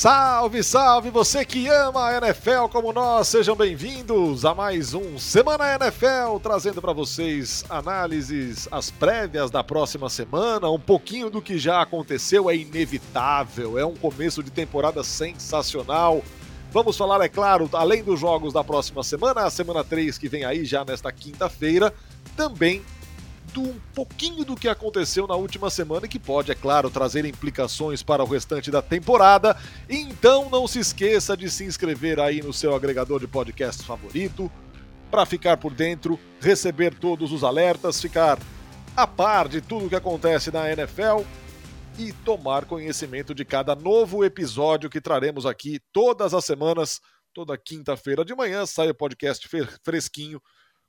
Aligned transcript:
Salve, 0.00 0.62
salve 0.62 1.10
você 1.10 1.44
que 1.44 1.68
ama 1.68 2.06
a 2.06 2.16
NFL 2.16 2.68
como 2.72 2.90
nós, 2.90 3.28
sejam 3.28 3.54
bem-vindos 3.54 4.46
a 4.46 4.54
mais 4.54 4.94
um 4.94 5.18
Semana 5.18 5.74
NFL, 5.74 6.38
trazendo 6.42 6.80
para 6.80 6.94
vocês 6.94 7.66
análises, 7.68 8.66
as 8.70 8.90
prévias 8.90 9.50
da 9.50 9.62
próxima 9.62 10.08
semana, 10.08 10.70
um 10.70 10.80
pouquinho 10.80 11.28
do 11.28 11.42
que 11.42 11.58
já 11.58 11.82
aconteceu, 11.82 12.48
é 12.48 12.56
inevitável, 12.56 13.78
é 13.78 13.84
um 13.84 13.94
começo 13.94 14.42
de 14.42 14.50
temporada 14.50 15.04
sensacional. 15.04 16.24
Vamos 16.72 16.96
falar, 16.96 17.22
é 17.22 17.28
claro, 17.28 17.68
além 17.74 18.02
dos 18.02 18.18
jogos 18.18 18.54
da 18.54 18.64
próxima 18.64 19.02
semana, 19.04 19.42
a 19.42 19.50
semana 19.50 19.84
3 19.84 20.16
que 20.16 20.30
vem 20.30 20.46
aí 20.46 20.64
já 20.64 20.82
nesta 20.82 21.12
quinta-feira, 21.12 21.92
também 22.34 22.82
um 23.58 23.74
pouquinho 23.94 24.44
do 24.44 24.54
que 24.54 24.68
aconteceu 24.68 25.26
na 25.26 25.34
última 25.34 25.70
semana 25.70 26.04
e 26.04 26.08
que 26.08 26.18
pode, 26.18 26.52
é 26.52 26.54
claro, 26.54 26.90
trazer 26.90 27.24
implicações 27.24 28.02
para 28.02 28.22
o 28.22 28.26
restante 28.26 28.70
da 28.70 28.82
temporada. 28.82 29.56
Então 29.88 30.50
não 30.50 30.68
se 30.68 30.78
esqueça 30.78 31.34
de 31.36 31.50
se 31.50 31.64
inscrever 31.64 32.20
aí 32.20 32.42
no 32.42 32.52
seu 32.52 32.74
agregador 32.74 33.18
de 33.18 33.26
podcast 33.26 33.82
favorito 33.82 34.52
para 35.10 35.26
ficar 35.26 35.56
por 35.56 35.72
dentro, 35.72 36.20
receber 36.40 36.94
todos 36.94 37.32
os 37.32 37.42
alertas, 37.42 38.00
ficar 38.00 38.38
a 38.96 39.06
par 39.06 39.48
de 39.48 39.60
tudo 39.60 39.88
que 39.88 39.96
acontece 39.96 40.50
na 40.50 40.70
NFL 40.70 41.22
e 41.98 42.12
tomar 42.12 42.66
conhecimento 42.66 43.34
de 43.34 43.44
cada 43.44 43.74
novo 43.74 44.24
episódio 44.24 44.90
que 44.90 45.00
traremos 45.00 45.46
aqui 45.46 45.80
todas 45.92 46.34
as 46.34 46.44
semanas. 46.44 47.00
Toda 47.32 47.56
quinta-feira 47.56 48.24
de 48.24 48.34
manhã 48.34 48.66
sai 48.66 48.90
o 48.90 48.94
podcast 48.94 49.48
fresquinho 49.82 50.40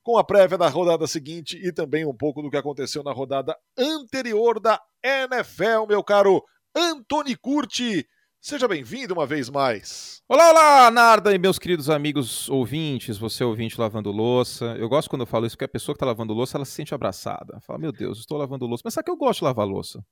com 0.02 0.18
a 0.18 0.24
prévia 0.24 0.58
da 0.58 0.68
rodada 0.68 1.06
seguinte 1.06 1.56
e 1.62 1.72
também 1.72 2.04
um 2.04 2.14
pouco 2.14 2.42
do 2.42 2.50
que 2.50 2.56
aconteceu 2.56 3.02
na 3.04 3.12
rodada 3.12 3.56
anterior 3.78 4.58
da 4.58 4.80
NFL, 5.02 5.86
meu 5.88 6.02
caro 6.02 6.42
Antony 6.74 7.36
Curti. 7.36 8.04
Seja 8.40 8.66
bem-vindo 8.66 9.14
uma 9.14 9.24
vez 9.24 9.48
mais. 9.48 10.20
Olá, 10.28 10.50
olá, 10.50 10.90
Narda 10.90 11.32
e 11.32 11.38
meus 11.38 11.56
queridos 11.56 11.88
amigos 11.88 12.48
ouvintes, 12.48 13.16
você 13.16 13.44
ouvinte 13.44 13.80
lavando 13.80 14.10
louça. 14.10 14.74
Eu 14.76 14.88
gosto 14.88 15.08
quando 15.08 15.22
eu 15.22 15.26
falo 15.26 15.46
isso, 15.46 15.54
porque 15.54 15.66
a 15.66 15.68
pessoa 15.68 15.94
que 15.94 15.98
está 15.98 16.06
lavando 16.06 16.34
louça, 16.34 16.58
ela 16.58 16.64
se 16.64 16.72
sente 16.72 16.92
abraçada. 16.92 17.60
Fala, 17.60 17.78
meu 17.78 17.92
Deus, 17.92 18.18
estou 18.18 18.36
lavando 18.36 18.66
louça. 18.66 18.82
Mas 18.84 18.94
sabe 18.94 19.04
que 19.04 19.12
eu 19.12 19.16
gosto 19.16 19.38
de 19.38 19.44
lavar 19.44 19.68
louça? 19.68 20.04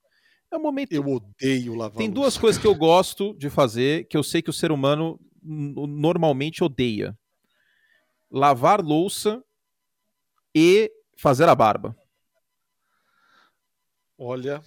É 0.53 0.57
um 0.57 0.62
momento. 0.62 0.92
Eu 0.92 1.05
odeio 1.05 1.75
lavar 1.75 1.97
Tem 1.97 2.09
duas 2.09 2.39
coisas 2.39 2.61
que 2.61 2.67
eu 2.69 2.75
gosto 2.77 3.34
de 3.36 3.51
fazer 3.51 4.07
que 4.07 4.17
eu 4.17 4.23
sei 4.23 4.41
que 4.41 4.51
o 4.51 4.53
ser 4.53 4.70
humano 4.70 5.19
normalmente 5.42 6.62
odeia: 6.62 7.19
lavar 8.31 8.81
louça 8.81 9.42
e 10.55 10.91
fazer 11.17 11.48
a 11.48 11.55
barba. 11.55 11.97
Olha. 14.19 14.62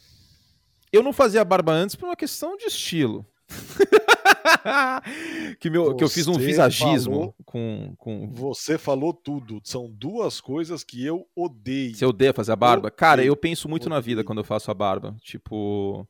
Eu 0.92 1.04
não 1.04 1.14
fazia 1.14 1.42
a 1.42 1.46
barba 1.46 1.72
antes 1.72 1.96
por 1.96 2.06
uma 2.06 2.16
questão 2.16 2.58
de 2.58 2.66
estilo. 2.66 3.26
que, 5.60 5.70
meu, 5.70 5.96
que 5.96 6.04
eu 6.04 6.10
fiz 6.10 6.28
um 6.28 6.38
visagismo 6.38 7.16
falou, 7.16 7.36
com, 7.46 7.94
com. 7.98 8.32
Você 8.32 8.78
falou 8.78 9.14
tudo. 9.14 9.62
São 9.64 9.90
duas 9.90 10.42
coisas 10.42 10.84
que 10.84 11.06
eu 11.06 11.28
odeio. 11.36 11.96
Você 11.96 12.06
odeia 12.06 12.34
fazer 12.34 12.52
a 12.52 12.56
barba? 12.56 12.88
Odeio. 12.88 12.98
Cara, 12.98 13.24
eu 13.24 13.36
penso 13.36 13.70
muito 13.70 13.84
odeio. 13.84 13.96
na 13.96 14.00
vida 14.00 14.24
quando 14.24 14.40
eu 14.40 14.44
faço 14.44 14.72
a 14.72 14.74
barba. 14.74 15.16
Tipo. 15.22 16.08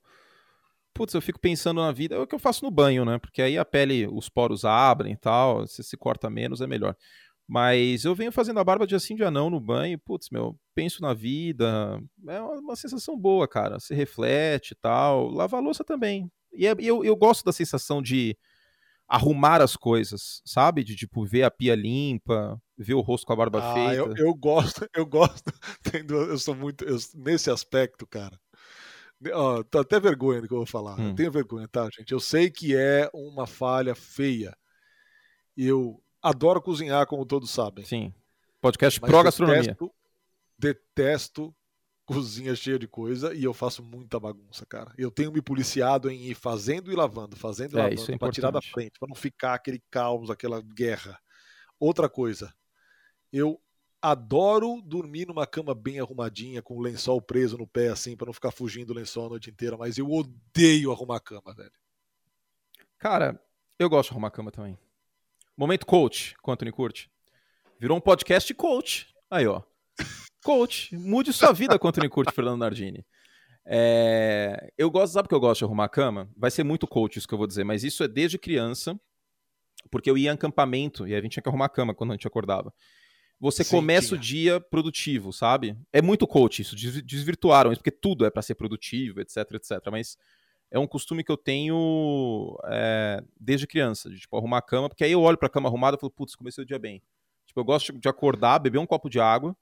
Putz, 0.93 1.13
eu 1.13 1.21
fico 1.21 1.39
pensando 1.39 1.81
na 1.81 1.91
vida. 1.91 2.15
É 2.15 2.19
o 2.19 2.27
que 2.27 2.35
eu 2.35 2.39
faço 2.39 2.63
no 2.63 2.71
banho, 2.71 3.03
né? 3.03 3.17
Porque 3.17 3.41
aí 3.41 3.57
a 3.57 3.65
pele, 3.65 4.07
os 4.07 4.29
poros 4.29 4.63
abrem 4.63 5.13
e 5.13 5.17
tal. 5.17 5.65
Se 5.65 5.83
se 5.83 5.97
corta 5.97 6.29
menos, 6.29 6.61
é 6.61 6.67
melhor. 6.67 6.95
Mas 7.47 8.05
eu 8.05 8.15
venho 8.15 8.31
fazendo 8.31 8.59
a 8.59 8.63
barba 8.63 8.87
de 8.87 8.95
assim 8.95 9.15
de 9.15 9.23
anão 9.23 9.49
no 9.49 9.59
banho, 9.59 9.99
putz, 9.99 10.29
meu, 10.29 10.57
penso 10.73 11.01
na 11.01 11.13
vida, 11.13 12.01
é 12.27 12.41
uma 12.41 12.75
sensação 12.75 13.17
boa, 13.17 13.47
cara. 13.47 13.79
Se 13.79 13.93
reflete 13.93 14.71
e 14.71 14.75
tal. 14.75 15.29
Lavar 15.29 15.61
louça 15.61 15.83
também. 15.83 16.31
E 16.53 16.65
é, 16.65 16.75
eu, 16.79 17.03
eu 17.03 17.15
gosto 17.15 17.43
da 17.43 17.51
sensação 17.51 18.01
de 18.01 18.37
arrumar 19.07 19.61
as 19.61 19.75
coisas, 19.75 20.41
sabe? 20.45 20.83
De 20.83 20.95
tipo 20.95 21.25
ver 21.25 21.43
a 21.43 21.51
pia 21.51 21.75
limpa, 21.75 22.59
ver 22.77 22.93
o 22.93 23.01
rosto 23.01 23.27
com 23.27 23.33
a 23.33 23.35
barba 23.35 23.59
ah, 23.61 23.73
feita. 23.73 23.93
Eu, 23.93 24.15
eu 24.27 24.33
gosto, 24.33 24.87
eu 24.95 25.05
gosto. 25.05 25.51
Eu 26.09 26.37
sou 26.37 26.55
muito. 26.55 26.83
Eu, 26.83 26.97
nesse 27.15 27.49
aspecto, 27.49 28.07
cara. 28.07 28.39
Ó, 29.31 29.63
tô 29.63 29.79
até 29.79 29.99
vergonha 29.99 30.41
do 30.41 30.47
que 30.47 30.53
eu 30.53 30.57
vou 30.57 30.65
falar. 30.65 30.99
Hum. 30.99 31.09
Eu 31.09 31.15
tenho 31.15 31.31
vergonha, 31.31 31.67
tá, 31.67 31.87
gente? 31.95 32.11
Eu 32.11 32.19
sei 32.19 32.49
que 32.49 32.75
é 32.75 33.09
uma 33.13 33.47
falha 33.47 33.95
feia. 33.95 34.55
Eu 35.55 36.02
Adoro 36.23 36.61
cozinhar, 36.61 37.05
como 37.05 37.25
todos 37.25 37.51
sabem. 37.51 37.83
Sim. 37.83 38.13
Podcast 38.61 38.99
Mas 39.01 39.11
pro 39.11 39.23
gastronomia. 39.23 39.61
Detesto, 39.61 39.93
detesto 40.57 41.55
cozinha 42.05 42.55
cheia 42.55 42.77
de 42.77 42.87
coisa 42.87 43.33
e 43.33 43.43
eu 43.43 43.53
faço 43.53 43.83
muita 43.83 44.19
bagunça, 44.19 44.65
cara. 44.65 44.93
Eu 44.97 45.11
tenho 45.11 45.31
me 45.31 45.41
policiado 45.41 46.09
em 46.09 46.23
ir 46.23 46.35
fazendo 46.35 46.91
e 46.91 46.95
lavando, 46.95 47.35
fazendo 47.35 47.73
e 47.73 47.79
é, 47.79 47.83
lavando, 47.83 48.11
é 48.13 48.17
para 48.17 48.31
tirar 48.31 48.51
da 48.51 48.61
frente, 48.61 48.99
para 48.99 49.07
não 49.07 49.15
ficar 49.15 49.53
aquele 49.53 49.81
caos, 49.89 50.29
aquela 50.29 50.61
guerra. 50.61 51.19
Outra 51.79 52.09
coisa, 52.09 52.53
eu 53.31 53.59
adoro 54.01 54.81
dormir 54.81 55.27
numa 55.27 55.47
cama 55.47 55.73
bem 55.73 55.99
arrumadinha, 55.99 56.61
com 56.61 56.75
o 56.75 56.81
lençol 56.81 57.21
preso 57.21 57.57
no 57.57 57.67
pé, 57.67 57.87
assim, 57.87 58.17
para 58.17 58.25
não 58.25 58.33
ficar 58.33 58.51
fugindo 58.51 58.87
do 58.87 58.93
lençol 58.93 59.27
a 59.27 59.29
noite 59.29 59.49
inteira, 59.49 59.77
mas 59.77 59.97
eu 59.97 60.09
odeio 60.11 60.91
arrumar 60.91 61.21
cama, 61.21 61.53
velho. 61.53 61.71
Cara, 62.97 63.41
eu 63.79 63.89
gosto 63.89 64.09
de 64.09 64.13
arrumar 64.13 64.31
cama 64.31 64.51
também. 64.51 64.77
Momento 65.55 65.85
coach, 65.85 66.35
com 66.41 66.51
Anthony 66.51 66.71
Curti. 66.71 67.11
Virou 67.79 67.97
um 67.97 68.01
podcast 68.01 68.51
coach. 68.53 69.07
Aí, 69.29 69.45
ó. 69.45 69.61
Coach. 70.43 70.95
Mude 70.95 71.31
sua 71.31 71.53
vida 71.53 71.77
com 71.77 71.87
Anthony 71.87 72.09
Curti, 72.09 72.33
Fernando 72.33 72.59
Nardini. 72.59 73.05
É... 73.65 74.71
Eu 74.77 74.89
gosto, 74.89 75.13
sabe 75.13 75.27
que 75.27 75.35
eu 75.35 75.39
gosto 75.39 75.59
de 75.59 75.65
arrumar 75.65 75.85
a 75.85 75.89
cama? 75.89 76.29
Vai 76.35 76.51
ser 76.51 76.63
muito 76.63 76.87
coach 76.87 77.17
isso 77.17 77.27
que 77.27 77.33
eu 77.33 77.37
vou 77.37 77.47
dizer, 77.47 77.63
mas 77.63 77.83
isso 77.83 78.03
é 78.03 78.07
desde 78.07 78.37
criança, 78.37 78.99
porque 79.89 80.09
eu 80.09 80.17
ia 80.17 80.31
em 80.31 80.33
acampamento 80.33 81.07
e 81.07 81.15
a 81.15 81.21
gente 81.21 81.33
tinha 81.33 81.43
que 81.43 81.49
arrumar 81.49 81.65
a 81.65 81.69
cama 81.69 81.93
quando 81.93 82.11
a 82.11 82.13
gente 82.13 82.27
acordava. 82.27 82.73
Você 83.39 83.63
Sim, 83.63 83.75
começa 83.77 84.09
tinha. 84.09 84.17
o 84.17 84.21
dia 84.21 84.59
produtivo, 84.59 85.31
sabe? 85.31 85.77
É 85.91 86.01
muito 86.01 86.25
coach 86.25 86.61
isso, 86.61 86.75
desvirtuaram 86.75 87.71
isso, 87.71 87.79
porque 87.79 87.91
tudo 87.91 88.25
é 88.25 88.29
para 88.29 88.41
ser 88.41 88.55
produtivo, 88.55 89.21
etc, 89.21 89.37
etc. 89.53 89.79
Mas 89.91 90.17
é 90.73 90.79
um 90.79 90.87
costume 90.87 91.23
que 91.23 91.31
eu 91.31 91.37
tenho 91.37 92.57
é, 92.65 93.23
desde 93.39 93.67
criança, 93.67 94.09
de 94.09 94.19
tipo, 94.19 94.35
arrumar 94.35 94.57
a 94.57 94.61
cama, 94.61 94.89
porque 94.89 95.03
aí 95.03 95.11
eu 95.11 95.21
olho 95.21 95.37
pra 95.37 95.47
cama 95.47 95.69
arrumada 95.69 95.95
e 95.95 95.99
falo, 95.99 96.09
putz, 96.09 96.35
comecei 96.35 96.63
o 96.63 96.67
dia 96.67 96.79
bem. 96.79 96.99
Tipo, 97.45 97.59
eu 97.59 97.63
gosto 97.63 97.93
de 97.93 98.09
acordar, 98.09 98.57
beber 98.57 98.79
um 98.79 98.85
copo 98.85 99.07
de 99.07 99.19
água, 99.19 99.55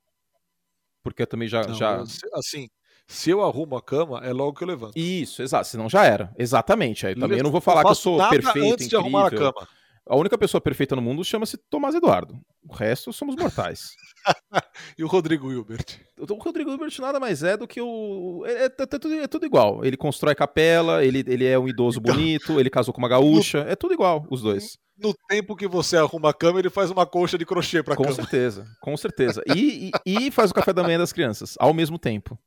porque 1.03 1.23
eu 1.23 1.27
também 1.27 1.49
já. 1.49 1.63
Não, 1.63 1.75
já... 1.75 2.01
Assim, 2.33 2.69
se 3.05 3.29
eu 3.29 3.43
arrumo 3.43 3.75
a 3.75 3.81
cama, 3.81 4.21
é 4.23 4.31
logo 4.31 4.53
que 4.53 4.63
eu 4.63 4.67
levanto. 4.69 4.97
Isso, 4.97 5.41
exato. 5.41 5.67
Senão 5.67 5.89
já 5.89 6.05
era. 6.05 6.33
Exatamente. 6.37 7.05
Aí 7.05 7.13
também 7.13 7.39
eu 7.39 7.43
não 7.43 7.51
vou 7.51 7.59
falar 7.59 7.83
que 7.83 7.89
eu 7.89 7.95
sou 7.95 8.17
perfeito, 8.29 8.71
antes 8.71 8.85
incrível. 8.85 8.87
de 8.87 8.95
arrumar 8.95 9.27
a 9.27 9.31
cama. 9.31 9.67
A 10.07 10.15
única 10.15 10.37
pessoa 10.37 10.59
perfeita 10.59 10.95
no 10.95 11.01
mundo 11.01 11.23
chama-se 11.23 11.57
Tomás 11.57 11.93
Eduardo. 11.93 12.39
O 12.67 12.73
resto 12.73 13.13
somos 13.13 13.35
mortais. 13.35 13.91
e 14.97 15.03
o 15.03 15.07
Rodrigo 15.07 15.51
Hilbert? 15.51 15.99
O 16.17 16.33
Rodrigo 16.35 16.71
Hilbert 16.71 16.93
nada 16.99 17.19
mais 17.19 17.43
é 17.43 17.55
do 17.55 17.67
que 17.67 17.79
o. 17.79 18.43
É, 18.45 18.63
é, 18.63 18.65
é, 18.65 18.69
tudo, 18.69 19.13
é 19.13 19.27
tudo, 19.27 19.45
igual. 19.45 19.85
Ele 19.85 19.95
constrói 19.95 20.33
capela, 20.33 21.05
ele, 21.05 21.23
ele 21.27 21.45
é 21.45 21.57
um 21.57 21.67
idoso 21.67 21.99
então... 21.99 22.13
bonito, 22.13 22.59
ele 22.59 22.69
casou 22.69 22.93
com 22.93 22.99
uma 22.99 23.09
gaúcha. 23.09 23.63
No... 23.63 23.69
É 23.69 23.75
tudo 23.75 23.93
igual, 23.93 24.25
os 24.29 24.41
dois. 24.41 24.77
No 24.97 25.13
tempo 25.29 25.55
que 25.55 25.67
você 25.67 25.97
arruma 25.97 26.29
a 26.29 26.33
cama, 26.33 26.59
ele 26.59 26.69
faz 26.69 26.91
uma 26.91 27.05
colcha 27.05 27.37
de 27.37 27.45
crochê 27.45 27.81
pra 27.81 27.95
com 27.95 28.03
cama. 28.03 28.15
Com 28.15 28.21
certeza, 28.21 28.65
com 28.81 28.97
certeza. 28.97 29.43
E, 29.55 29.91
e, 30.05 30.27
e 30.27 30.31
faz 30.31 30.51
o 30.51 30.53
café 30.53 30.73
da 30.73 30.83
manhã 30.83 30.99
das 30.99 31.13
crianças, 31.13 31.55
ao 31.59 31.73
mesmo 31.73 31.97
tempo 31.97 32.37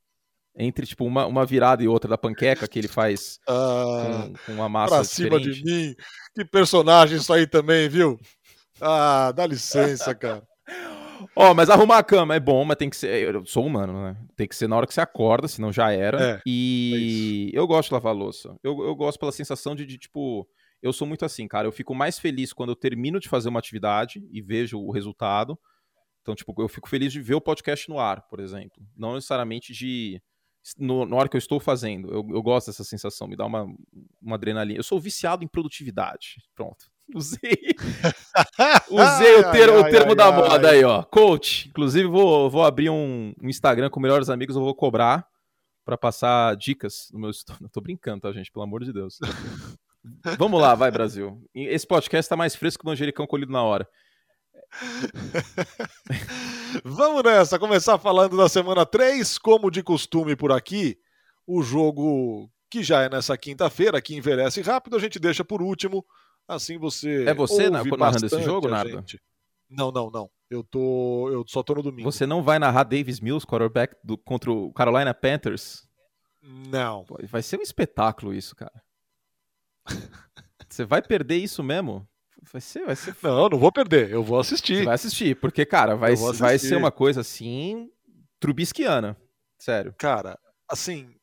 entre 0.57 0.87
tipo 0.87 1.05
uma, 1.05 1.27
uma 1.27 1.45
virada 1.45 1.83
e 1.83 1.89
outra 1.89 2.09
da 2.09 2.19
panqueca 2.19 2.69
que 2.69 2.79
ele 2.79 2.89
faz 2.89 3.39
ah, 3.49 4.27
com, 4.27 4.35
com, 4.47 4.53
uma 4.53 4.69
massa 4.69 4.95
pra 4.95 5.05
cima 5.05 5.41
de 5.41 5.63
mim. 5.65 5.95
Que 6.35 6.45
personagem 6.45 7.19
isso 7.19 7.33
aí 7.33 7.47
também, 7.47 7.89
viu? 7.89 8.19
Ah, 8.81 9.33
dá 9.33 9.47
licença, 9.47 10.15
cara. 10.17 10.43
Ó, 11.37 11.51
oh, 11.51 11.55
mas 11.55 11.71
arrumar 11.71 11.99
a 11.99 12.05
cama 12.05 12.35
é 12.35 12.41
bom, 12.41 12.65
mas 12.65 12.77
tem 12.77 12.91
que 12.91 12.97
ser. 12.97 13.35
Eu 13.35 13.47
sou 13.47 13.67
humano, 13.67 13.93
né? 14.05 14.17
Tem 14.37 14.47
que 14.47 14.55
ser 14.55 14.69
na 14.69 14.77
hora 14.77 14.87
que 14.87 14.95
você 14.95 15.01
acorda, 15.01 15.49
senão 15.49 15.73
já 15.73 15.91
era. 15.91 16.37
É, 16.37 16.41
e 16.47 17.51
é 17.53 17.59
eu 17.59 17.67
gosto 17.67 17.89
de 17.89 17.95
lavar 17.95 18.15
louça. 18.15 18.55
Eu, 18.63 18.85
eu 18.85 18.95
gosto 18.95 19.19
pela 19.19 19.33
sensação 19.33 19.75
de, 19.75 19.87
de, 19.87 19.99
tipo. 19.99 20.47
Eu 20.83 20.93
sou 20.93 21.07
muito 21.09 21.25
assim, 21.25 21.49
cara. 21.49 21.67
Eu 21.67 21.73
fico 21.73 21.95
mais 21.95 22.19
feliz 22.19 22.53
quando 22.53 22.71
eu 22.71 22.77
termino 22.77 23.19
de 23.19 23.29
fazer 23.29 23.49
uma 23.49 23.59
atividade 23.59 24.23
e 24.31 24.43
vejo 24.43 24.79
o 24.79 24.91
resultado. 24.91 25.59
Então, 26.21 26.35
tipo, 26.35 26.55
eu 26.59 26.69
fico 26.69 26.89
feliz 26.89 27.13
de 27.13 27.21
ver 27.21 27.35
o 27.35 27.41
podcast 27.41 27.89
no 27.89 27.99
ar, 27.99 28.23
por 28.29 28.39
exemplo. 28.39 28.83
Não 28.97 29.15
necessariamente 29.15 29.73
de 29.73 30.21
no, 30.79 31.05
na 31.05 31.17
hora 31.17 31.29
que 31.29 31.37
eu 31.37 31.39
estou 31.39 31.61
fazendo. 31.61 32.09
Eu, 32.09 32.27
eu 32.31 32.43
gosto 32.43 32.69
dessa 32.69 32.85
sensação, 32.85 33.29
me 33.29 33.37
dá 33.37 33.45
uma, 33.47 33.67
uma 34.23 34.37
adrenalina. 34.37 34.79
Eu 34.79 34.85
sou 34.85 34.99
viciado 34.99 35.45
em 35.45 35.49
produtividade. 35.49 36.37
Pronto. 36.55 36.87
Usei, 37.15 37.77
usei 38.91 39.37
o 39.37 39.51
termo, 39.53 39.77
ai, 39.77 39.83
o 39.83 39.91
termo 39.91 40.11
ai, 40.13 40.17
da 40.17 40.25
ai, 40.25 40.33
moda 40.33 40.71
aí, 40.71 40.85
ó. 40.85 41.03
Coach. 41.03 41.69
Inclusive, 41.69 42.09
vou, 42.09 42.49
vou 42.49 42.65
abrir 42.65 42.89
um, 42.89 43.35
um 43.43 43.49
Instagram 43.49 43.91
com 43.91 44.01
melhores 44.01 44.31
amigos, 44.31 44.57
eu 44.57 44.63
vou 44.63 44.75
cobrar 44.75 45.29
para 45.85 45.99
passar 45.99 46.57
dicas 46.57 47.11
no 47.13 47.21
meu. 47.21 47.31
Não 47.61 47.69
tô 47.69 47.83
brincando, 47.83 48.23
tá, 48.23 48.33
gente? 48.33 48.51
Pelo 48.51 48.65
amor 48.65 48.83
de 48.85 48.93
Deus. 48.93 49.19
Vamos 50.39 50.61
lá, 50.61 50.75
vai, 50.75 50.91
Brasil. 50.91 51.43
Esse 51.55 51.87
podcast 51.87 52.29
tá 52.29 52.37
mais 52.37 52.55
fresco 52.57 52.83
que 52.83 52.87
o 52.87 52.91
manjericão 52.91 53.27
colhido 53.27 53.53
na 53.53 53.63
hora. 53.63 53.89
Vamos 56.85 57.23
nessa, 57.23 57.59
começar 57.59 57.99
falando 57.99 58.37
da 58.37 58.49
semana 58.49 58.85
3, 58.85 59.39
como 59.39 59.71
de 59.71 59.83
costume 59.83 60.37
por 60.37 60.53
aqui, 60.53 60.99
o 61.47 61.63
jogo 61.63 62.51
que 62.71 62.83
já 62.83 63.03
é 63.03 63.09
nessa 63.09 63.39
quinta-feira, 63.39 64.03
que 64.03 64.17
envelhece 64.17 64.61
rápido, 64.61 64.97
a 64.97 64.99
gente 64.99 65.19
deixa 65.19 65.45
por 65.45 65.63
último. 65.63 66.05
Assim 66.47 66.77
você. 66.79 67.25
É 67.25 67.33
você 67.33 67.71
na, 67.71 67.85
narrando 67.85 68.27
esse 68.27 68.43
jogo, 68.43 68.69
Nardo? 68.69 69.05
Não, 69.71 69.91
não, 69.91 70.11
não. 70.11 70.31
Eu 70.51 70.63
tô. 70.63 71.31
Eu 71.31 71.45
só 71.47 71.63
tô 71.63 71.75
no 71.75 71.83
domingo. 71.83 72.11
Você 72.11 72.27
não 72.27 72.43
vai 72.43 72.59
narrar 72.59 72.85
Davis 72.85 73.21
Mills, 73.21 73.47
quarterback 73.47 73.97
do, 74.05 74.19
contra 74.19 74.53
o 74.53 74.73
Carolina 74.73 75.15
Panthers? 75.15 75.87
Não. 76.43 77.07
Vai 77.31 77.43
ser 77.43 77.59
um 77.59 77.63
espetáculo 77.63 78.35
isso, 78.35 78.55
cara. 78.55 78.83
Você 80.69 80.85
vai 80.85 81.01
perder 81.01 81.37
isso 81.37 81.63
mesmo? 81.63 82.07
Vai 82.53 82.61
ser, 82.61 82.87
vai 82.87 82.97
ser. 82.97 83.17
Não, 83.23 83.49
não 83.49 83.59
vou 83.59 83.73
perder. 83.73 84.11
Eu 84.11 84.23
vou 84.23 84.39
assistir. 84.39 84.79
Você 84.79 84.85
vai 84.85 84.95
assistir, 84.95 85.37
porque, 85.37 85.65
cara, 85.65 85.95
vai, 85.97 86.15
vai 86.15 86.59
ser 86.59 86.77
uma 86.77 86.93
coisa 86.93 87.21
assim. 87.21 87.91
Trubisquiana. 88.39 89.17
Sério. 89.59 89.95
Cara, 89.99 90.39
assim. 90.69 91.15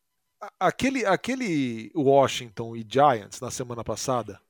Aquele, 0.60 1.06
aquele 1.06 1.92
Washington 1.96 2.76
e 2.76 2.84
Giants 2.90 3.40
na 3.40 3.52
semana 3.52 3.84
passada 3.84 4.42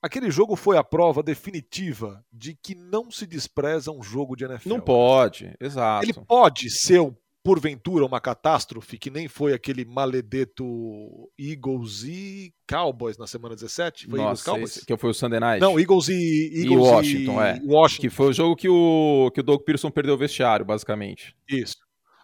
Aquele 0.00 0.30
jogo 0.30 0.54
foi 0.54 0.76
a 0.76 0.84
prova 0.84 1.24
definitiva 1.24 2.24
de 2.32 2.54
que 2.54 2.74
não 2.74 3.10
se 3.10 3.26
despreza 3.26 3.90
um 3.90 4.00
jogo 4.00 4.36
de 4.36 4.44
NFL. 4.44 4.68
Não 4.68 4.80
pode, 4.80 5.52
exato. 5.60 6.04
Ele 6.04 6.12
pode 6.12 6.70
ser, 6.70 7.00
porventura, 7.42 8.04
uma 8.04 8.20
catástrofe, 8.20 8.98
que 8.98 9.10
nem 9.10 9.28
foi 9.28 9.52
aquele 9.54 9.84
maledeto 9.84 11.30
Eagles 11.38 12.02
e 12.04 12.52
Cowboys 12.68 13.16
na 13.16 13.26
semana 13.26 13.54
17? 13.54 14.08
Foi 14.08 14.18
Nossa, 14.18 14.28
Eagles 14.28 14.42
Cowboys? 14.42 14.76
Esse, 14.76 14.86
que 14.86 14.96
foi 14.96 15.10
o 15.10 15.14
Sunday 15.14 15.40
Night? 15.40 15.60
Não, 15.60 15.78
Eagles 15.78 16.08
e, 16.08 16.62
Eagles 16.62 16.86
e 16.86 16.90
Washington, 16.90 17.42
e... 17.42 17.46
é. 17.46 17.60
Washington. 17.64 18.00
Que 18.02 18.10
foi 18.10 18.26
o 18.28 18.32
jogo 18.32 18.56
que 18.56 18.68
o, 18.68 19.30
que 19.32 19.40
o 19.40 19.42
Doug 19.42 19.62
Pearson 19.62 19.90
perdeu 19.90 20.14
o 20.14 20.18
vestiário, 20.18 20.64
basicamente. 20.64 21.34
Isso. 21.48 21.76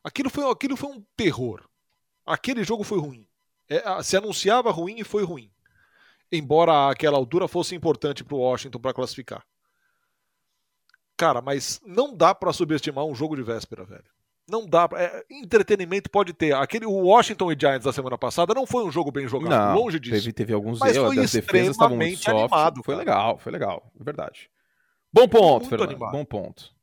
Aquilo 0.03 0.29
foi, 0.29 0.51
aquilo 0.51 0.77
foi 0.77 0.91
um 0.91 1.05
terror. 1.17 1.63
Aquele 2.27 2.65
jogo 2.65 2.85
foi 2.85 2.99
ruim. 2.99 3.27
É, 3.69 4.03
se 4.03 4.17
anunciava 4.17 4.71
ruim 4.71 4.97
e 4.99 5.05
foi 5.05 5.25
ruim 5.25 5.51
embora 6.37 6.91
aquela 6.91 7.17
altura 7.17 7.49
fosse 7.49 7.75
importante 7.75 8.25
para 8.25 8.35
o 8.35 8.41
Washington 8.41 8.79
para 8.79 8.95
classificar. 8.95 9.45
Cara, 11.17 11.41
mas 11.41 11.81
não 11.87 12.15
dá 12.15 12.35
para 12.35 12.53
subestimar 12.53 13.05
um 13.05 13.15
jogo 13.15 13.37
de 13.37 13.43
véspera, 13.43 13.85
velho. 13.85 14.05
Não 14.49 14.67
dá. 14.67 14.88
Pra... 14.88 15.02
É, 15.02 15.25
entretenimento 15.31 16.11
pode 16.11 16.32
ter. 16.32 16.55
Aquele 16.55 16.87
o 16.87 16.93
Washington 16.93 17.50
e 17.52 17.56
Giants 17.58 17.85
da 17.85 17.93
semana 17.93 18.19
passada 18.19 18.52
não 18.55 18.67
foi 18.67 18.85
um 18.85 18.91
jogo 18.91 19.11
bem 19.11 19.26
jogado, 19.26 19.50
não, 19.50 19.82
longe 19.82 19.99
disso. 19.99 20.17
Teve, 20.17 20.32
teve 20.32 20.52
alguns 20.52 20.79
mas 20.79 20.96
erros, 20.96 21.14
foi 21.14 21.25
extremamente 21.25 22.31
animado. 22.31 22.82
Foi 22.82 22.94
cara. 22.94 22.99
legal, 22.99 23.38
foi 23.38 23.52
legal, 23.52 23.91
é 23.99 24.05
verdade. 24.05 24.50
Bom 25.12 25.26
ponto, 25.29 25.69
Fernando. 25.69 25.91
Animado. 25.91 26.12
Bom 26.12 26.25
ponto. 26.25 26.75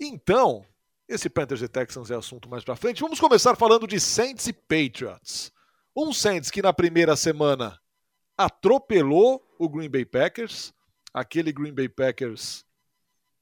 Então, 0.00 0.64
esse 1.08 1.30
Panthers 1.30 1.62
e 1.62 1.68
Texans 1.68 2.10
é 2.10 2.16
assunto 2.16 2.48
mais 2.48 2.64
para 2.64 2.76
frente. 2.76 3.00
Vamos 3.00 3.20
começar 3.20 3.54
falando 3.56 3.86
de 3.86 4.00
Saints 4.00 4.46
e 4.46 4.52
Patriots. 4.52 5.52
Um 5.94 6.12
Saints 6.12 6.50
que 6.50 6.60
na 6.60 6.72
primeira 6.72 7.14
semana 7.14 7.80
atropelou 8.36 9.42
o 9.58 9.68
Green 9.68 9.88
Bay 9.88 10.04
Packers, 10.04 10.74
aquele 11.14 11.52
Green 11.52 11.72
Bay 11.72 11.88
Packers 11.88 12.65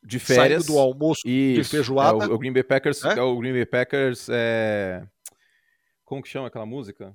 de 0.04 0.18
férias 0.18 0.66
do 0.66 0.78
almoço 0.78 1.22
Isso, 1.26 1.62
de 1.62 1.68
feijoada. 1.68 2.24
É, 2.24 2.28
o, 2.28 2.38
Green 2.38 2.52
Bay 2.52 2.62
Packers, 2.62 3.02
é? 3.04 3.18
é? 3.18 3.22
o 3.22 3.38
Green 3.38 3.52
Bay 3.52 3.64
Packers 3.64 4.28
é... 4.30 5.06
como 6.04 6.22
que 6.22 6.28
chama 6.28 6.48
aquela 6.48 6.66
música? 6.66 7.14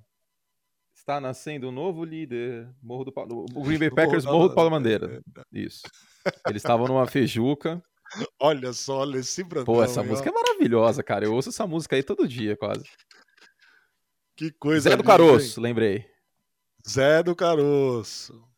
Está 0.94 1.22
nascendo 1.22 1.70
um 1.70 1.72
novo 1.72 2.04
líder, 2.04 2.68
Morro 2.82 3.06
do 3.06 3.14
o 3.56 3.64
Green 3.64 3.80
Bay 3.80 3.90
Packers, 3.94 4.26
Morro 4.26 4.50
do 4.50 4.56
Paulo 4.56 4.70
Bandeira. 4.72 5.22
Isso. 5.52 5.84
Eles 6.48 6.62
estavam 6.62 6.88
numa 6.88 7.08
feijuca. 7.08 7.82
Olha 8.40 8.74
só, 8.74 9.02
olha 9.02 9.20
esse 9.20 9.44
brandão. 9.44 9.72
Pô, 9.72 9.84
essa 9.84 10.02
música 10.02 10.30
é 10.30 10.34
maravilhosa, 10.34 11.04
cara. 11.04 11.26
Eu 11.26 11.34
ouço 11.36 11.50
essa 11.50 11.68
música 11.68 11.96
aí 11.96 12.02
todo 12.02 12.28
dia, 12.28 12.58
quase. 12.58 12.84
Que 14.36 14.52
coisa 14.54 14.90
Zé 14.90 14.98
do 14.98 15.04
Caroço, 15.04 15.62
lembrei. 15.62 16.08
Zé 16.90 17.22
do 17.22 17.36
Caroço. 17.36 18.49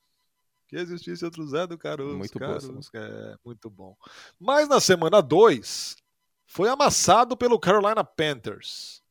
Que 0.72 0.78
existisse 0.78 1.26
outro 1.26 1.46
Zé 1.46 1.68
do 1.68 1.78
Caroço. 1.78 2.18
Muito 2.18 2.40
Caroço, 2.40 2.72
bom. 2.72 2.80
É, 2.94 3.36
muito 3.44 3.70
bom. 3.70 3.94
Mas 4.40 4.70
na 4.70 4.80
semana 4.80 5.22
2, 5.22 5.98
foi 6.46 6.70
amassado 6.70 7.36
pelo 7.36 7.60
Carolina 7.60 8.06
Panthers. 8.06 9.04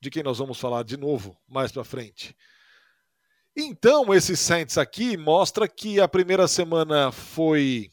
De 0.00 0.08
quem 0.08 0.22
nós 0.22 0.38
vamos 0.38 0.58
falar 0.58 0.82
de 0.82 0.96
novo 0.96 1.36
mais 1.46 1.70
pra 1.70 1.84
frente. 1.84 2.34
Então, 3.54 4.14
esse 4.14 4.34
Saints 4.34 4.78
aqui 4.78 5.14
mostra 5.14 5.68
que 5.68 6.00
a 6.00 6.08
primeira 6.08 6.48
semana 6.48 7.12
foi. 7.12 7.92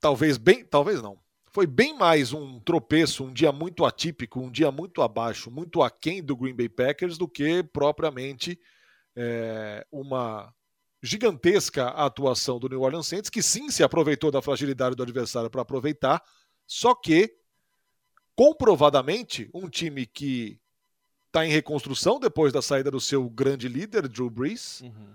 Talvez 0.00 0.36
bem. 0.36 0.64
Talvez 0.64 1.00
não 1.00 1.16
foi 1.52 1.66
bem 1.66 1.96
mais 1.96 2.32
um 2.32 2.60
tropeço, 2.60 3.24
um 3.24 3.32
dia 3.32 3.50
muito 3.50 3.84
atípico, 3.84 4.40
um 4.40 4.50
dia 4.50 4.70
muito 4.70 5.00
abaixo, 5.00 5.48
muito 5.48 5.80
aquém 5.80 6.22
do 6.22 6.36
Green 6.36 6.54
Bay 6.54 6.68
Packers 6.68 7.16
do 7.16 7.26
que 7.26 7.62
propriamente 7.62 8.60
é, 9.16 9.86
uma 9.90 10.52
gigantesca 11.02 11.88
atuação 11.88 12.58
do 12.58 12.68
New 12.68 12.82
Orleans 12.82 13.06
Saints, 13.06 13.30
que 13.30 13.42
sim 13.42 13.70
se 13.70 13.82
aproveitou 13.82 14.30
da 14.30 14.42
fragilidade 14.42 14.96
do 14.96 15.02
adversário 15.02 15.50
para 15.50 15.62
aproveitar, 15.62 16.22
só 16.66 16.94
que 16.94 17.36
comprovadamente 18.34 19.48
um 19.54 19.68
time 19.68 20.06
que 20.06 20.60
está 21.26 21.46
em 21.46 21.50
reconstrução 21.50 22.18
depois 22.18 22.52
da 22.52 22.62
saída 22.62 22.90
do 22.90 23.00
seu 23.00 23.28
grande 23.28 23.68
líder, 23.68 24.08
Drew 24.08 24.30
Brees, 24.30 24.80
uhum. 24.80 25.14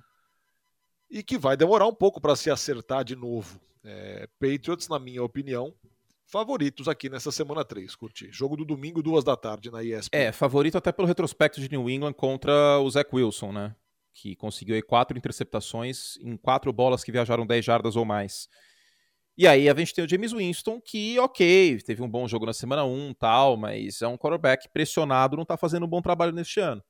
e 1.10 1.24
que 1.24 1.38
vai 1.38 1.58
demorar 1.58 1.88
um 1.88 1.94
pouco 1.94 2.22
para 2.22 2.36
se 2.36 2.50
acertar 2.50 3.04
de 3.04 3.16
novo. 3.16 3.60
É, 3.84 4.28
Patriots, 4.40 4.88
na 4.88 4.98
minha 4.98 5.24
opinião, 5.24 5.74
favoritos 6.26 6.88
aqui 6.88 7.10
nessa 7.10 7.32
semana 7.32 7.66
3, 7.66 7.96
curti. 7.96 8.30
Jogo 8.32 8.56
do 8.56 8.64
domingo, 8.66 9.04
duas 9.04 9.24
da 9.24 9.36
tarde 9.36 9.70
na 9.70 9.84
ESPN. 9.84 10.18
É, 10.18 10.32
favorito 10.32 10.78
até 10.78 10.92
pelo 10.92 11.08
retrospecto 11.08 11.60
de 11.60 11.70
New 11.70 11.90
England 11.90 12.14
contra 12.14 12.80
o 12.80 12.90
Zach 12.90 13.10
Wilson, 13.14 13.52
né? 13.52 13.76
Que 14.14 14.36
conseguiu 14.36 14.76
aí 14.76 14.82
quatro 14.82 15.18
interceptações 15.18 16.18
em 16.18 16.38
quatro 16.38 16.72
bolas 16.72 17.04
que 17.04 17.12
viajaram 17.12 17.46
10 17.46 17.66
jardas 17.66 17.96
ou 17.96 18.06
mais. 18.06 18.48
E 19.36 19.48
aí 19.48 19.68
a 19.68 19.74
gente 19.74 19.94
tem 19.94 20.06
o 20.06 20.10
James 20.10 20.32
Winston, 20.32 20.80
que, 20.80 21.18
ok, 21.18 21.82
teve 21.82 22.04
um 22.04 22.10
bom 22.10 22.28
jogo 22.28 22.46
na 22.46 22.54
semana 22.54 22.86
1 22.86 23.16
tal, 23.16 23.58
mas 23.58 24.02
é 24.02 24.08
um 24.08 24.16
quarterback 24.16 24.70
pressionado, 24.72 25.36
não 25.36 25.46
tá 25.46 25.58
fazendo 25.58 25.88
um 25.88 25.90
bom 25.90 26.02
trabalho 26.02 26.32
neste 26.32 26.60
ano. 26.60 26.84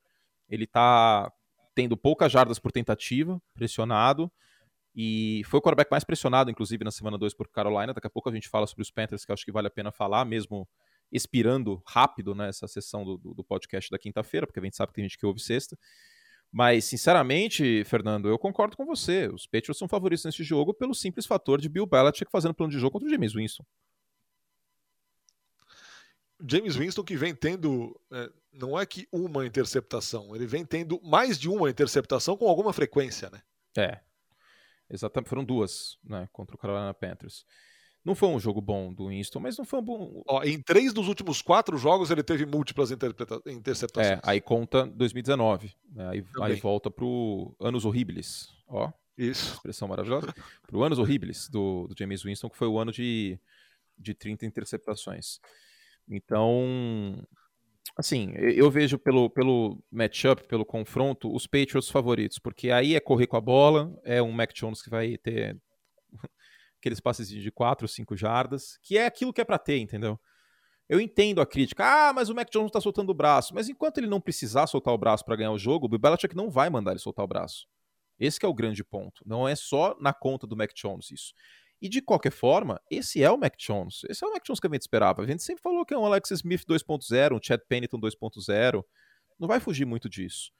Ele 0.49 0.67
tá 0.67 1.31
tendo 1.73 1.95
poucas 1.95 2.31
jardas 2.31 2.59
por 2.59 2.71
tentativa, 2.71 3.41
pressionado, 3.53 4.29
e 4.95 5.41
foi 5.45 5.59
o 5.59 5.61
quarterback 5.61 5.89
mais 5.89 6.03
pressionado, 6.03 6.51
inclusive, 6.51 6.83
na 6.83 6.91
semana 6.91 7.17
2 7.17 7.33
por 7.33 7.47
Carolina. 7.47 7.93
Daqui 7.93 8.07
a 8.07 8.09
pouco 8.09 8.29
a 8.29 8.33
gente 8.33 8.47
fala 8.47 8.67
sobre 8.67 8.83
os 8.83 8.91
Panthers, 8.91 9.25
que 9.25 9.31
acho 9.31 9.45
que 9.45 9.51
vale 9.51 9.67
a 9.67 9.71
pena 9.71 9.91
falar, 9.91 10.23
mesmo 10.25 10.67
expirando 11.11 11.81
rápido 11.87 12.35
nessa 12.35 12.65
né, 12.65 12.67
sessão 12.67 13.03
do, 13.03 13.17
do, 13.17 13.33
do 13.33 13.43
podcast 13.43 13.89
da 13.89 13.97
quinta-feira, 13.97 14.45
porque 14.45 14.59
a 14.59 14.63
gente 14.63 14.75
sabe 14.75 14.91
que 14.91 14.95
tem 14.95 15.05
gente 15.05 15.17
que 15.17 15.25
ouve 15.25 15.39
sexta. 15.39 15.77
Mas, 16.53 16.85
sinceramente, 16.85 17.83
Fernando, 17.85 18.29
eu 18.29 18.37
concordo 18.37 18.77
com 18.77 18.85
você. 18.85 19.27
Os 19.27 19.47
Patriots 19.47 19.77
são 19.77 19.87
favoritos 19.87 20.23
nesse 20.23 20.43
jogo 20.43 20.73
pelo 20.73 20.93
simples 20.93 21.25
fator 21.25 21.59
de 21.59 21.67
Bill 21.67 21.87
Belichick 21.87 22.31
fazendo 22.31 22.53
plano 22.53 22.71
de 22.71 22.77
jogo 22.77 22.91
contra 22.91 23.07
o 23.07 23.11
James 23.11 23.33
Winston. 23.33 23.65
James 26.47 26.75
Winston 26.75 27.03
que 27.03 27.15
vem 27.15 27.33
tendo, 27.33 27.99
é, 28.11 28.29
não 28.51 28.79
é 28.79 28.85
que 28.85 29.07
uma 29.11 29.45
interceptação, 29.45 30.35
ele 30.35 30.45
vem 30.45 30.63
tendo 30.63 31.01
mais 31.01 31.39
de 31.39 31.49
uma 31.49 31.69
interceptação 31.69 32.37
com 32.37 32.47
alguma 32.47 32.71
frequência, 32.71 33.29
né? 33.31 33.41
É, 33.75 34.01
Exatamente, 34.93 35.29
foram 35.29 35.43
duas, 35.43 35.97
né, 36.03 36.29
contra 36.31 36.55
o 36.55 36.59
Carolina 36.59 36.93
Panthers. 36.93 37.45
Não 38.03 38.15
foi 38.15 38.27
um 38.27 38.39
jogo 38.39 38.59
bom 38.59 38.93
do 38.93 39.07
Winston, 39.07 39.39
mas 39.39 39.57
não 39.57 39.63
foi 39.63 39.79
um 39.79 39.83
bom. 39.83 40.23
Ó, 40.27 40.43
em 40.43 40.61
três 40.61 40.91
dos 40.91 41.07
últimos 41.07 41.41
quatro 41.41 41.77
jogos 41.77 42.11
ele 42.11 42.21
teve 42.21 42.45
múltiplas 42.45 42.91
interceptações. 42.91 44.17
É, 44.17 44.21
aí 44.23 44.41
conta 44.41 44.85
2019. 44.85 45.73
Né, 45.89 46.09
aí, 46.09 46.25
aí 46.41 46.55
volta 46.55 46.91
pro 46.91 47.55
Anos 47.61 47.85
Horribles. 47.85 48.49
Ó, 48.67 48.91
Isso. 49.17 49.53
Expressão 49.53 49.87
maravilhosa. 49.87 50.33
pro 50.67 50.83
Anos 50.83 50.99
Horribles 50.99 51.47
do, 51.47 51.87
do 51.87 51.95
James 51.97 52.23
Winston, 52.23 52.49
que 52.49 52.57
foi 52.57 52.67
o 52.67 52.77
ano 52.77 52.91
de, 52.91 53.39
de 53.97 54.13
30 54.13 54.45
interceptações. 54.45 55.39
Então, 56.09 57.25
assim, 57.95 58.33
eu 58.35 58.69
vejo 58.69 58.99
pelo, 58.99 59.29
pelo 59.29 59.81
matchup, 59.89 60.45
pelo 60.45 60.65
confronto, 60.65 61.33
os 61.33 61.47
Patriots 61.47 61.89
favoritos, 61.89 62.37
porque 62.37 62.69
aí 62.69 62.95
é 62.95 62.99
correr 62.99 63.27
com 63.27 63.37
a 63.37 63.41
bola, 63.41 63.97
é 64.03 64.21
um 64.21 64.31
Mac 64.33 64.51
Jones 64.53 64.81
que 64.81 64.89
vai 64.89 65.17
ter 65.17 65.57
aqueles 66.83 66.99
passes 66.99 67.29
de 67.29 67.49
4, 67.49 67.87
5 67.87 68.15
jardas, 68.17 68.77
que 68.81 68.97
é 68.97 69.05
aquilo 69.05 69.31
que 69.31 69.39
é 69.39 69.45
para 69.45 69.57
ter, 69.57 69.79
entendeu? 69.79 70.19
Eu 70.89 70.99
entendo 70.99 71.39
a 71.39 71.45
crítica. 71.45 71.85
Ah, 71.85 72.11
mas 72.13 72.29
o 72.29 72.35
Mac 72.35 72.49
Jones 72.51 72.71
tá 72.71 72.81
soltando 72.81 73.09
o 73.09 73.13
braço. 73.13 73.55
Mas 73.55 73.69
enquanto 73.69 73.99
ele 73.99 74.07
não 74.07 74.19
precisar 74.19 74.67
soltar 74.67 74.93
o 74.93 74.97
braço 74.97 75.23
para 75.23 75.37
ganhar 75.37 75.51
o 75.51 75.57
jogo, 75.57 75.85
o 75.85 75.89
Bill 75.89 76.01
não 76.35 76.49
vai 76.49 76.69
mandar 76.69 76.91
ele 76.91 76.99
soltar 76.99 77.23
o 77.23 77.27
braço. 77.27 77.65
Esse 78.19 78.43
é 78.43 78.47
o 78.47 78.53
grande 78.53 78.83
ponto. 78.83 79.23
Não 79.25 79.47
é 79.47 79.55
só 79.55 79.95
na 79.99 80.13
conta 80.13 80.45
do 80.45 80.57
Mac 80.57 80.71
Jones 80.75 81.09
isso. 81.09 81.33
E 81.81 81.87
de 81.87 82.01
qualquer 82.01 82.31
forma, 82.31 82.81
esse 82.91 83.23
é 83.23 83.31
o 83.31 83.37
Mac 83.37 83.55
Jones. 83.57 84.01
Esse 84.09 84.23
é 84.23 84.27
o 84.27 84.31
Mac 84.31 84.43
Jones 84.43 84.59
que 84.59 84.67
a 84.67 84.69
gente 84.69 84.81
esperava. 84.81 85.21
A 85.21 85.25
gente 85.25 85.41
sempre 85.41 85.63
falou 85.63 85.85
que 85.85 85.93
é 85.93 85.97
um 85.97 86.05
Alex 86.05 86.31
Smith 86.31 86.63
2.0, 86.65 87.35
um 87.35 87.39
Chad 87.41 87.61
Pennington 87.67 87.99
2.0. 87.99 88.83
Não 89.39 89.47
vai 89.47 89.59
fugir 89.59 89.85
muito 89.85 90.09
disso. 90.09 90.51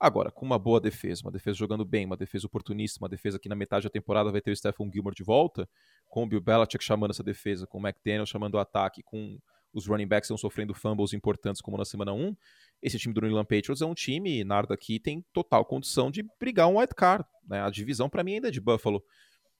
Agora, 0.00 0.30
com 0.30 0.46
uma 0.46 0.58
boa 0.58 0.80
defesa, 0.80 1.22
uma 1.24 1.32
defesa 1.32 1.56
jogando 1.56 1.84
bem, 1.84 2.06
uma 2.06 2.16
defesa 2.16 2.46
oportunista, 2.46 3.02
uma 3.02 3.08
defesa 3.08 3.38
que 3.38 3.48
na 3.48 3.56
metade 3.56 3.84
da 3.84 3.90
temporada 3.90 4.30
vai 4.30 4.40
ter 4.40 4.52
o 4.52 4.56
Stephen 4.56 4.90
Gilmore 4.92 5.14
de 5.14 5.24
volta, 5.24 5.68
com 6.08 6.22
o 6.22 6.26
Bill 6.26 6.40
Belichick 6.40 6.84
chamando 6.84 7.10
essa 7.10 7.22
defesa, 7.22 7.66
com 7.66 7.78
o 7.78 7.80
McDaniel 7.80 8.24
chamando 8.24 8.54
o 8.54 8.58
ataque, 8.58 9.02
com 9.02 9.38
os 9.72 9.86
running 9.86 10.06
backs 10.06 10.26
estão 10.26 10.36
sofrendo 10.36 10.72
fumbles 10.72 11.12
importantes 11.12 11.60
como 11.60 11.76
na 11.76 11.84
semana 11.84 12.12
1, 12.12 12.34
esse 12.80 12.98
time 12.98 13.12
do 13.12 13.20
New 13.20 13.30
England 13.30 13.44
Patriots 13.44 13.82
é 13.82 13.86
um 13.86 13.94
time, 13.94 14.44
Nardo 14.44 14.72
aqui, 14.72 15.00
tem 15.00 15.24
total 15.32 15.64
condição 15.64 16.10
de 16.10 16.24
brigar 16.38 16.68
um 16.68 16.78
wild 16.78 16.94
card. 16.94 17.24
Né? 17.46 17.60
A 17.60 17.68
divisão 17.68 18.08
para 18.08 18.22
mim 18.22 18.34
ainda 18.34 18.48
é 18.48 18.50
de 18.50 18.60
Buffalo. 18.60 19.02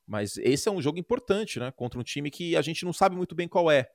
Mas 0.06 0.38
esse 0.38 0.68
é 0.68 0.72
um 0.72 0.80
jogo 0.80 0.98
importante, 0.98 1.58
né? 1.58 1.70
Contra 1.70 2.00
um 2.00 2.02
time 2.02 2.30
que 2.30 2.56
a 2.56 2.62
gente 2.62 2.82
não 2.84 2.94
sabe 2.94 3.14
muito 3.14 3.34
bem 3.34 3.46
qual 3.46 3.70
é. 3.70 3.90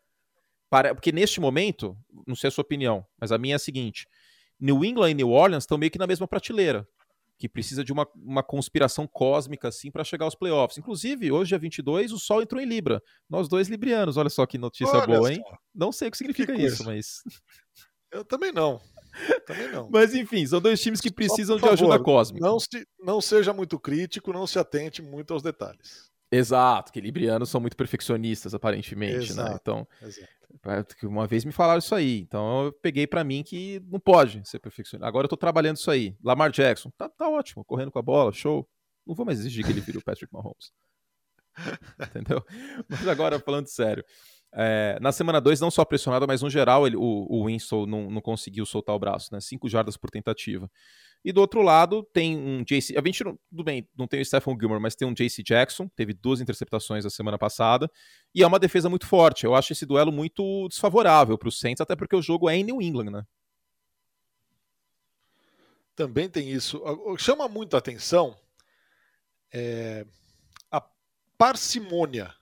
Porque 0.93 1.12
neste 1.12 1.39
momento, 1.39 1.97
não 2.27 2.35
sei 2.35 2.50
a 2.50 2.51
sua 2.51 2.62
opinião, 2.62 3.05
mas 3.19 3.31
a 3.31 3.38
minha 3.38 3.55
é 3.55 3.57
a 3.57 3.59
seguinte: 3.59 4.07
New 4.60 4.83
England 4.83 5.12
e 5.12 5.13
New 5.15 5.29
Orleans 5.29 5.63
estão 5.63 5.77
meio 5.77 5.91
que 5.91 6.00
na 6.00 6.07
mesma 6.07 6.27
prateleira 6.27 6.88
que 7.38 7.50
precisa 7.50 7.83
de 7.83 7.91
uma, 7.91 8.07
uma 8.15 8.43
conspiração 8.43 9.05
cósmica 9.05 9.67
assim 9.67 9.91
para 9.91 10.03
chegar 10.03 10.25
aos 10.25 10.36
playoffs. 10.36 10.77
Inclusive, 10.77 11.31
hoje 11.31 11.53
é 11.53 11.57
22, 11.57 12.13
o 12.13 12.19
Sol 12.19 12.41
entrou 12.41 12.62
em 12.62 12.65
Libra. 12.65 13.01
Nós 13.29 13.50
dois 13.50 13.67
librianos, 13.67 14.15
olha 14.15 14.29
só 14.29 14.45
que 14.45 14.57
notícia 14.57 14.98
olha 14.98 15.07
boa, 15.07 15.33
hein? 15.33 15.41
Só. 15.45 15.57
Não 15.75 15.91
sei 15.91 16.07
o 16.07 16.12
que 16.12 16.17
significa 16.17 16.55
que 16.55 16.62
isso, 16.62 16.86
mas 16.86 17.22
Eu 18.13 18.24
também 18.24 18.51
não. 18.51 18.79
Também 19.45 19.72
não. 19.72 19.89
Mas 19.91 20.15
enfim, 20.15 20.45
são 20.48 20.60
dois 20.60 20.81
times 20.81 21.00
que 21.00 21.12
precisam 21.12 21.57
de 21.57 21.67
ajuda 21.67 22.00
cósmica. 22.00 22.43
Não, 22.43 22.60
se, 22.60 22.88
não 23.00 23.22
seja 23.22 23.53
muito 23.53 23.79
crítico, 23.79 24.33
não 24.33 24.48
se 24.48 24.57
atente 24.57 25.03
muito 25.03 25.33
aos 25.33 25.43
detalhes. 25.43 26.12
Exato, 26.31 26.91
que 26.91 27.00
librianos 27.00 27.50
são 27.50 27.62
muito 27.62 27.77
perfeccionistas, 27.77 28.55
aparentemente, 28.55 29.17
né? 29.36 29.43
exato, 29.43 29.50
né? 29.51 29.57
Então, 29.62 29.88
exato. 30.01 30.27
Uma 31.03 31.27
vez 31.27 31.43
me 31.43 31.51
falaram 31.51 31.79
isso 31.79 31.93
aí, 31.93 32.20
então 32.22 32.65
eu 32.65 32.74
peguei 32.74 33.05
para 33.05 33.24
mim 33.24 33.43
que 33.43 33.82
não 33.89 34.00
pode 34.00 34.48
ser 34.48 34.60
perfeccionista. 34.60 35.08
Agora 35.08 35.25
eu 35.25 35.29
tô 35.29 35.36
trabalhando 35.38 35.77
isso 35.77 35.91
aí. 35.91 36.15
Lamar 36.24 36.51
Jackson, 36.51 36.89
tá, 36.98 37.10
tá 37.10 37.29
ótimo, 37.29 37.65
correndo 37.65 37.91
com 37.91 38.00
a 38.00 38.01
bola, 38.01 38.32
show. 38.32 38.67
Não 39.05 39.13
vou 39.13 39.25
mais 39.25 39.39
exigir 39.39 39.65
que 39.65 39.72
ele 39.72 39.82
vire 39.82 39.98
o 39.98 40.03
Patrick 40.03 40.32
Mahomes. 40.34 40.72
Entendeu? 42.10 42.43
Mas 42.88 43.08
agora, 43.08 43.39
falando 43.39 43.67
sério, 43.67 44.03
é, 44.55 44.98
na 45.01 45.12
semana 45.12 45.41
2, 45.41 45.60
não 45.60 45.72
só 45.72 45.84
pressionado, 45.84 46.27
mas 46.27 46.41
no 46.41 46.50
geral 46.50 46.86
ele, 46.86 46.96
o, 46.96 47.27
o 47.29 47.46
Winston 47.48 47.86
não, 47.86 48.10
não 48.10 48.22
conseguiu 48.22 48.65
soltar 48.65 48.96
o 48.96 49.00
braço, 49.00 49.34
né? 49.34 49.41
5 49.41 49.67
jardas 49.67 49.98
por 49.98 50.10
tentativa. 50.10 50.70
E 51.24 51.32
do 51.32 51.39
outro 51.39 51.62
lado, 51.62 52.03
tem 52.12 52.38
um 52.38 52.63
JC. 52.63 52.98
A 52.98 53.01
gente, 53.06 53.24
não, 53.24 53.39
tudo 53.50 53.63
bem, 53.63 53.88
não 53.98 54.08
tem 54.08 54.22
o 54.22 54.25
Stephen 54.25 54.58
Gilmore, 54.60 54.82
mas 54.82 54.96
tem 54.96 55.08
um 55.08 55.13
JC 55.13 55.42
Jackson, 55.42 55.88
teve 55.96 56.13
duas 56.13 56.42
interceptações 56.42 57.06
a 57.06 57.10
semana 57.10 57.38
passada. 57.38 57.89
E 58.36 58.44
é 58.44 58.48
uma 58.48 58.60
defesa 58.60 58.89
muito 58.89 59.08
forte. 59.08 59.46
Eu 59.46 59.56
acho 59.56 59.72
esse 59.72 59.86
duelo 59.86 60.12
muito 60.12 60.68
desfavorável 60.68 61.38
para 61.38 61.48
o 61.48 61.51
Saints, 61.51 61.82
até 61.82 61.96
porque 61.96 62.15
o 62.15 62.22
jogo 62.22 62.50
é 62.50 62.58
em 62.58 62.63
New 62.63 62.82
England, 62.82 63.12
né? 63.12 63.25
Também 65.96 66.27
tem 66.27 66.50
isso. 66.51 66.82
Chama 67.18 67.48
muito 67.48 67.75
a 67.75 67.80
atenção 67.80 68.36
é, 69.53 70.06
a 70.72 70.84
parcimônia 71.38 72.34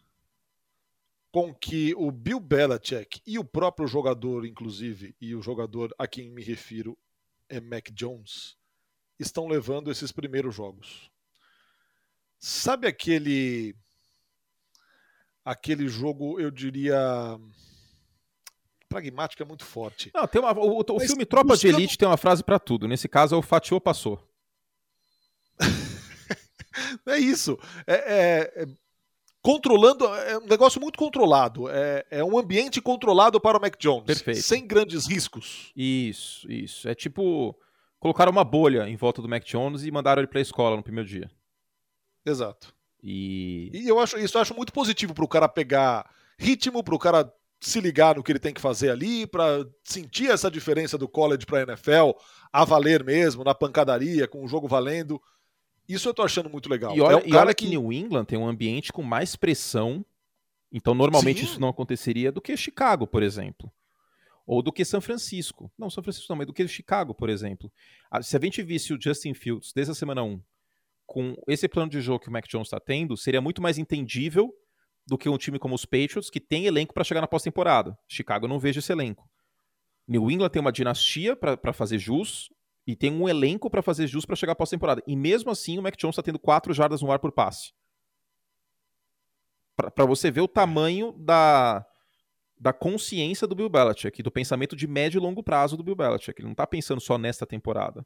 com 1.31 1.53
que 1.53 1.93
o 1.95 2.11
Bill 2.11 2.39
Belichick 2.39 3.21
e 3.25 3.37
o 3.37 3.43
próprio 3.43 3.87
jogador, 3.87 4.45
inclusive, 4.45 5.15
e 5.19 5.35
o 5.35 5.41
jogador 5.41 5.93
a 5.97 6.07
quem 6.07 6.29
me 6.29 6.41
refiro 6.41 6.97
é 7.47 7.59
Mac 7.59 7.89
Jones, 7.91 8.57
estão 9.21 9.47
levando 9.47 9.91
esses 9.91 10.11
primeiros 10.11 10.55
jogos. 10.55 11.09
Sabe 12.39 12.87
aquele 12.87 13.75
aquele 15.43 15.87
jogo, 15.87 16.39
eu 16.39 16.51
diria 16.51 17.39
pragmático 18.91 19.41
é 19.41 19.45
muito 19.45 19.63
forte. 19.63 20.11
Não, 20.13 20.27
tem 20.27 20.41
uma, 20.41 20.51
o, 20.51 20.79
o 20.79 20.99
filme 20.99 21.25
Tropa 21.25 21.49
buscando... 21.49 21.71
de 21.71 21.81
Elite 21.81 21.97
tem 21.97 22.07
uma 22.07 22.17
frase 22.17 22.43
para 22.43 22.59
tudo. 22.59 22.87
Nesse 22.87 23.07
caso 23.07 23.33
é 23.35 23.37
o 23.37 23.41
fatiou 23.41 23.79
passou. 23.79 24.21
é 27.07 27.17
isso. 27.17 27.57
É, 27.87 27.93
é, 27.93 28.63
é, 28.63 28.67
controlando, 29.41 30.05
é 30.05 30.37
um 30.37 30.45
negócio 30.45 30.81
muito 30.81 30.99
controlado. 30.99 31.69
É, 31.69 32.05
é 32.11 32.23
um 32.23 32.37
ambiente 32.37 32.81
controlado 32.81 33.39
para 33.39 33.57
o 33.57 33.61
Mac 33.61 33.77
Jones. 33.79 34.05
Perfeito. 34.05 34.41
Sem 34.41 34.67
grandes 34.67 35.07
riscos. 35.07 35.71
Isso, 35.75 36.51
isso. 36.51 36.89
É 36.89 36.93
tipo 36.93 37.57
colocaram 38.01 38.31
uma 38.31 38.43
bolha 38.43 38.89
em 38.89 38.97
volta 38.97 39.21
do 39.21 39.29
Mac 39.29 39.45
Jones 39.45 39.85
e 39.85 39.91
mandaram 39.91 40.21
ele 40.21 40.27
para 40.27 40.39
a 40.39 40.41
escola 40.41 40.75
no 40.75 40.83
primeiro 40.83 41.07
dia. 41.07 41.29
Exato. 42.25 42.73
E, 43.01 43.69
e 43.73 43.87
eu 43.87 43.99
acho 43.99 44.17
isso 44.17 44.37
eu 44.37 44.41
acho 44.41 44.55
muito 44.55 44.73
positivo 44.73 45.13
para 45.13 45.23
o 45.23 45.27
cara 45.27 45.47
pegar 45.47 46.09
ritmo, 46.37 46.83
para 46.83 46.95
o 46.95 46.99
cara 46.99 47.31
se 47.59 47.79
ligar 47.79 48.15
no 48.15 48.23
que 48.23 48.31
ele 48.31 48.39
tem 48.39 48.53
que 48.53 48.59
fazer 48.59 48.89
ali, 48.89 49.27
para 49.27 49.65
sentir 49.83 50.31
essa 50.31 50.49
diferença 50.49 50.97
do 50.97 51.07
college 51.07 51.45
para 51.45 51.59
a 51.59 51.63
NFL, 51.63 52.17
a 52.51 52.65
valer 52.65 53.03
mesmo, 53.03 53.43
na 53.43 53.53
pancadaria, 53.53 54.27
com 54.27 54.43
o 54.43 54.47
jogo 54.47 54.67
valendo. 54.67 55.21
Isso 55.87 56.09
eu 56.09 56.13
tô 56.13 56.23
achando 56.23 56.49
muito 56.49 56.67
legal. 56.67 56.95
E 56.95 57.01
olha, 57.01 57.13
é 57.13 57.17
um 57.17 57.27
e 57.27 57.35
olha 57.35 57.53
que... 57.53 57.65
que 57.65 57.69
New 57.69 57.93
England 57.93 58.25
tem 58.25 58.39
um 58.39 58.47
ambiente 58.47 58.91
com 58.91 59.03
mais 59.03 59.35
pressão, 59.35 60.03
então 60.71 60.95
normalmente 60.95 61.41
Sim. 61.41 61.45
isso 61.45 61.61
não 61.61 61.69
aconteceria 61.69 62.31
do 62.31 62.41
que 62.41 62.57
Chicago, 62.57 63.05
por 63.05 63.21
exemplo. 63.21 63.71
Ou 64.51 64.61
do 64.61 64.69
que 64.69 64.83
São 64.83 64.99
Francisco. 64.99 65.71
Não, 65.77 65.89
São 65.89 66.03
Francisco 66.03 66.27
não, 66.29 66.35
mas 66.35 66.45
do 66.45 66.51
que 66.51 66.67
Chicago, 66.67 67.15
por 67.15 67.29
exemplo. 67.29 67.71
Se 68.21 68.35
a 68.35 68.39
gente 68.41 68.61
visse 68.61 68.93
o 68.93 69.01
Justin 69.01 69.33
Fields 69.33 69.71
desde 69.73 69.93
a 69.93 69.95
semana 69.95 70.23
1 70.23 70.43
com 71.05 71.33
esse 71.47 71.69
plano 71.69 71.89
de 71.89 72.01
jogo 72.01 72.19
que 72.19 72.27
o 72.27 72.31
Mac 72.33 72.45
Jones 72.49 72.67
está 72.67 72.77
tendo, 72.77 73.15
seria 73.15 73.39
muito 73.39 73.61
mais 73.61 73.77
entendível 73.77 74.53
do 75.07 75.17
que 75.17 75.29
um 75.29 75.37
time 75.37 75.57
como 75.57 75.73
os 75.73 75.85
Patriots, 75.85 76.29
que 76.29 76.41
tem 76.41 76.65
elenco 76.65 76.93
para 76.93 77.05
chegar 77.05 77.21
na 77.21 77.27
pós-temporada. 77.27 77.97
Chicago 78.09 78.45
não 78.45 78.59
vejo 78.59 78.79
esse 78.79 78.91
elenco. 78.91 79.25
New 80.05 80.29
England 80.29 80.49
tem 80.49 80.59
uma 80.59 80.73
dinastia 80.73 81.33
para 81.33 81.71
fazer 81.71 81.97
jus 81.97 82.49
e 82.85 82.93
tem 82.93 83.09
um 83.09 83.29
elenco 83.29 83.69
para 83.69 83.81
fazer 83.81 84.05
jus 84.05 84.25
para 84.25 84.35
chegar 84.35 84.53
pós-temporada. 84.53 85.01
E 85.07 85.15
mesmo 85.15 85.49
assim, 85.49 85.79
o 85.79 85.81
Mac 85.81 85.95
Jones 85.95 86.15
está 86.15 86.23
tendo 86.23 86.37
4 86.37 86.73
jardas 86.73 87.01
no 87.01 87.09
ar 87.09 87.19
por 87.19 87.31
passe. 87.31 87.71
Para 89.95 90.05
você 90.05 90.29
ver 90.29 90.41
o 90.41 90.47
tamanho 90.47 91.13
da, 91.13 91.85
da 92.61 92.71
consciência 92.71 93.47
do 93.47 93.55
Bill 93.55 93.67
Belichick, 93.67 94.21
do 94.21 94.29
pensamento 94.29 94.75
de 94.75 94.85
médio 94.85 95.17
e 95.17 95.21
longo 95.21 95.41
prazo 95.41 95.75
do 95.75 95.83
Bill 95.83 95.95
Belichick. 95.95 96.39
Ele 96.39 96.45
não 96.45 96.51
está 96.51 96.67
pensando 96.67 97.01
só 97.01 97.17
nesta 97.17 97.43
temporada. 97.43 98.05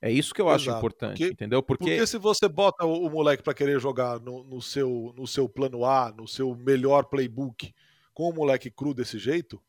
É 0.00 0.12
isso 0.12 0.32
que 0.32 0.40
eu 0.40 0.46
Exato. 0.46 0.70
acho 0.70 0.78
importante, 0.78 1.18
porque, 1.18 1.32
entendeu? 1.32 1.60
Porque... 1.60 1.84
porque 1.84 2.06
se 2.06 2.18
você 2.18 2.48
bota 2.48 2.86
o, 2.86 3.06
o 3.06 3.10
moleque 3.10 3.42
para 3.42 3.52
querer 3.52 3.80
jogar 3.80 4.20
no, 4.20 4.44
no, 4.44 4.62
seu, 4.62 5.12
no 5.16 5.26
seu 5.26 5.48
plano 5.48 5.84
A, 5.84 6.14
no 6.16 6.28
seu 6.28 6.54
melhor 6.54 7.06
playbook, 7.06 7.74
com 8.14 8.28
o 8.30 8.32
moleque 8.32 8.70
cru 8.70 8.94
desse 8.94 9.18
jeito, 9.18 9.60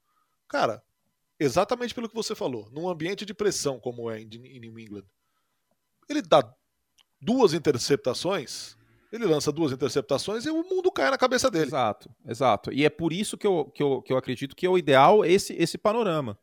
cara, 0.48 0.84
exatamente 1.40 1.96
pelo 1.96 2.08
que 2.08 2.14
você 2.14 2.36
falou, 2.36 2.70
num 2.72 2.88
ambiente 2.88 3.26
de 3.26 3.34
pressão 3.34 3.80
como 3.80 4.12
é 4.12 4.22
em, 4.22 4.30
em 4.36 4.60
New 4.60 4.78
England, 4.78 5.06
ele 6.08 6.22
dá 6.22 6.48
duas 7.20 7.54
interceptações, 7.54 8.78
ele 9.12 9.26
lança 9.26 9.52
duas 9.52 9.72
interceptações 9.72 10.46
e 10.46 10.50
o 10.50 10.64
mundo 10.64 10.92
cai 10.92 11.10
na 11.10 11.18
cabeça 11.18 11.50
dele. 11.50 11.66
Exato, 11.66 12.10
exato. 12.26 12.72
E 12.72 12.86
é 12.86 12.90
por 12.90 13.12
isso 13.12 13.38
que 13.38 13.48
eu, 13.48 13.66
que 13.66 13.82
eu, 13.82 14.02
que 14.02 14.14
eu 14.14 14.18
acredito 14.18 14.56
que 14.56 14.66
é 14.66 14.70
o 14.70 14.78
ideal 14.78 15.26
esse, 15.26 15.54
esse 15.54 15.78
panorama. 15.78 16.38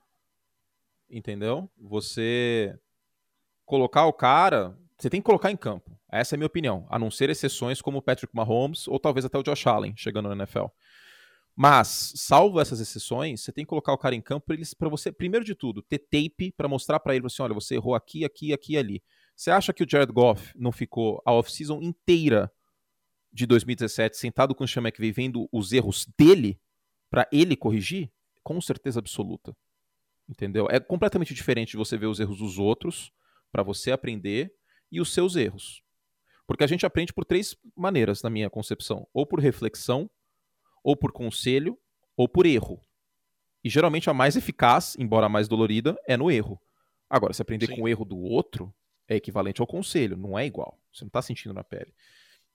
Entendeu? 1.09 1.71
Você 1.79 2.77
colocar 3.65 4.07
o 4.07 4.13
cara. 4.13 4.77
Você 4.99 5.11
tem 5.11 5.21
que 5.21 5.27
colocar 5.27 5.51
em 5.51 5.57
campo. 5.57 5.97
Essa 6.11 6.35
é 6.35 6.37
a 6.37 6.39
minha 6.39 6.47
opinião. 6.47 6.87
A 6.89 6.99
não 6.99 7.11
ser 7.11 7.31
exceções 7.31 7.81
como 7.81 7.99
o 7.99 8.03
Patrick 8.03 8.35
Mahomes 8.35 8.89
ou 8.89 8.99
talvez 8.99 9.25
até 9.25 9.39
o 9.39 9.43
Josh 9.43 9.67
Allen 9.67 9.95
chegando 9.97 10.29
na 10.29 10.35
NFL. 10.35 10.67
Mas, 11.55 12.13
salvo 12.17 12.61
essas 12.61 12.81
exceções, 12.81 13.43
você 13.43 13.51
tem 13.51 13.65
que 13.65 13.69
colocar 13.71 13.93
o 13.93 13.99
cara 13.99 14.15
em 14.15 14.21
campo 14.21 14.47
para 14.79 14.89
você, 14.91 15.11
primeiro 15.11 15.45
de 15.45 15.55
tudo, 15.55 15.81
ter 15.81 15.99
tape 15.99 16.53
para 16.55 16.69
mostrar 16.69 17.01
para 17.01 17.17
ele 17.17 17.25
assim: 17.27 17.43
olha, 17.43 17.55
você 17.55 17.77
errou 17.77 17.95
aqui, 17.95 18.25
aqui, 18.25 18.53
aqui 18.53 18.75
e 18.75 18.79
ali. 18.79 19.03
Você 19.37 19.51
acha 19.51 19.71
que 19.75 19.85
o 19.85 19.87
Jared 19.89 20.11
Goff 20.11 20.51
não 20.57 20.73
ficou 20.73 21.23
a 21.27 21.33
off-season 21.33 21.83
inteira 21.83 22.51
de 23.31 23.45
2017 23.47 24.17
sentado 24.17 24.55
com 24.55 24.65
o 24.65 24.69
Sean 24.69 24.83
McVay 24.83 25.13
vendo 25.13 25.47
os 25.53 25.73
erros 25.73 26.07
dele 26.19 26.59
para 27.11 27.29
ele 27.31 27.55
corrigir? 27.55 28.11
Com 28.43 28.59
certeza 28.63 28.99
absoluta. 28.99 29.55
Entendeu? 30.27 30.69
É 30.71 30.81
completamente 30.81 31.35
diferente 31.35 31.73
de 31.73 31.77
você 31.77 31.99
ver 31.99 32.07
os 32.07 32.19
erros 32.19 32.39
dos 32.39 32.59
outros 32.59 33.13
para 33.53 33.63
você 33.63 33.93
aprender 33.93 34.55
e 34.91 35.03
os 35.03 35.13
seus 35.13 35.37
erros. 35.37 35.83
Porque 36.47 36.65
a 36.65 36.67
gente 36.67 36.87
aprende 36.87 37.13
por 37.13 37.27
três 37.27 37.55
maneiras, 37.77 38.23
na 38.23 38.31
minha 38.31 38.49
concepção: 38.49 39.07
ou 39.13 39.27
por 39.27 39.39
reflexão, 39.39 40.11
ou 40.83 40.97
por 40.97 41.13
conselho, 41.13 41.79
ou 42.17 42.27
por 42.27 42.47
erro. 42.47 42.81
E 43.63 43.69
geralmente 43.69 44.09
a 44.09 44.15
mais 44.15 44.35
eficaz, 44.35 44.97
embora 44.99 45.27
a 45.27 45.29
mais 45.29 45.47
dolorida, 45.47 45.95
é 46.09 46.17
no 46.17 46.31
erro. 46.31 46.59
Agora, 47.11 47.35
se 47.35 47.43
aprender 47.43 47.67
Sim. 47.67 47.77
com 47.77 47.83
o 47.83 47.89
erro 47.89 48.05
do 48.05 48.17
outro, 48.17 48.75
é 49.09 49.17
equivalente 49.17 49.61
ao 49.61 49.67
conselho, 49.67 50.17
não 50.17 50.39
é 50.39 50.47
igual. 50.47 50.79
Você 50.93 51.05
não 51.05 51.09
está 51.09 51.23
sentindo 51.23 51.55
na 51.55 51.65
pele. 51.65 51.93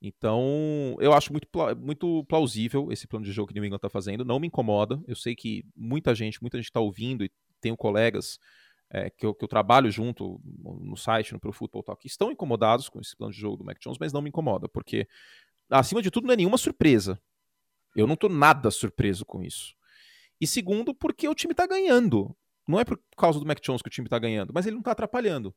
Então, 0.01 0.97
eu 0.99 1.13
acho 1.13 1.31
muito, 1.31 1.47
muito 1.79 2.25
plausível 2.25 2.91
esse 2.91 3.07
plano 3.07 3.23
de 3.23 3.31
jogo 3.31 3.47
que 3.47 3.53
o 3.53 3.55
New 3.55 3.65
England 3.65 3.77
está 3.77 3.89
fazendo. 3.89 4.25
Não 4.25 4.39
me 4.39 4.47
incomoda. 4.47 4.99
Eu 5.07 5.15
sei 5.15 5.35
que 5.35 5.63
muita 5.75 6.15
gente, 6.15 6.41
muita 6.41 6.57
gente 6.57 6.65
está 6.65 6.79
ouvindo 6.79 7.23
e 7.23 7.31
tenho 7.61 7.77
colegas 7.77 8.39
é, 8.89 9.09
que, 9.09 9.25
eu, 9.25 9.33
que, 9.33 9.43
eu, 9.43 9.47
trabalho 9.47 9.89
junto 9.89 10.41
no 10.43 10.97
site, 10.97 11.31
no 11.31 11.39
Pro 11.39 11.53
Football 11.53 11.83
Talk, 11.83 12.01
que 12.01 12.07
estão 12.07 12.31
incomodados 12.31 12.89
com 12.89 12.99
esse 12.99 13.15
plano 13.15 13.31
de 13.31 13.39
jogo 13.39 13.57
do 13.57 13.63
Mac 13.63 13.77
Jones, 13.79 13.97
mas 13.99 14.11
não 14.11 14.21
me 14.21 14.29
incomoda, 14.29 14.67
porque, 14.67 15.07
acima 15.69 16.01
de 16.01 16.11
tudo, 16.11 16.27
não 16.27 16.33
é 16.33 16.37
nenhuma 16.37 16.57
surpresa. 16.57 17.21
Eu 17.95 18.05
não 18.05 18.15
estou 18.15 18.29
nada 18.29 18.69
surpreso 18.69 19.23
com 19.23 19.41
isso. 19.43 19.75
E 20.41 20.47
segundo, 20.47 20.93
porque 20.93 21.27
o 21.27 21.35
time 21.35 21.53
está 21.53 21.67
ganhando. 21.67 22.35
Não 22.67 22.79
é 22.79 22.83
por 22.83 22.99
causa 23.17 23.39
do 23.39 23.45
Mac 23.45 23.59
Jones 23.61 23.81
que 23.81 23.87
o 23.87 23.91
time 23.91 24.07
está 24.07 24.19
ganhando, 24.19 24.51
mas 24.53 24.65
ele 24.65 24.75
não 24.75 24.81
está 24.81 24.91
atrapalhando. 24.91 25.55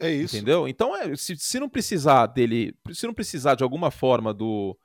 É 0.00 0.10
isso. 0.10 0.36
Entendeu? 0.36 0.66
Então, 0.66 0.96
é, 0.96 1.14
se, 1.14 1.36
se 1.36 1.60
não 1.60 1.68
precisar 1.68 2.26
dele, 2.26 2.74
se 2.90 3.06
não 3.06 3.14
precisar 3.14 3.54
de 3.54 3.62
alguma 3.62 3.90
forma 3.90 4.32
do, 4.32 4.76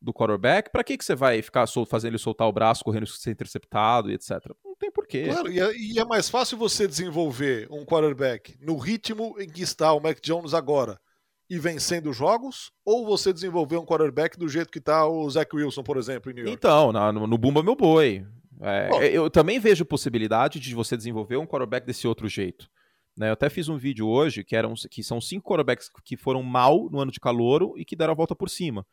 do 0.00 0.12
quarterback, 0.12 0.70
para 0.70 0.82
que, 0.82 0.96
que 0.96 1.04
você 1.04 1.14
vai 1.14 1.42
ficar 1.42 1.66
sol, 1.66 1.84
fazendo 1.84 2.12
ele 2.12 2.18
soltar 2.18 2.48
o 2.48 2.52
braço, 2.52 2.82
correndo 2.82 3.06
ser 3.06 3.30
interceptado 3.30 4.10
e 4.10 4.14
etc? 4.14 4.38
Não 4.64 4.74
tem 4.74 4.90
porquê. 4.90 5.24
Claro, 5.24 5.52
e 5.52 5.60
é, 5.60 5.76
e 5.76 5.98
é 5.98 6.04
mais 6.04 6.28
fácil 6.30 6.56
você 6.56 6.88
desenvolver 6.88 7.68
um 7.70 7.84
quarterback 7.84 8.56
no 8.60 8.76
ritmo 8.76 9.36
em 9.38 9.48
que 9.48 9.62
está 9.62 9.92
o 9.92 10.00
Mac 10.00 10.18
Jones 10.22 10.54
agora 10.54 10.98
e 11.50 11.58
vencendo 11.58 12.14
jogos, 12.14 12.72
ou 12.82 13.04
você 13.04 13.30
desenvolver 13.30 13.76
um 13.76 13.84
quarterback 13.84 14.38
do 14.38 14.48
jeito 14.48 14.70
que 14.70 14.78
está 14.78 15.06
o 15.06 15.28
Zach 15.28 15.54
Wilson, 15.54 15.82
por 15.82 15.98
exemplo, 15.98 16.30
em 16.30 16.34
New 16.34 16.44
York? 16.44 16.56
Então, 16.56 16.90
no, 16.90 17.26
no 17.26 17.36
Bumba 17.36 17.62
Meu 17.62 17.76
Boi. 17.76 18.24
É, 18.62 19.10
eu 19.12 19.28
também 19.28 19.58
vejo 19.58 19.84
possibilidade 19.84 20.58
de 20.58 20.74
você 20.74 20.96
desenvolver 20.96 21.36
um 21.36 21.46
quarterback 21.46 21.84
desse 21.84 22.06
outro 22.08 22.26
jeito. 22.26 22.70
Né? 23.16 23.28
Eu 23.28 23.32
até 23.32 23.50
fiz 23.50 23.68
um 23.68 23.76
vídeo 23.76 24.08
hoje 24.08 24.42
que, 24.42 24.56
eram, 24.56 24.74
que 24.90 25.02
são 25.02 25.20
cinco 25.20 25.48
quarterbacks 25.48 25.90
que 26.04 26.16
foram 26.16 26.42
mal 26.42 26.88
no 26.90 27.00
ano 27.00 27.12
de 27.12 27.20
calouro 27.20 27.74
e 27.76 27.84
que 27.84 27.96
deram 27.96 28.12
a 28.12 28.16
volta 28.16 28.34
por 28.34 28.48
cima. 28.48 28.86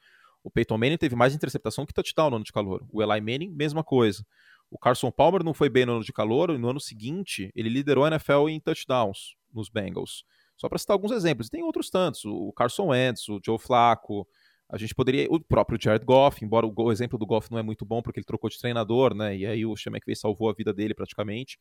O 0.43 0.49
Peyton 0.49 0.77
Manning 0.77 0.97
teve 0.97 1.15
mais 1.15 1.35
interceptação 1.35 1.85
que 1.85 1.93
touchdown 1.93 2.29
no 2.29 2.35
ano 2.37 2.45
de 2.45 2.51
calor. 2.51 2.85
O 2.91 3.01
Eli 3.01 3.19
Manning, 3.19 3.49
mesma 3.49 3.83
coisa. 3.83 4.25
O 4.71 4.77
Carson 4.77 5.11
Palmer 5.11 5.43
não 5.43 5.53
foi 5.53 5.69
bem 5.69 5.85
no 5.85 5.93
ano 5.93 6.03
de 6.03 6.13
calor, 6.13 6.51
e 6.51 6.57
no 6.57 6.69
ano 6.69 6.79
seguinte 6.79 7.51
ele 7.55 7.69
liderou 7.69 8.05
a 8.05 8.09
NFL 8.09 8.49
em 8.49 8.59
touchdowns 8.59 9.35
nos 9.53 9.67
Bengals. 9.67 10.23
Só 10.55 10.69
para 10.69 10.77
citar 10.77 10.93
alguns 10.93 11.11
exemplos. 11.11 11.49
Tem 11.49 11.63
outros 11.63 11.89
tantos. 11.89 12.25
O 12.25 12.51
Carson 12.51 12.87
Wentz, 12.87 13.27
o 13.29 13.39
Joe 13.43 13.57
Flacco. 13.57 14.27
A 14.69 14.77
gente 14.77 14.93
poderia. 14.93 15.27
O 15.29 15.39
próprio 15.39 15.79
Jared 15.81 16.05
Goff, 16.05 16.43
embora 16.43 16.67
o, 16.67 16.91
exemplo 16.91 17.17
do 17.17 17.25
Goff 17.25 17.49
não 17.49 17.57
é 17.57 17.63
muito 17.63 17.85
bom 17.85 18.01
porque 18.01 18.19
ele 18.19 18.25
trocou 18.25 18.49
de 18.49 18.59
treinador, 18.59 19.15
né? 19.15 19.35
E 19.35 19.45
aí 19.45 19.65
o 19.65 19.75
Sean 19.75 19.91
McVay 19.91 20.15
salvou 20.15 20.49
a 20.49 20.53
vida 20.53 20.73
dele 20.73 20.93
praticamente. 20.93 21.57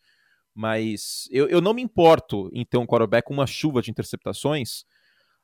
Mas 0.59 1.29
eu, 1.31 1.47
eu 1.49 1.61
não 1.61 1.73
me 1.73 1.81
importo 1.81 2.51
em 2.53 2.65
ter 2.65 2.79
um 2.79 2.85
quarterback 2.85 3.29
com 3.29 3.33
uma 3.33 3.47
chuva 3.47 3.81
de 3.81 3.93
interceptações 3.93 4.85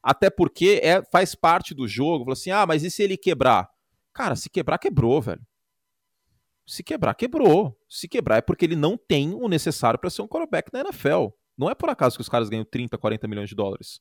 até 0.02 0.28
porque 0.28 0.80
é, 0.83 1.04
faz 1.04 1.37
parte 1.37 1.73
do 1.73 1.87
jogo. 1.87 2.25
Falou 2.25 2.33
assim: 2.33 2.50
ah, 2.50 2.66
mas 2.66 2.83
e 2.83 2.90
se 2.90 3.00
ele 3.00 3.16
quebrar? 3.16 3.71
Cara, 4.12 4.35
se 4.35 4.50
quebrar, 4.50 4.76
quebrou, 4.76 5.23
velho. 5.23 5.40
Se 6.66 6.83
quebrar, 6.83 7.14
quebrou. 7.14 7.78
Se 7.88 8.09
quebrar 8.09 8.38
é 8.38 8.40
porque 8.40 8.64
ele 8.64 8.75
não 8.75 8.99
tem 8.99 9.33
o 9.35 9.47
necessário 9.47 10.00
para 10.00 10.11
ser 10.11 10.23
um 10.23 10.26
quarterback 10.26 10.73
na 10.73 10.80
NFL. 10.80 11.28
Não 11.56 11.71
é 11.71 11.76
por 11.76 11.88
acaso 11.88 12.16
que 12.16 12.23
os 12.23 12.28
caras 12.28 12.49
ganham 12.49 12.64
30, 12.64 12.99
40 12.99 13.28
milhões 13.28 13.49
de 13.49 13.54
dólares. 13.54 14.00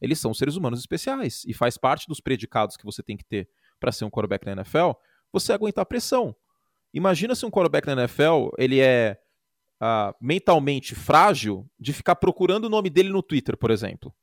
Eles 0.00 0.20
são 0.20 0.32
seres 0.32 0.54
humanos 0.54 0.78
especiais. 0.78 1.42
E 1.44 1.52
faz 1.52 1.76
parte 1.76 2.06
dos 2.06 2.20
predicados 2.20 2.76
que 2.76 2.84
você 2.84 3.02
tem 3.02 3.16
que 3.16 3.24
ter 3.24 3.48
para 3.80 3.90
ser 3.90 4.04
um 4.04 4.10
quarterback 4.10 4.46
na 4.46 4.52
NFL 4.52 4.92
você 5.32 5.52
aguentar 5.52 5.84
pressão. 5.86 6.36
Imagina 6.94 7.34
se 7.34 7.44
um 7.44 7.50
quarterback 7.50 7.84
na 7.84 7.94
NFL 7.94 8.50
ele 8.56 8.78
é 8.78 9.18
uh, 9.82 10.14
mentalmente 10.20 10.94
frágil 10.94 11.68
de 11.78 11.92
ficar 11.92 12.14
procurando 12.14 12.66
o 12.66 12.70
nome 12.70 12.88
dele 12.88 13.08
no 13.08 13.22
Twitter, 13.22 13.56
por 13.56 13.70
exemplo 13.72 14.14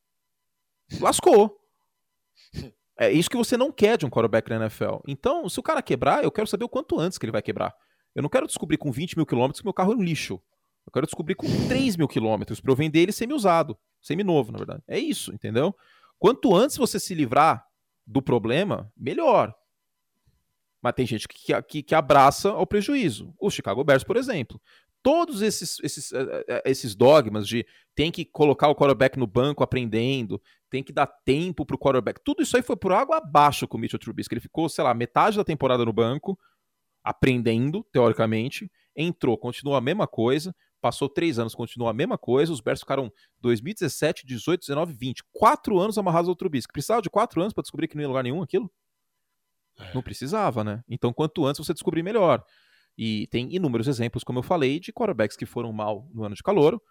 lascou. 1.00 1.60
É 2.98 3.12
isso 3.12 3.30
que 3.30 3.38
você 3.38 3.56
não 3.56 3.72
quer 3.72 3.98
de 3.98 4.06
um 4.06 4.10
quarterback 4.10 4.50
na 4.50 4.58
NFL. 4.58 4.98
Então, 5.08 5.48
se 5.48 5.60
o 5.60 5.64
cara 5.64 5.82
quebrar, 5.82 6.24
eu 6.24 6.32
quero 6.32 6.48
saber 6.48 6.66
o 6.66 6.70
quanto 6.70 7.00
antes 7.00 7.18
que 7.18 7.26
ele 7.26 7.32
vai 7.32 7.42
quebrar. 7.42 7.74
Eu 8.16 8.22
não 8.22 8.30
quero 8.30 8.48
descobrir 8.48 8.78
com 8.78 8.92
20 8.92 9.16
mil 9.16 9.26
quilômetros 9.26 9.62
que 9.62 9.66
meu 9.66 9.74
carro 9.74 9.94
é 9.94 9.96
um 9.96 10.02
lixo. 10.02 10.42
Eu 10.86 10.92
quero 10.92 11.06
descobrir 11.06 11.36
com 11.36 11.48
3 11.68 11.96
mil 11.96 12.08
quilômetros 12.08 12.60
para 12.60 12.72
eu 12.72 12.76
vender 12.76 13.00
ele 13.00 13.12
semi-usado. 13.12 13.78
Semi-novo, 14.02 14.52
na 14.52 14.58
verdade. 14.58 14.84
É 14.88 14.98
isso, 14.98 15.34
entendeu? 15.34 15.76
Quanto 16.18 16.56
antes 16.56 16.76
você 16.76 17.00
se 17.00 17.14
livrar 17.14 17.64
do 18.06 18.22
problema, 18.22 18.92
melhor. 18.98 19.54
Mas 20.82 20.94
tem 20.94 21.06
gente 21.06 21.28
que, 21.28 21.62
que, 21.62 21.84
que 21.84 21.96
abraça 21.96 22.50
ao 22.50 22.66
prejuízo. 22.66 23.34
O 23.40 23.50
Chicago 23.50 23.84
Bears, 23.84 24.04
por 24.04 24.18
exemplo 24.18 24.60
todos 25.10 25.42
esses, 25.42 25.80
esses, 25.82 26.12
eh, 26.14 26.46
eh, 26.48 26.62
esses 26.66 26.94
dogmas 26.94 27.48
de 27.48 27.66
tem 27.96 28.12
que 28.12 28.24
colocar 28.24 28.68
o 28.68 28.76
quarterback 28.76 29.18
no 29.18 29.26
banco 29.26 29.64
aprendendo, 29.64 30.40
tem 30.70 30.84
que 30.84 30.94
dar 30.94 31.08
tempo 31.08 31.66
pro 31.66 31.80
quarterback, 31.80 32.22
tudo 32.24 32.44
isso 32.44 32.56
aí 32.56 32.62
foi 32.62 32.78
por 32.78 32.92
água 32.92 33.18
abaixo 33.18 33.68
com 33.68 33.76
o 33.76 33.82
Mitchell 33.82 33.98
Trubisky. 33.98 34.36
Ele 34.36 34.40
ficou, 34.40 34.70
sei 34.70 34.84
lá, 34.84 34.94
metade 34.94 35.36
da 35.36 35.44
temporada 35.44 35.84
no 35.84 35.92
banco, 35.92 36.38
aprendendo, 37.04 37.84
teoricamente, 37.92 38.72
entrou, 38.96 39.36
continuou 39.36 39.76
a 39.76 39.82
mesma 39.82 40.06
coisa, 40.06 40.56
passou 40.80 41.10
três 41.10 41.40
anos, 41.40 41.56
continuou 41.56 41.90
a 41.90 41.94
mesma 41.94 42.16
coisa, 42.16 42.54
os 42.54 42.62
Bears 42.62 42.82
ficaram 42.82 43.12
2017, 43.42 44.28
18, 44.28 44.60
19, 44.60 44.94
20, 44.94 45.24
quatro 45.34 45.80
anos 45.80 45.98
amarrados 45.98 46.30
ao 46.30 46.36
Trubisky. 46.36 46.72
Precisava 46.72 47.02
de 47.02 47.10
quatro 47.10 47.42
anos 47.42 47.52
para 47.52 47.64
descobrir 47.64 47.88
que 47.88 47.96
não 47.96 48.04
ia 48.04 48.08
lugar 48.08 48.24
nenhum 48.24 48.44
aquilo? 48.44 48.72
É. 49.80 49.92
Não 49.92 50.04
precisava, 50.04 50.64
né? 50.64 50.84
Então, 50.88 51.12
quanto 51.12 51.48
antes 51.48 51.66
você 51.66 51.74
descobrir, 51.74 52.04
melhor. 52.04 52.46
E 53.02 53.28
tem 53.28 53.56
inúmeros 53.56 53.88
exemplos, 53.88 54.26
como 54.26 54.40
eu 54.40 54.44
falei, 54.44 54.78
de 54.78 54.92
quarterbacks 54.92 55.38
que 55.38 55.46
foram 55.46 55.72
mal 55.72 56.06
no 56.14 56.26
ano 56.26 56.36
de 56.36 56.44
calor 56.44 56.82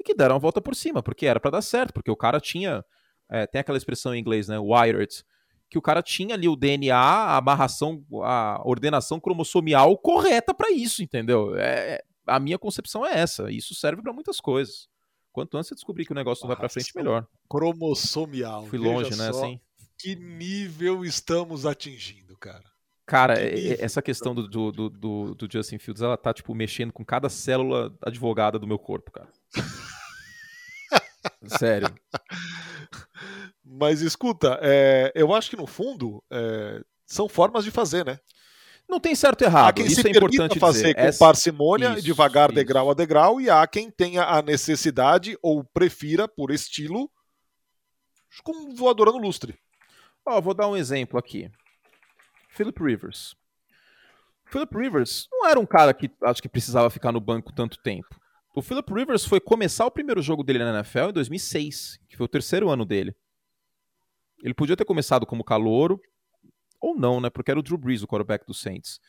e 0.00 0.02
que 0.02 0.14
deram 0.14 0.36
a 0.36 0.38
volta 0.38 0.62
por 0.62 0.74
cima, 0.74 1.02
porque 1.02 1.26
era 1.26 1.38
para 1.38 1.50
dar 1.50 1.60
certo, 1.60 1.92
porque 1.92 2.10
o 2.10 2.16
cara 2.16 2.40
tinha. 2.40 2.82
É, 3.30 3.46
tem 3.46 3.60
aquela 3.60 3.76
expressão 3.76 4.14
em 4.14 4.18
inglês, 4.18 4.48
né? 4.48 4.58
Wired, 4.58 5.22
que 5.68 5.76
o 5.76 5.82
cara 5.82 6.02
tinha 6.02 6.34
ali 6.34 6.48
o 6.48 6.56
DNA, 6.56 6.96
a 6.96 7.36
amarração, 7.36 8.02
a 8.22 8.62
ordenação 8.64 9.20
cromossomial 9.20 9.98
correta 9.98 10.54
para 10.54 10.70
isso, 10.70 11.02
entendeu? 11.02 11.54
É, 11.58 11.96
é, 11.96 12.04
a 12.26 12.40
minha 12.40 12.58
concepção 12.58 13.04
é 13.04 13.18
essa. 13.18 13.52
Isso 13.52 13.74
serve 13.74 14.00
para 14.00 14.14
muitas 14.14 14.40
coisas. 14.40 14.88
Quanto 15.32 15.58
antes 15.58 15.68
você 15.68 15.74
descobrir 15.74 16.06
que 16.06 16.12
o 16.12 16.14
negócio 16.14 16.44
não 16.44 16.48
vai 16.48 16.56
para 16.56 16.70
frente, 16.70 16.96
melhor. 16.96 17.28
Cromossomial. 17.46 18.64
Fui 18.64 18.78
longe, 18.78 19.14
né? 19.16 19.28
Assim. 19.28 19.60
Que 19.98 20.16
nível 20.16 21.04
estamos 21.04 21.66
atingindo, 21.66 22.38
cara? 22.38 22.64
Cara, 23.08 23.36
essa 23.82 24.02
questão 24.02 24.34
do, 24.34 24.46
do, 24.46 24.70
do, 24.70 25.34
do, 25.34 25.48
Justin 25.50 25.78
Fields, 25.78 26.02
ela 26.02 26.14
tá, 26.14 26.34
tipo, 26.34 26.54
mexendo 26.54 26.92
com 26.92 27.02
cada 27.02 27.30
célula 27.30 27.90
advogada 28.02 28.58
do 28.58 28.66
meu 28.66 28.78
corpo, 28.78 29.10
cara. 29.10 29.28
Sério. 31.58 31.88
Mas 33.64 34.02
escuta, 34.02 34.58
é, 34.60 35.10
eu 35.14 35.32
acho 35.32 35.48
que 35.48 35.56
no 35.56 35.66
fundo 35.66 36.22
é, 36.30 36.82
são 37.06 37.30
formas 37.30 37.64
de 37.64 37.70
fazer, 37.70 38.04
né? 38.04 38.20
Não 38.86 39.00
tem 39.00 39.14
certo 39.14 39.40
e 39.40 39.44
errado. 39.46 39.68
Há 39.68 39.72
quem 39.72 39.86
isso 39.86 40.02
se 40.02 40.06
é 40.06 40.10
importante 40.10 40.58
fazer 40.58 40.94
dizer. 40.94 41.12
com 41.12 41.18
parcimônia, 41.18 41.94
isso, 41.94 42.02
devagar, 42.02 42.50
isso. 42.50 42.56
degrau 42.56 42.90
a 42.90 42.94
degrau, 42.94 43.40
e 43.40 43.48
há 43.48 43.66
quem 43.66 43.90
tenha 43.90 44.24
a 44.24 44.42
necessidade 44.42 45.34
ou 45.40 45.64
prefira, 45.64 46.28
por 46.28 46.50
estilo, 46.50 47.10
com 48.44 48.74
voadora 48.74 49.12
no 49.12 49.18
lustre. 49.18 49.58
Ó, 50.26 50.38
vou 50.42 50.52
dar 50.52 50.68
um 50.68 50.76
exemplo 50.76 51.18
aqui. 51.18 51.50
Philip 52.48 52.82
Rivers. 52.82 53.36
Philip 54.46 54.76
Rivers 54.76 55.28
não 55.30 55.46
era 55.46 55.60
um 55.60 55.66
cara 55.66 55.92
que 55.92 56.10
acho 56.22 56.42
que 56.42 56.48
precisava 56.48 56.90
ficar 56.90 57.12
no 57.12 57.20
banco 57.20 57.52
tanto 57.52 57.78
tempo. 57.78 58.18
O 58.54 58.62
Philip 58.62 58.92
Rivers 58.92 59.24
foi 59.24 59.38
começar 59.40 59.86
o 59.86 59.90
primeiro 59.90 60.20
jogo 60.22 60.42
dele 60.42 60.60
na 60.60 60.78
NFL 60.78 61.10
em 61.10 61.12
2006, 61.12 62.00
que 62.08 62.16
foi 62.16 62.24
o 62.24 62.28
terceiro 62.28 62.70
ano 62.70 62.84
dele. 62.84 63.14
Ele 64.42 64.54
podia 64.54 64.76
ter 64.76 64.84
começado 64.84 65.26
como 65.26 65.44
calouro, 65.44 66.00
ou 66.80 66.96
não, 66.96 67.20
né? 67.20 67.30
Porque 67.30 67.50
era 67.50 67.60
o 67.60 67.62
Drew 67.62 67.78
Brees, 67.78 68.02
o 68.02 68.06
quarterback 68.06 68.46
do 68.46 68.54
Saints. 68.54 69.00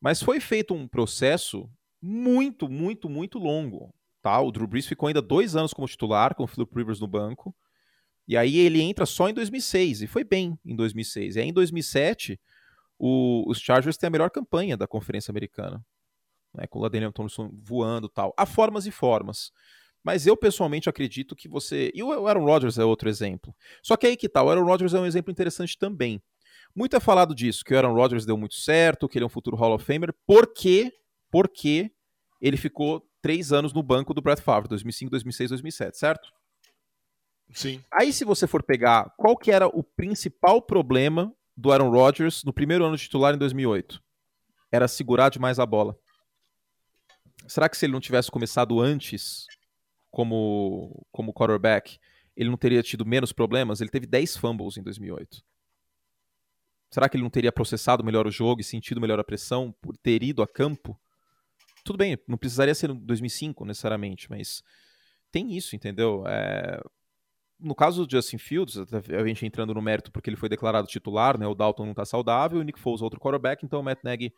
Mas 0.00 0.22
foi 0.22 0.40
feito 0.40 0.74
um 0.74 0.88
processo 0.88 1.70
muito, 2.00 2.68
muito, 2.68 3.08
muito 3.08 3.38
longo. 3.38 3.94
Tá? 4.22 4.40
O 4.40 4.50
Drew 4.50 4.66
Brees 4.66 4.86
ficou 4.86 5.08
ainda 5.08 5.22
dois 5.22 5.54
anos 5.54 5.72
como 5.72 5.86
titular, 5.86 6.34
com 6.34 6.44
o 6.44 6.46
Philip 6.46 6.72
Rivers 6.74 7.00
no 7.00 7.06
banco. 7.06 7.54
E 8.26 8.36
aí 8.36 8.56
ele 8.56 8.80
entra 8.80 9.06
só 9.06 9.28
em 9.28 9.34
2006, 9.34 10.02
e 10.02 10.06
foi 10.06 10.24
bem 10.24 10.58
em 10.64 10.74
2006. 10.74 11.36
E 11.36 11.40
aí 11.40 11.48
em 11.48 11.52
2007 11.52 12.40
o, 12.98 13.44
os 13.48 13.58
Chargers 13.58 13.96
têm 13.96 14.08
a 14.08 14.10
melhor 14.10 14.30
campanha 14.30 14.76
da 14.76 14.86
Conferência 14.86 15.30
Americana, 15.30 15.84
né, 16.54 16.66
com 16.66 16.78
o 16.78 16.82
Ladaniel 16.82 17.12
Thompson 17.12 17.50
voando 17.52 18.08
tal. 18.08 18.34
Há 18.36 18.46
formas 18.46 18.86
e 18.86 18.90
formas. 18.90 19.52
Mas 20.02 20.26
eu 20.26 20.36
pessoalmente 20.36 20.88
acredito 20.88 21.34
que 21.34 21.48
você. 21.48 21.90
E 21.92 22.02
o 22.02 22.28
Aaron 22.28 22.44
Rodgers 22.44 22.78
é 22.78 22.84
outro 22.84 23.08
exemplo. 23.08 23.52
Só 23.82 23.96
que 23.96 24.06
aí 24.06 24.16
que 24.16 24.28
tal? 24.28 24.44
Tá, 24.44 24.48
o 24.48 24.50
Aaron 24.52 24.64
Rodgers 24.64 24.94
é 24.94 25.00
um 25.00 25.06
exemplo 25.06 25.32
interessante 25.32 25.76
também. 25.76 26.22
Muito 26.74 26.94
é 26.94 27.00
falado 27.00 27.34
disso, 27.34 27.64
que 27.64 27.74
o 27.74 27.76
Aaron 27.76 27.94
Rodgers 27.94 28.24
deu 28.24 28.36
muito 28.36 28.54
certo, 28.54 29.08
que 29.08 29.18
ele 29.18 29.24
é 29.24 29.26
um 29.26 29.30
futuro 29.30 29.56
Hall 29.56 29.74
of 29.74 29.84
Famer, 29.84 30.14
porque, 30.26 30.92
porque 31.30 31.90
ele 32.40 32.56
ficou 32.56 33.04
três 33.20 33.50
anos 33.50 33.72
no 33.72 33.82
banco 33.82 34.14
do 34.14 34.22
Brett 34.22 34.40
Favre, 34.40 34.68
2005, 34.68 35.10
2006, 35.10 35.50
2007, 35.50 35.98
certo? 35.98 36.28
Sim. 37.52 37.82
Aí 37.92 38.12
se 38.12 38.24
você 38.24 38.46
for 38.46 38.62
pegar 38.62 39.12
qual 39.16 39.36
que 39.36 39.50
era 39.50 39.66
o 39.66 39.82
principal 39.82 40.62
problema 40.62 41.34
do 41.56 41.72
Aaron 41.72 41.90
Rodgers 41.90 42.44
no 42.44 42.52
primeiro 42.52 42.84
ano 42.84 42.96
de 42.96 43.02
titular 43.02 43.34
em 43.34 43.38
2008 43.38 44.02
era 44.70 44.88
segurar 44.88 45.30
demais 45.30 45.58
a 45.58 45.66
bola. 45.66 45.98
Será 47.46 47.68
que 47.68 47.76
se 47.76 47.86
ele 47.86 47.92
não 47.92 48.00
tivesse 48.00 48.30
começado 48.30 48.80
antes 48.80 49.46
como, 50.10 51.06
como 51.12 51.32
quarterback, 51.32 51.98
ele 52.36 52.50
não 52.50 52.56
teria 52.56 52.82
tido 52.82 53.06
menos 53.06 53.32
problemas? 53.32 53.80
Ele 53.80 53.90
teve 53.90 54.06
10 54.06 54.36
fumbles 54.36 54.76
em 54.76 54.82
2008. 54.82 55.42
Será 56.90 57.08
que 57.08 57.16
ele 57.16 57.22
não 57.22 57.30
teria 57.30 57.52
processado 57.52 58.04
melhor 58.04 58.26
o 58.26 58.30
jogo 58.30 58.60
e 58.60 58.64
sentido 58.64 59.00
melhor 59.00 59.18
a 59.18 59.24
pressão 59.24 59.74
por 59.80 59.96
ter 59.96 60.22
ido 60.22 60.42
a 60.42 60.46
campo? 60.46 60.98
Tudo 61.84 61.98
bem, 61.98 62.18
não 62.26 62.36
precisaria 62.36 62.74
ser 62.74 62.90
em 62.90 62.94
2005 62.94 63.64
necessariamente, 63.64 64.28
mas 64.28 64.62
tem 65.30 65.56
isso, 65.56 65.76
entendeu? 65.76 66.24
É, 66.26 66.82
no 67.58 67.74
caso 67.74 68.06
do 68.06 68.10
Justin 68.10 68.38
Fields, 68.38 68.76
a 68.76 69.26
gente 69.26 69.46
entrando 69.46 69.74
no 69.74 69.82
mérito 69.82 70.12
porque 70.12 70.28
ele 70.28 70.36
foi 70.36 70.48
declarado 70.48 70.86
titular, 70.86 71.38
né? 71.38 71.46
O 71.46 71.54
Dalton 71.54 71.84
não 71.84 71.92
está 71.92 72.04
saudável, 72.04 72.60
o 72.60 72.62
Nick 72.62 72.78
Foles 72.78 73.02
outro 73.02 73.20
quarterback, 73.20 73.64
então 73.64 73.80
o 73.80 73.82
Matt 73.82 74.02
Nagy 74.04 74.32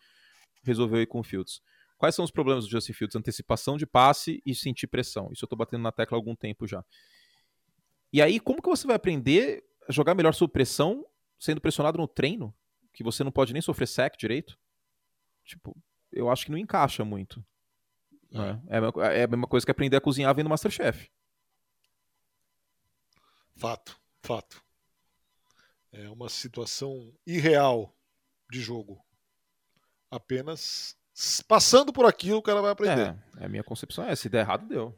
resolveu 0.62 1.02
ir 1.02 1.07
com 1.07 1.20
o 1.20 1.22
Fields. 1.22 1.61
Quais 1.96 2.14
são 2.14 2.24
os 2.24 2.31
problemas 2.31 2.64
do 2.64 2.70
Justin 2.70 2.92
Fields? 2.92 3.16
Antecipação 3.16 3.76
de 3.76 3.87
passe 3.87 4.40
e 4.46 4.54
sentir 4.54 4.87
pressão. 4.87 5.31
Isso 5.33 5.44
eu 5.44 5.46
estou 5.46 5.59
batendo 5.59 5.83
na 5.83 5.90
tecla 5.90 6.16
há 6.16 6.18
algum 6.18 6.37
tempo 6.37 6.66
já. 6.66 6.85
E 8.12 8.22
aí, 8.22 8.38
como 8.38 8.62
que 8.62 8.68
você 8.68 8.87
vai 8.87 8.96
aprender 8.96 9.64
a 9.88 9.92
jogar 9.92 10.14
melhor 10.14 10.33
sob 10.33 10.52
pressão 10.52 11.04
sendo 11.38 11.61
pressionado 11.61 11.98
no 11.98 12.07
treino? 12.07 12.54
que 12.98 13.04
você 13.04 13.22
não 13.22 13.31
pode 13.31 13.52
nem 13.52 13.62
sofrer 13.62 13.87
sec 13.87 14.16
direito, 14.16 14.59
tipo, 15.44 15.76
eu 16.11 16.28
acho 16.28 16.44
que 16.44 16.50
não 16.50 16.59
encaixa 16.59 17.04
muito. 17.04 17.44
Né? 18.28 18.61
É, 18.68 18.78
é, 18.78 19.20
é 19.20 19.22
a 19.22 19.28
mesma 19.28 19.46
coisa 19.46 19.64
que 19.64 19.70
aprender 19.70 19.96
a 19.96 20.00
cozinhar 20.00 20.35
vendo 20.35 20.50
Masterchef. 20.50 21.09
Fato, 23.59 24.01
fato. 24.23 24.62
É 25.92 26.09
uma 26.09 26.29
situação 26.29 27.12
irreal 27.27 27.92
de 28.49 28.61
jogo. 28.61 29.05
Apenas 30.09 30.97
passando 31.49 31.92
por 31.92 32.07
aquilo 32.07 32.38
o 32.38 32.42
cara 32.42 32.62
vai 32.62 32.71
aprender. 32.71 33.16
É, 33.37 33.47
a 33.47 33.49
minha 33.49 33.64
concepção 33.64 34.05
é: 34.05 34.14
se 34.14 34.29
der 34.29 34.40
errado, 34.40 34.68
deu. 34.68 34.97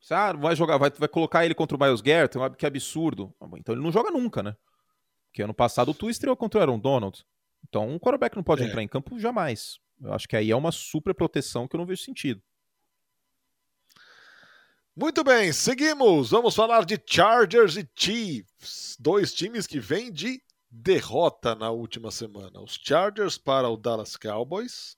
Você 0.00 0.14
ah, 0.14 0.32
vai 0.32 0.54
jogar, 0.54 0.78
vai, 0.78 0.90
vai 0.90 1.08
colocar 1.08 1.44
ele 1.44 1.56
contra 1.56 1.76
o 1.76 1.80
Miles 1.80 2.00
Garrett, 2.00 2.38
que 2.56 2.64
absurdo. 2.64 3.34
Ah, 3.40 3.48
então 3.56 3.74
ele 3.74 3.82
não 3.82 3.90
joga 3.90 4.12
nunca, 4.12 4.44
né? 4.44 4.56
Porque 5.26 5.42
ano 5.42 5.52
passado 5.52 5.90
o 5.90 5.94
Tu 5.94 6.08
estreou 6.08 6.36
contra 6.36 6.60
o 6.60 6.62
Aaron 6.62 6.78
Donald. 6.78 7.26
Então 7.66 7.88
um 7.88 7.98
quarterback 7.98 8.36
não 8.36 8.44
pode 8.44 8.62
é. 8.62 8.66
entrar 8.66 8.80
em 8.80 8.88
campo 8.88 9.18
jamais. 9.18 9.80
Eu 10.00 10.12
acho 10.12 10.28
que 10.28 10.36
aí 10.36 10.52
é 10.52 10.56
uma 10.56 10.70
super 10.70 11.12
proteção 11.14 11.66
que 11.66 11.74
eu 11.74 11.78
não 11.78 11.86
vejo 11.86 12.04
sentido. 12.04 12.40
Muito 15.00 15.22
bem, 15.22 15.52
seguimos. 15.52 16.30
Vamos 16.30 16.56
falar 16.56 16.84
de 16.84 17.00
Chargers 17.06 17.76
e 17.76 17.88
Chiefs, 17.94 18.96
dois 18.98 19.32
times 19.32 19.64
que 19.64 19.78
vêm 19.78 20.10
de 20.10 20.42
derrota 20.68 21.54
na 21.54 21.70
última 21.70 22.10
semana. 22.10 22.60
Os 22.60 22.76
Chargers 22.82 23.38
para 23.38 23.68
o 23.68 23.76
Dallas 23.76 24.16
Cowboys. 24.16 24.96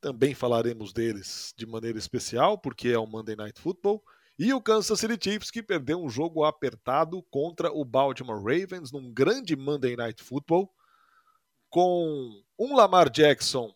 Também 0.00 0.36
falaremos 0.36 0.92
deles 0.92 1.52
de 1.56 1.66
maneira 1.66 1.98
especial, 1.98 2.56
porque 2.56 2.90
é 2.90 2.98
o 2.98 3.04
Monday 3.04 3.34
Night 3.34 3.60
Football. 3.60 4.00
E 4.38 4.54
o 4.54 4.62
Kansas 4.62 5.00
City 5.00 5.18
Chiefs, 5.20 5.50
que 5.50 5.64
perdeu 5.64 6.00
um 6.00 6.08
jogo 6.08 6.44
apertado 6.44 7.20
contra 7.24 7.72
o 7.72 7.84
Baltimore 7.84 8.38
Ravens 8.38 8.92
num 8.92 9.12
grande 9.12 9.56
Monday 9.56 9.96
Night 9.96 10.22
Football, 10.22 10.72
com 11.68 12.40
um 12.56 12.76
Lamar 12.76 13.10
Jackson 13.10 13.74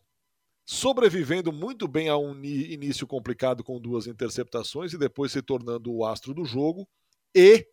sobrevivendo 0.67 1.53
muito 1.53 1.87
bem 1.87 2.09
a 2.09 2.17
um 2.19 2.35
início 2.45 3.07
complicado 3.07 3.63
com 3.63 3.81
duas 3.81 4.09
interceptações 4.09 4.93
e 4.93 4.99
depois 4.99 5.31
se 5.31 5.41
tornando 5.41 5.95
o 5.95 6.05
astro 6.05 6.35
do 6.35 6.45
jogo. 6.45 6.89
E 7.33 7.65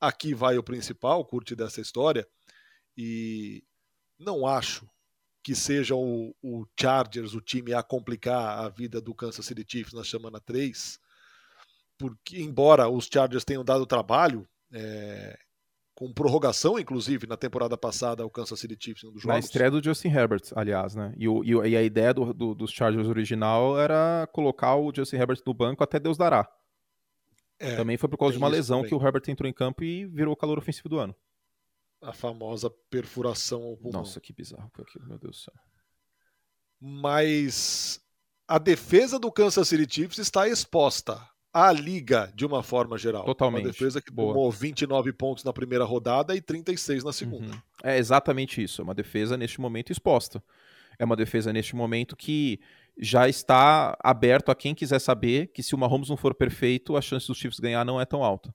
aqui 0.00 0.32
vai 0.32 0.56
o 0.56 0.62
principal, 0.62 1.22
curte 1.26 1.54
dessa 1.54 1.82
história, 1.82 2.26
e 2.96 3.62
não 4.18 4.46
acho 4.46 4.88
que 5.42 5.54
seja 5.54 5.94
o, 5.94 6.34
o, 6.42 6.66
Chargers 6.80 7.34
o 7.34 7.40
time 7.42 7.74
a 7.74 7.82
complicar 7.82 8.64
a 8.64 8.68
vida 8.70 9.00
do 9.00 9.14
Kansas 9.14 9.44
City 9.44 9.64
Chiefs 9.68 9.92
na 9.92 10.02
semana 10.02 10.40
3, 10.40 10.98
porque 11.98 12.40
embora 12.40 12.88
os 12.88 13.06
Chargers 13.12 13.44
tenham 13.44 13.62
dado 13.62 13.84
trabalho, 13.84 14.48
é, 14.72 15.38
com 15.94 16.12
prorrogação, 16.12 16.78
inclusive, 16.78 17.26
na 17.26 17.36
temporada 17.36 17.76
passada, 17.76 18.22
ao 18.22 18.30
Kansas 18.30 18.58
City 18.58 18.76
Chiefs, 18.78 19.04
um 19.04 19.12
dos 19.12 19.22
jogos. 19.22 19.34
Na 19.34 19.38
estreia 19.38 19.70
do 19.70 19.82
Justin 19.82 20.08
Herbert, 20.08 20.42
aliás, 20.56 20.94
né? 20.94 21.14
E, 21.16 21.28
o, 21.28 21.44
e 21.44 21.76
a 21.76 21.82
ideia 21.82 22.12
do, 22.12 22.34
do, 22.34 22.54
dos 22.54 22.72
Chargers 22.72 23.06
original 23.06 23.78
era 23.78 24.28
colocar 24.32 24.74
o 24.74 24.92
Justin 24.94 25.16
Herbert 25.16 25.40
no 25.46 25.54
banco 25.54 25.84
até 25.84 26.00
Deus 26.00 26.16
dará. 26.16 26.50
É, 27.58 27.76
também 27.76 27.96
foi 27.96 28.08
por 28.08 28.18
causa 28.18 28.32
de 28.32 28.38
uma 28.38 28.48
lesão 28.48 28.78
também. 28.78 28.88
que 28.88 28.94
o 28.94 29.06
Herbert 29.06 29.22
entrou 29.28 29.48
em 29.48 29.52
campo 29.52 29.84
e 29.84 30.04
virou 30.06 30.34
o 30.34 30.36
calor 30.36 30.58
ofensivo 30.58 30.88
do 30.88 30.98
ano. 30.98 31.14
A 32.02 32.12
famosa 32.12 32.68
perfuração 32.90 33.62
ao 33.62 33.76
pulmão. 33.76 34.00
Nossa, 34.00 34.20
que 34.20 34.32
bizarro 34.32 34.70
aquilo, 34.76 35.06
meu 35.06 35.18
Deus 35.18 35.36
do 35.36 35.42
céu. 35.42 35.54
Mas 36.80 38.00
a 38.48 38.58
defesa 38.58 39.18
do 39.18 39.30
Kansas 39.30 39.68
City 39.68 39.86
Chiefs 39.94 40.18
está 40.18 40.48
exposta 40.48 41.33
a 41.54 41.70
liga 41.70 42.32
de 42.34 42.44
uma 42.44 42.64
forma 42.64 42.98
geral. 42.98 43.24
Totalmente. 43.24 43.66
Uma 43.66 43.70
defesa 43.70 44.02
que 44.02 44.10
Boa. 44.10 44.34
tomou 44.34 44.50
29 44.50 45.12
pontos 45.12 45.44
na 45.44 45.52
primeira 45.52 45.84
rodada 45.84 46.34
e 46.34 46.40
36 46.40 47.04
na 47.04 47.12
segunda. 47.12 47.54
Uhum. 47.54 47.62
É 47.84 47.96
exatamente 47.96 48.60
isso. 48.60 48.80
É 48.80 48.84
uma 48.84 48.94
defesa 48.94 49.36
neste 49.36 49.60
momento 49.60 49.92
exposta. 49.92 50.42
É 50.98 51.04
uma 51.04 51.14
defesa 51.14 51.52
neste 51.52 51.76
momento 51.76 52.16
que 52.16 52.58
já 52.98 53.28
está 53.28 53.96
aberto 54.02 54.50
a 54.50 54.54
quem 54.54 54.74
quiser 54.74 54.98
saber 54.98 55.46
que 55.48 55.62
se 55.62 55.76
o 55.76 55.78
Mahomes 55.78 56.08
não 56.08 56.16
for 56.16 56.34
perfeito, 56.34 56.96
a 56.96 57.00
chance 57.00 57.28
dos 57.28 57.38
Chiefs 57.38 57.60
ganhar 57.60 57.84
não 57.84 58.00
é 58.00 58.04
tão 58.04 58.24
alta. 58.24 58.52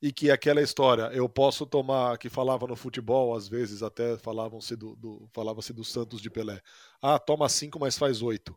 E 0.00 0.12
que 0.12 0.30
aquela 0.30 0.60
história, 0.60 1.10
eu 1.14 1.28
posso 1.28 1.66
tomar, 1.66 2.16
que 2.18 2.28
falava 2.28 2.66
no 2.66 2.76
futebol, 2.76 3.34
às 3.34 3.48
vezes 3.48 3.82
até 3.82 4.16
falavam-se 4.18 4.76
do, 4.76 4.94
do 4.94 5.28
falava-se 5.32 5.72
do 5.72 5.82
Santos 5.82 6.20
de 6.20 6.30
Pelé. 6.30 6.60
Ah, 7.02 7.18
toma 7.18 7.48
cinco, 7.48 7.80
mas 7.80 7.98
faz 7.98 8.22
oito. 8.22 8.56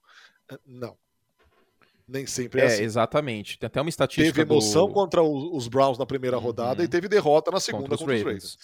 Não 0.66 0.96
nem 2.08 2.26
sempre 2.26 2.62
é, 2.62 2.64
é 2.64 2.68
assim. 2.68 2.84
exatamente. 2.84 3.60
Tem 3.60 3.68
até 3.68 3.82
uma 3.82 3.90
estatística. 3.90 4.34
Teve 4.34 4.42
emoção 4.42 4.88
do... 4.88 4.94
contra 4.94 5.22
os 5.22 5.68
Browns 5.68 5.98
na 5.98 6.06
primeira 6.06 6.38
rodada 6.38 6.80
uhum. 6.80 6.86
e 6.86 6.88
teve 6.88 7.08
derrota 7.08 7.52
na 7.52 7.60
segunda 7.60 7.90
contra 7.90 7.96
os, 7.96 8.00
contra 8.02 8.16
os 8.16 8.22
Ravens. 8.22 8.58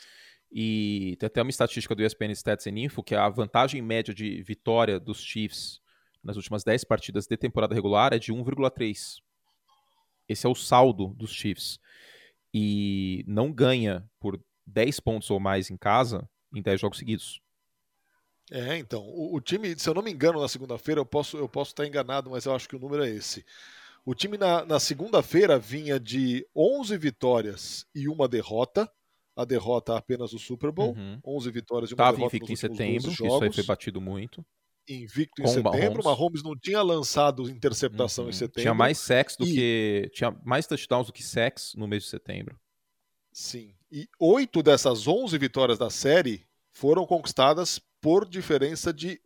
E 0.52 1.18
tem 1.20 1.28
até 1.28 1.42
uma 1.42 1.50
estatística 1.50 1.96
do 1.96 2.04
ESPN 2.04 2.32
Stats 2.32 2.68
and 2.68 2.78
Info 2.78 3.04
que 3.04 3.16
a 3.16 3.28
vantagem 3.28 3.82
média 3.82 4.14
de 4.14 4.42
vitória 4.44 5.00
dos 5.00 5.20
Chiefs 5.20 5.82
nas 6.24 6.38
últimas 6.38 6.64
10 6.64 6.86
partidas 6.86 7.28
de 7.28 7.36
temporada 7.36 7.76
regular 7.76 8.14
é 8.14 8.20
de 8.20 8.32
1,3. 8.32 9.18
Esse 10.30 10.46
é 10.46 10.50
o 10.50 10.56
saldo 10.56 11.08
dos 11.08 11.32
Chiefs. 11.32 11.80
E 12.54 13.26
não 13.28 13.52
ganha 13.52 14.08
por 14.20 14.40
10 14.66 15.00
pontos 15.02 15.30
ou 15.32 15.40
mais 15.40 15.70
em 15.70 15.76
casa 15.76 16.30
em 16.56 16.62
10 16.62 16.80
jogos 16.80 17.00
seguidos. 17.00 17.42
É, 18.54 18.78
então, 18.78 19.02
o, 19.02 19.36
o, 19.36 19.42
time, 19.42 19.74
se 19.76 19.90
eu 19.90 19.96
não 19.96 20.04
me 20.04 20.12
engano, 20.12 20.40
na 20.40 20.48
segunda-feira, 20.48 21.02
eu 21.02 21.06
posso, 21.06 21.38
eu 21.38 21.50
posso 21.50 21.72
estar 21.72 21.88
enganado, 21.88 22.30
mas 22.30 22.46
eu 22.46 22.54
acho 22.54 22.70
que 22.70 22.76
o 22.76 22.80
número 22.80 23.04
é 23.04 23.10
esse. 23.10 23.44
O 24.06 24.14
time 24.14 24.38
na, 24.38 24.64
na 24.64 24.80
segunda-feira 24.80 25.58
vinha 25.58 26.00
de 26.00 26.46
11 26.56 26.96
vitórias 27.00 27.84
e 27.96 28.08
uma 28.08 28.28
derrota. 28.28 28.88
A 29.36 29.44
derrota 29.44 29.98
apenas 29.98 30.34
o 30.34 30.38
Super 30.38 30.72
Bowl. 30.72 30.94
Uhum. 30.94 31.20
11 31.26 31.50
vitórias 31.50 31.90
e 31.90 31.96
uma 31.96 31.98
Tava 31.98 32.18
derrota. 32.18 32.36
invicto 32.36 32.54
em 32.54 32.56
setembro, 32.56 33.12
isso 33.12 33.44
aí 33.44 33.52
foi 33.52 33.64
batido 33.64 34.00
muito. 34.00 34.46
Invicto 34.88 35.42
em 35.42 35.48
setembro. 35.48 36.02
O 36.02 36.06
Mahomes 36.06 36.44
não 36.44 36.56
tinha 36.56 36.84
lançado 36.84 37.50
interceptação 37.50 38.26
uhum. 38.26 38.30
em 38.30 38.34
setembro. 38.34 38.62
Tinha 38.62 38.74
mais 38.76 39.00
sacks 39.00 39.36
do 39.36 39.48
e... 39.48 39.52
que. 39.52 40.12
Tinha 40.14 40.30
mais 40.46 40.68
touchdowns 40.68 41.08
do 41.08 41.14
que 41.14 41.24
sacks 41.24 41.74
no 41.76 41.88
mês 41.88 42.04
de 42.04 42.10
setembro. 42.10 42.60
Sim. 43.32 43.74
E 43.92 44.08
oito 44.20 44.62
dessas 44.62 45.08
11 45.08 45.36
vitórias 45.40 45.80
da 45.80 45.90
série 45.90 46.46
foram 46.70 47.04
conquistadas 47.08 47.82
por 48.04 48.28
diferença 48.28 48.94
de 48.94 49.20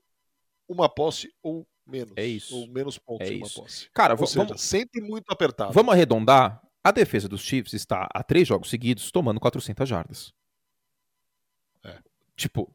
uma 0.69 0.87
posse 0.87 1.33
ou 1.41 1.67
menos. 1.83 2.13
É 2.15 2.23
isso. 2.23 2.55
Ou 2.55 2.67
menos 2.67 2.99
pontos 2.99 3.27
é 3.27 3.33
em 3.33 3.37
uma 3.37 3.49
posse. 3.49 3.89
Cara, 3.89 4.13
ou 4.13 4.27
seja, 4.27 4.45
vamos, 4.45 4.61
sempre 4.61 5.01
muito 5.01 5.31
apertado. 5.31 5.73
Vamos 5.73 5.91
arredondar. 5.91 6.61
A 6.83 6.91
defesa 6.91 7.27
dos 7.27 7.41
Chiefs 7.41 7.73
está 7.73 8.07
há 8.13 8.21
três 8.21 8.47
jogos 8.47 8.69
seguidos 8.69 9.09
tomando 9.09 9.39
400 9.39 9.89
jardas. 9.89 10.31
É. 11.83 11.97
Tipo, 12.35 12.71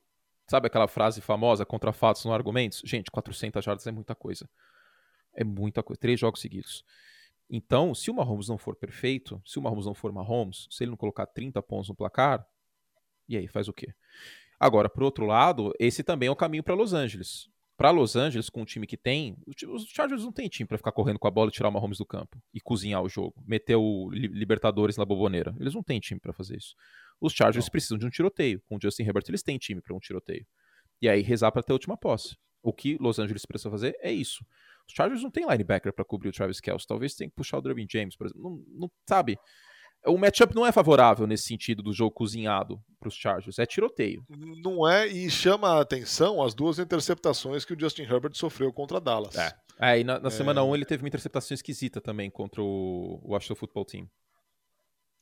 sabe 0.49 0.67
aquela 0.67 0.88
frase 0.88 1.21
famosa 1.21 1.65
contra 1.65 1.93
fatos 1.93 2.25
não 2.25 2.35
argumentos? 2.35 2.83
Gente, 2.85 3.09
400 3.09 3.65
jardas 3.65 3.87
é 3.87 3.93
muita 3.93 4.17
coisa. 4.17 4.51
É 5.33 5.45
muita 5.45 5.85
coisa. 5.85 6.01
Três 6.01 6.19
jogos 6.19 6.41
seguidos. 6.41 6.85
Então, 7.49 7.95
se 7.95 8.11
o 8.11 8.15
Mahomes 8.15 8.49
não 8.49 8.59
for 8.59 8.75
perfeito, 8.75 9.41
se 9.47 9.57
o 9.57 9.62
Mahomes 9.62 9.87
não 9.87 9.95
for 9.95 10.11
Mahomes, 10.11 10.67
se 10.69 10.83
ele 10.83 10.91
não 10.91 10.97
colocar 10.97 11.27
30 11.27 11.62
pontos 11.62 11.88
no 11.88 11.95
placar, 11.95 12.45
e 13.29 13.37
aí 13.37 13.47
faz 13.47 13.69
o 13.69 13.73
quê? 13.73 13.95
Agora, 14.62 14.88
por 14.88 15.03
outro 15.03 15.27
lado, 15.27 15.75
esse 15.77 16.05
também 16.05 16.29
é 16.29 16.31
o 16.31 16.37
caminho 16.37 16.62
para 16.62 16.72
Los 16.72 16.92
Angeles. 16.92 17.48
Para 17.77 17.90
Los 17.90 18.14
Angeles, 18.14 18.48
com 18.48 18.62
o 18.62 18.64
time 18.64 18.87
que 18.87 18.96
tem, 18.96 19.37
os 19.44 19.88
Chargers 19.88 20.22
não 20.22 20.31
tem 20.31 20.48
time 20.48 20.68
para 20.68 20.79
ficar 20.79 20.92
correndo 20.92 21.18
com 21.18 21.27
a 21.27 21.33
bola 21.33 21.48
e 21.48 21.53
tirar 21.53 21.68
o 21.68 21.72
Mahomes 21.72 21.98
do 21.98 22.07
campo 22.07 22.40
e 22.55 22.61
cozinhar 22.61 23.03
o 23.03 23.09
jogo, 23.09 23.35
meter 23.44 23.75
o 23.75 24.09
Libertadores 24.12 24.96
na 24.96 25.05
boboneira. 25.05 25.53
Eles 25.59 25.75
não 25.75 25.83
têm 25.83 25.98
time 25.98 26.20
para 26.20 26.33
fazer 26.33 26.59
isso. 26.59 26.77
Os 27.20 27.33
Chargers 27.33 27.64
não. 27.64 27.70
precisam 27.72 27.98
de 27.98 28.07
um 28.07 28.09
tiroteio. 28.09 28.62
Com 28.68 28.77
o 28.77 28.79
Justin 28.81 29.03
Herbert, 29.03 29.25
eles 29.27 29.42
têm 29.42 29.59
time 29.59 29.81
para 29.81 29.96
um 29.96 29.98
tiroteio. 29.98 30.46
E 31.01 31.09
aí 31.09 31.22
rezar 31.22 31.51
para 31.51 31.64
ter 31.64 31.72
a 31.72 31.75
última 31.75 31.96
posse. 31.96 32.37
O 32.62 32.72
que 32.72 32.96
Los 33.01 33.18
Angeles 33.18 33.44
precisa 33.44 33.68
fazer 33.68 33.96
é 33.98 34.12
isso. 34.12 34.46
Os 34.87 34.94
Chargers 34.94 35.25
não 35.25 35.31
têm 35.33 35.44
linebacker 35.44 35.92
para 35.92 36.05
cobrir 36.05 36.29
o 36.29 36.33
Travis 36.33 36.61
Kelce. 36.61 36.87
Talvez 36.87 37.16
tenha 37.16 37.29
que 37.29 37.35
puxar 37.35 37.59
o 37.59 37.62
Derwin 37.62 37.88
James, 37.90 38.14
por 38.14 38.29
exemplo. 38.29 38.48
Não, 38.48 38.64
não 38.79 38.90
sabe 39.09 39.37
o 40.07 40.19
matchup 40.19 40.55
não 40.55 40.67
é 40.67 40.73
favorável 40.73 41.27
nesse 41.27 41.45
sentido 41.45 41.83
do 41.83 41.93
jogo 41.93 42.11
cozinhado 42.11 42.83
para 42.99 43.09
os 43.09 43.15
Chargers, 43.15 43.59
é 43.59 43.67
tiroteio. 43.67 44.25
Não 44.29 44.88
é, 44.88 45.07
e 45.07 45.31
chama 45.31 45.77
a 45.77 45.81
atenção 45.81 46.43
as 46.43 46.55
duas 46.55 46.79
interceptações 46.79 47.65
que 47.65 47.73
o 47.73 47.79
Justin 47.79 48.03
Herbert 48.03 48.35
sofreu 48.35 48.73
contra 48.73 49.01
Dallas. 49.01 49.37
É, 49.37 49.55
é 49.81 50.01
e 50.01 50.05
na, 50.05 50.19
na 50.19 50.29
é... 50.29 50.31
semana 50.31 50.62
1 50.62 50.75
ele 50.75 50.85
teve 50.85 51.03
uma 51.03 51.09
interceptação 51.09 51.55
esquisita 51.55 52.01
também 52.01 52.31
contra 52.31 52.62
o 52.62 53.21
Washington 53.25 53.55
Football 53.55 53.85
Team. 53.85 54.11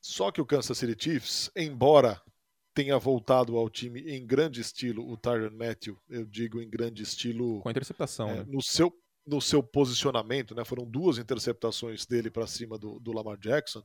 Só 0.01 0.31
que 0.31 0.41
o 0.41 0.45
Kansas 0.45 0.77
City 0.77 0.95
Chiefs, 0.97 1.51
embora 1.55 2.19
tenha 2.73 2.97
voltado 2.97 3.57
ao 3.57 3.69
time 3.69 4.01
em 4.01 4.25
grande 4.25 4.61
estilo, 4.61 5.07
o 5.07 5.15
Tyron 5.15 5.51
Matthew, 5.51 5.97
eu 6.09 6.25
digo 6.25 6.61
em 6.61 6.69
grande 6.69 7.03
estilo. 7.03 7.61
Com 7.61 7.69
a 7.69 7.71
interceptação, 7.71 8.29
é, 8.29 8.35
né? 8.37 8.45
No 8.47 8.61
seu, 8.63 8.91
no 9.27 9.39
seu 9.39 9.61
posicionamento, 9.61 10.55
né? 10.55 10.65
Foram 10.65 10.85
duas 10.85 11.17
interceptações 11.17 12.05
dele 12.05 12.31
para 12.31 12.47
cima 12.47 12.77
do, 12.77 12.99
do 12.99 13.11
Lamar 13.11 13.37
Jackson. 13.37 13.83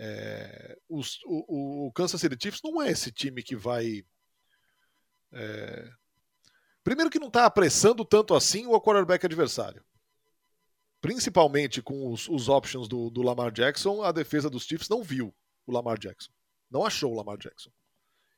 É, 0.00 0.78
os, 0.88 1.18
o, 1.24 1.86
o, 1.88 1.92
Kansas 1.92 2.20
City 2.20 2.36
Chiefs 2.40 2.60
não 2.62 2.80
é 2.80 2.90
esse 2.90 3.10
time 3.10 3.42
que 3.42 3.56
vai. 3.56 4.04
É... 5.32 5.90
Primeiro 6.84 7.10
que 7.10 7.18
não 7.18 7.26
está 7.26 7.44
apressando 7.44 8.04
tanto 8.04 8.34
assim 8.34 8.66
o 8.66 8.80
quarterback 8.80 9.26
adversário. 9.26 9.84
Principalmente 11.00 11.82
com 11.82 12.12
os, 12.12 12.28
os 12.28 12.48
options 12.48 12.88
do, 12.88 13.10
do, 13.10 13.22
Lamar 13.22 13.50
Jackson, 13.50 14.02
a 14.02 14.12
defesa 14.12 14.48
dos 14.48 14.64
Chiefs 14.64 14.88
não 14.88 15.02
viu 15.02 15.34
o 15.66 15.72
Lamar 15.72 15.98
Jackson. 15.98 16.30
Não 16.70 16.84
achou 16.84 17.12
o 17.12 17.16
Lamar 17.16 17.36
Jackson. 17.36 17.70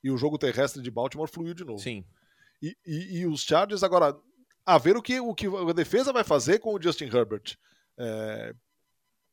E 0.03 0.11
o 0.11 0.17
jogo 0.17 0.39
terrestre 0.39 0.83
de 0.83 0.91
Baltimore 0.91 1.29
fluiu 1.29 1.55
de 1.55 1.65
novo. 1.65 1.79
Sim. 1.79 2.05
E, 2.63 2.77
e, 2.87 3.19
e, 3.19 3.27
os 3.27 3.43
Chargers, 3.43 3.83
agora, 3.83 4.19
a 4.65 4.79
ver 4.79 4.97
o 4.97 5.03
que, 5.03 5.21
o 5.21 5.35
que 5.35 5.47
a 5.47 5.73
defesa 5.73 6.13
vai 6.13 6.25
fazer 6.25 6.59
com 6.59 6.75
o 6.75 6.83
Justin 6.83 7.05
Herbert. 7.05 7.57
É, 7.99 8.55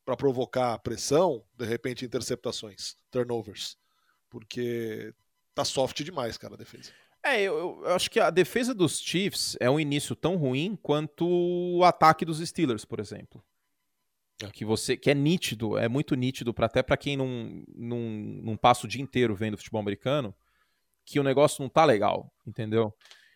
para 0.07 0.15
provocar 0.15 0.79
pressão, 0.79 1.43
de 1.53 1.65
repente 1.65 2.05
interceptações, 2.05 2.95
turnovers. 3.11 3.77
Porque 4.29 5.13
tá 5.53 5.65
soft 5.65 6.01
demais, 6.01 6.37
cara, 6.37 6.53
a 6.53 6.57
defesa. 6.57 6.93
É, 7.21 7.41
eu, 7.41 7.83
eu, 7.83 7.93
acho 7.93 8.09
que 8.09 8.17
a 8.17 8.29
defesa 8.29 8.73
dos 8.73 9.01
Chiefs 9.01 9.57
é 9.59 9.69
um 9.69 9.77
início 9.77 10.15
tão 10.15 10.37
ruim 10.37 10.77
quanto 10.81 11.27
o 11.27 11.83
ataque 11.83 12.23
dos 12.23 12.39
Steelers, 12.39 12.85
por 12.85 13.01
exemplo. 13.01 13.43
É. 14.41 14.49
Que 14.49 14.63
você 14.63 14.95
que 14.95 15.11
é 15.11 15.13
nítido, 15.13 15.77
é 15.77 15.89
muito 15.89 16.15
nítido 16.15 16.53
para 16.53 16.67
até 16.67 16.81
para 16.81 16.95
quem 16.95 17.17
não, 17.17 17.61
não, 17.75 17.99
não 17.99 18.55
passa 18.55 18.85
o 18.85 18.89
dia 18.89 19.01
inteiro 19.01 19.35
vendo 19.35 19.57
futebol 19.57 19.81
americano, 19.81 20.33
que 21.03 21.19
o 21.19 21.23
negócio 21.23 21.61
não 21.61 21.67
tá 21.67 21.83
legal, 21.83 22.31
entendeu? 22.45 22.95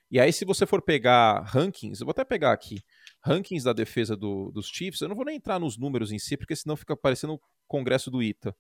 E 0.10 0.22
aí 0.22 0.32
se 0.32 0.46
você 0.46 0.66
for 0.66 0.82
pegar 0.82 1.42
rankings, 1.42 2.00
eu 2.00 2.06
vou 2.06 2.12
até 2.12 2.24
pegar 2.24 2.54
aqui, 2.54 2.82
rankings 3.24 3.64
da 3.64 3.74
defesa 3.74 4.16
do, 4.16 4.52
dos 4.52 4.68
Chiefs, 4.68 5.02
eu 5.02 5.10
não 5.10 5.16
vou 5.16 5.26
nem 5.26 5.36
entrar 5.36 5.60
nos 5.60 5.78
números 5.78 6.12
em 6.12 6.20
si, 6.20 6.36
porque 6.36 6.56
senão 6.56 6.76
fica 6.76 6.96
parecendo 6.96 7.36
o 7.36 7.42
congresso 7.68 8.10
do 8.10 8.22
ITA. 8.22 8.56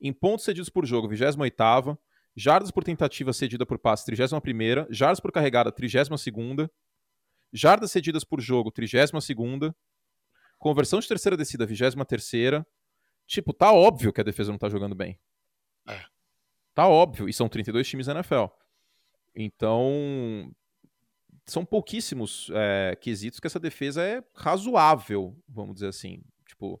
Em 0.00 0.12
pontos 0.12 0.44
cedidos 0.44 0.70
por 0.70 0.86
jogo, 0.86 1.08
28ª, 1.08 1.98
jardas 2.34 2.70
por 2.70 2.84
tentativa 2.84 3.32
cedida 3.32 3.66
por 3.66 3.78
passe, 3.78 4.10
31ª, 4.10 4.86
jardas 4.90 5.20
por 5.20 5.32
carregada, 5.32 5.72
32ª, 5.72 6.70
jardas 7.52 7.90
cedidas 7.90 8.24
por 8.24 8.40
jogo, 8.40 8.70
32ª, 8.70 9.74
conversão 10.58 11.00
de 11.00 11.08
terceira 11.08 11.36
descida, 11.36 11.66
23ª. 11.66 12.64
Tipo, 13.26 13.52
tá 13.52 13.72
óbvio 13.72 14.12
que 14.12 14.20
a 14.20 14.24
defesa 14.24 14.50
não 14.50 14.58
tá 14.58 14.68
jogando 14.68 14.94
bem. 14.94 15.18
É. 15.86 16.04
Tá 16.74 16.86
óbvio, 16.86 17.28
e 17.28 17.32
são 17.32 17.48
32 17.48 17.86
times 17.86 18.06
na 18.06 18.14
NFL. 18.14 18.46
Então, 19.34 20.50
são 21.50 21.64
pouquíssimos 21.64 22.50
é, 22.52 22.96
quesitos 23.00 23.40
que 23.40 23.46
essa 23.46 23.60
defesa 23.60 24.02
é 24.02 24.22
razoável, 24.34 25.36
vamos 25.48 25.74
dizer 25.74 25.88
assim. 25.88 26.22
Tipo, 26.46 26.80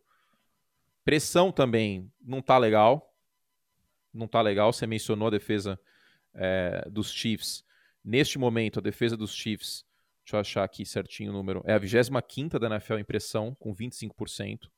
pressão 1.04 1.50
também 1.50 2.10
não 2.20 2.40
tá 2.42 2.58
legal 2.58 3.08
não 4.12 4.26
tá 4.26 4.40
legal. 4.40 4.72
Você 4.72 4.86
mencionou 4.86 5.28
a 5.28 5.30
defesa 5.30 5.78
é, 6.34 6.86
dos 6.90 7.12
Chiefs. 7.12 7.64
Neste 8.04 8.38
momento, 8.38 8.78
a 8.78 8.82
defesa 8.82 9.16
dos 9.16 9.34
Chiefs, 9.34 9.84
deixa 10.24 10.36
eu 10.36 10.40
achar 10.40 10.64
aqui 10.64 10.84
certinho 10.84 11.30
o 11.30 11.32
número, 11.32 11.62
é 11.64 11.74
a 11.74 11.78
25 11.78 12.58
da 12.58 12.66
NFL 12.68 12.94
em 12.94 13.04
pressão, 13.04 13.54
com 13.58 13.74
25%. 13.74 14.68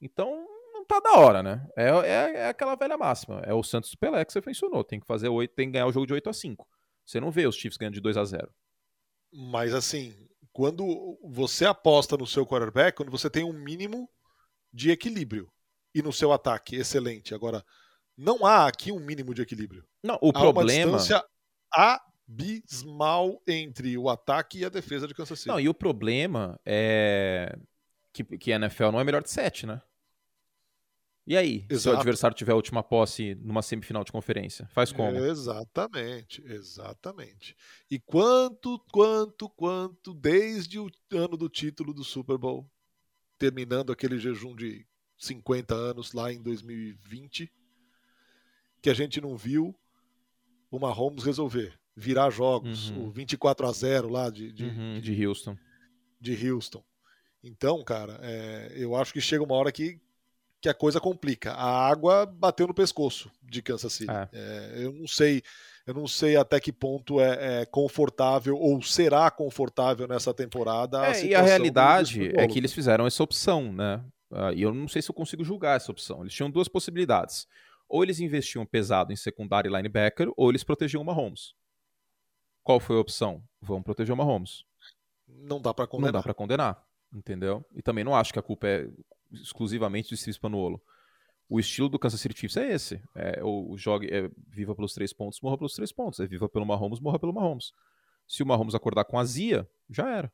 Então, 0.00 0.46
não 0.72 0.84
tá 0.84 1.00
da 1.00 1.12
hora, 1.18 1.42
né? 1.42 1.66
É, 1.76 1.88
é, 1.88 2.36
é, 2.36 2.48
aquela 2.48 2.74
velha 2.74 2.96
máxima. 2.96 3.40
É 3.44 3.54
o 3.54 3.62
Santos 3.62 3.94
Pelé 3.94 4.24
que 4.24 4.32
você 4.32 4.42
mencionou. 4.44 4.84
Tem 4.84 5.00
que 5.00 5.06
fazer 5.06 5.28
8, 5.28 5.54
tem 5.54 5.68
que 5.68 5.72
ganhar 5.72 5.86
o 5.86 5.92
jogo 5.92 6.06
de 6.06 6.12
8 6.12 6.28
a 6.28 6.32
5. 6.32 6.68
Você 7.04 7.20
não 7.20 7.30
vê 7.30 7.46
os 7.46 7.56
Chiefs 7.56 7.76
ganhando 7.76 7.94
de 7.94 8.00
2 8.00 8.16
a 8.16 8.24
0 8.24 8.50
Mas 9.34 9.74
assim, 9.74 10.14
quando 10.52 11.18
você 11.22 11.64
aposta 11.66 12.16
no 12.16 12.26
seu 12.26 12.46
quarterback, 12.46 12.96
quando 12.96 13.10
você 13.10 13.28
tem 13.28 13.44
um 13.44 13.52
mínimo 13.52 14.08
de 14.72 14.90
equilíbrio 14.90 15.50
e 15.94 16.00
no 16.00 16.12
seu 16.12 16.32
ataque, 16.32 16.76
excelente. 16.76 17.34
Agora, 17.34 17.64
não 18.16 18.46
há 18.46 18.66
aqui 18.66 18.92
um 18.92 19.00
mínimo 19.00 19.34
de 19.34 19.42
equilíbrio. 19.42 19.84
Não, 20.02 20.18
o 20.22 20.28
há 20.28 20.32
problema. 20.32 20.92
Uma 20.92 20.98
distância 20.98 21.24
abismal 21.72 23.42
entre 23.46 23.98
o 23.98 24.08
ataque 24.08 24.60
e 24.60 24.64
a 24.64 24.68
defesa 24.68 25.08
de 25.08 25.14
Kansas 25.14 25.38
City. 25.38 25.48
Não, 25.48 25.58
e 25.58 25.68
o 25.68 25.74
problema 25.74 26.58
é 26.64 27.56
que, 28.12 28.22
que 28.38 28.52
a 28.52 28.56
NFL 28.56 28.92
não 28.92 29.00
é 29.00 29.04
melhor 29.04 29.22
de 29.22 29.30
sete, 29.30 29.66
né? 29.66 29.82
E 31.26 31.36
aí, 31.36 31.64
Exato. 31.70 31.80
se 31.80 31.88
o 31.88 31.92
adversário 31.96 32.36
tiver 32.36 32.52
a 32.52 32.56
última 32.56 32.82
posse 32.82 33.34
numa 33.36 33.62
semifinal 33.62 34.04
de 34.04 34.12
conferência? 34.12 34.68
Faz 34.68 34.92
como? 34.92 35.16
Exatamente, 35.16 36.42
exatamente. 36.46 37.56
E 37.90 37.98
quanto, 37.98 38.78
quanto, 38.92 39.48
quanto, 39.48 40.12
desde 40.12 40.78
o 40.78 40.90
ano 41.12 41.36
do 41.36 41.48
título 41.48 41.94
do 41.94 42.04
Super 42.04 42.36
Bowl, 42.36 42.70
terminando 43.38 43.90
aquele 43.90 44.18
jejum 44.18 44.54
de 44.54 44.86
50 45.16 45.74
anos 45.74 46.12
lá 46.12 46.30
em 46.30 46.42
2020, 46.42 47.50
que 48.82 48.90
a 48.90 48.94
gente 48.94 49.18
não 49.18 49.34
viu 49.34 49.74
o 50.70 50.78
Mahomes 50.78 51.24
resolver, 51.24 51.78
virar 51.96 52.28
jogos, 52.28 52.90
uhum. 52.90 53.06
o 53.06 53.10
24 53.10 53.66
a 53.66 53.72
0 53.72 54.08
lá 54.10 54.28
de, 54.28 54.52
de, 54.52 54.64
uhum, 54.64 55.00
de 55.00 55.26
Houston. 55.26 55.56
De 56.20 56.50
Houston. 56.50 56.84
Então, 57.42 57.82
cara, 57.82 58.18
é, 58.22 58.72
eu 58.76 58.94
acho 58.94 59.12
que 59.12 59.20
chega 59.20 59.42
uma 59.42 59.54
hora 59.54 59.72
que, 59.72 60.00
que 60.64 60.68
a 60.70 60.72
coisa 60.72 60.98
complica. 60.98 61.52
A 61.52 61.86
água 61.86 62.24
bateu 62.24 62.66
no 62.66 62.72
pescoço 62.72 63.30
de 63.42 63.60
Kansas 63.60 63.92
City. 63.92 64.10
É. 64.10 64.28
É, 64.32 64.84
eu 64.86 64.92
não 64.92 65.06
sei, 65.06 65.42
eu 65.86 65.92
não 65.92 66.06
sei 66.06 66.38
até 66.38 66.58
que 66.58 66.72
ponto 66.72 67.20
é, 67.20 67.60
é 67.60 67.66
confortável 67.66 68.56
ou 68.56 68.80
será 68.80 69.30
confortável 69.30 70.08
nessa 70.08 70.32
temporada. 70.32 71.02
A 71.02 71.14
é, 71.14 71.26
e 71.26 71.34
a 71.34 71.42
realidade 71.42 72.32
é 72.34 72.48
que 72.48 72.58
eles 72.58 72.72
fizeram 72.72 73.06
essa 73.06 73.22
opção, 73.22 73.74
né? 73.74 74.02
Uh, 74.30 74.54
e 74.56 74.62
eu 74.62 74.72
não 74.72 74.88
sei 74.88 75.02
se 75.02 75.10
eu 75.10 75.14
consigo 75.14 75.44
julgar 75.44 75.76
essa 75.76 75.92
opção. 75.92 76.22
Eles 76.22 76.32
tinham 76.32 76.50
duas 76.50 76.66
possibilidades 76.66 77.46
ou 77.86 78.02
eles 78.02 78.18
investiam 78.18 78.64
pesado 78.64 79.12
em 79.12 79.16
secundário 79.16 79.70
e 79.70 79.76
linebacker, 79.76 80.32
ou 80.34 80.48
eles 80.48 80.64
protegiam 80.64 81.02
o 81.02 81.04
Mahomes. 81.04 81.52
Qual 82.62 82.80
foi 82.80 82.96
a 82.96 83.00
opção? 83.00 83.44
Vamos 83.60 83.84
proteger 83.84 84.14
o 84.14 84.16
Mahomes. 84.16 84.64
Não 85.28 85.60
dá 85.60 85.74
para 85.74 85.86
condenar. 85.86 86.12
Não 86.12 86.18
dá 86.20 86.22
para 86.22 86.32
condenar, 86.32 86.82
entendeu? 87.12 87.62
E 87.74 87.82
também 87.82 88.02
não 88.02 88.16
acho 88.16 88.32
que 88.32 88.38
a 88.38 88.42
culpa 88.42 88.66
é 88.66 88.88
exclusivamente 89.42 90.10
do 90.10 90.16
Steve 90.16 90.34
Spanuolo. 90.34 90.82
O 91.48 91.60
estilo 91.60 91.88
do 91.88 91.98
Kansas 91.98 92.20
City 92.20 92.38
Chiefs 92.38 92.56
é 92.56 92.72
esse. 92.72 93.02
É, 93.14 93.42
o, 93.42 93.76
jogue, 93.76 94.08
é 94.10 94.30
viva 94.48 94.74
pelos 94.74 94.94
três 94.94 95.12
pontos, 95.12 95.40
morra 95.40 95.58
pelos 95.58 95.74
três 95.74 95.92
pontos. 95.92 96.20
É 96.20 96.26
viva 96.26 96.48
pelo 96.48 96.64
Mahomes, 96.64 97.00
morra 97.00 97.18
pelo 97.18 97.32
Mahomes. 97.32 97.72
Se 98.26 98.42
o 98.42 98.46
Mahomes 98.46 98.74
acordar 98.74 99.04
com 99.04 99.18
azia, 99.18 99.68
já 99.90 100.08
era. 100.08 100.32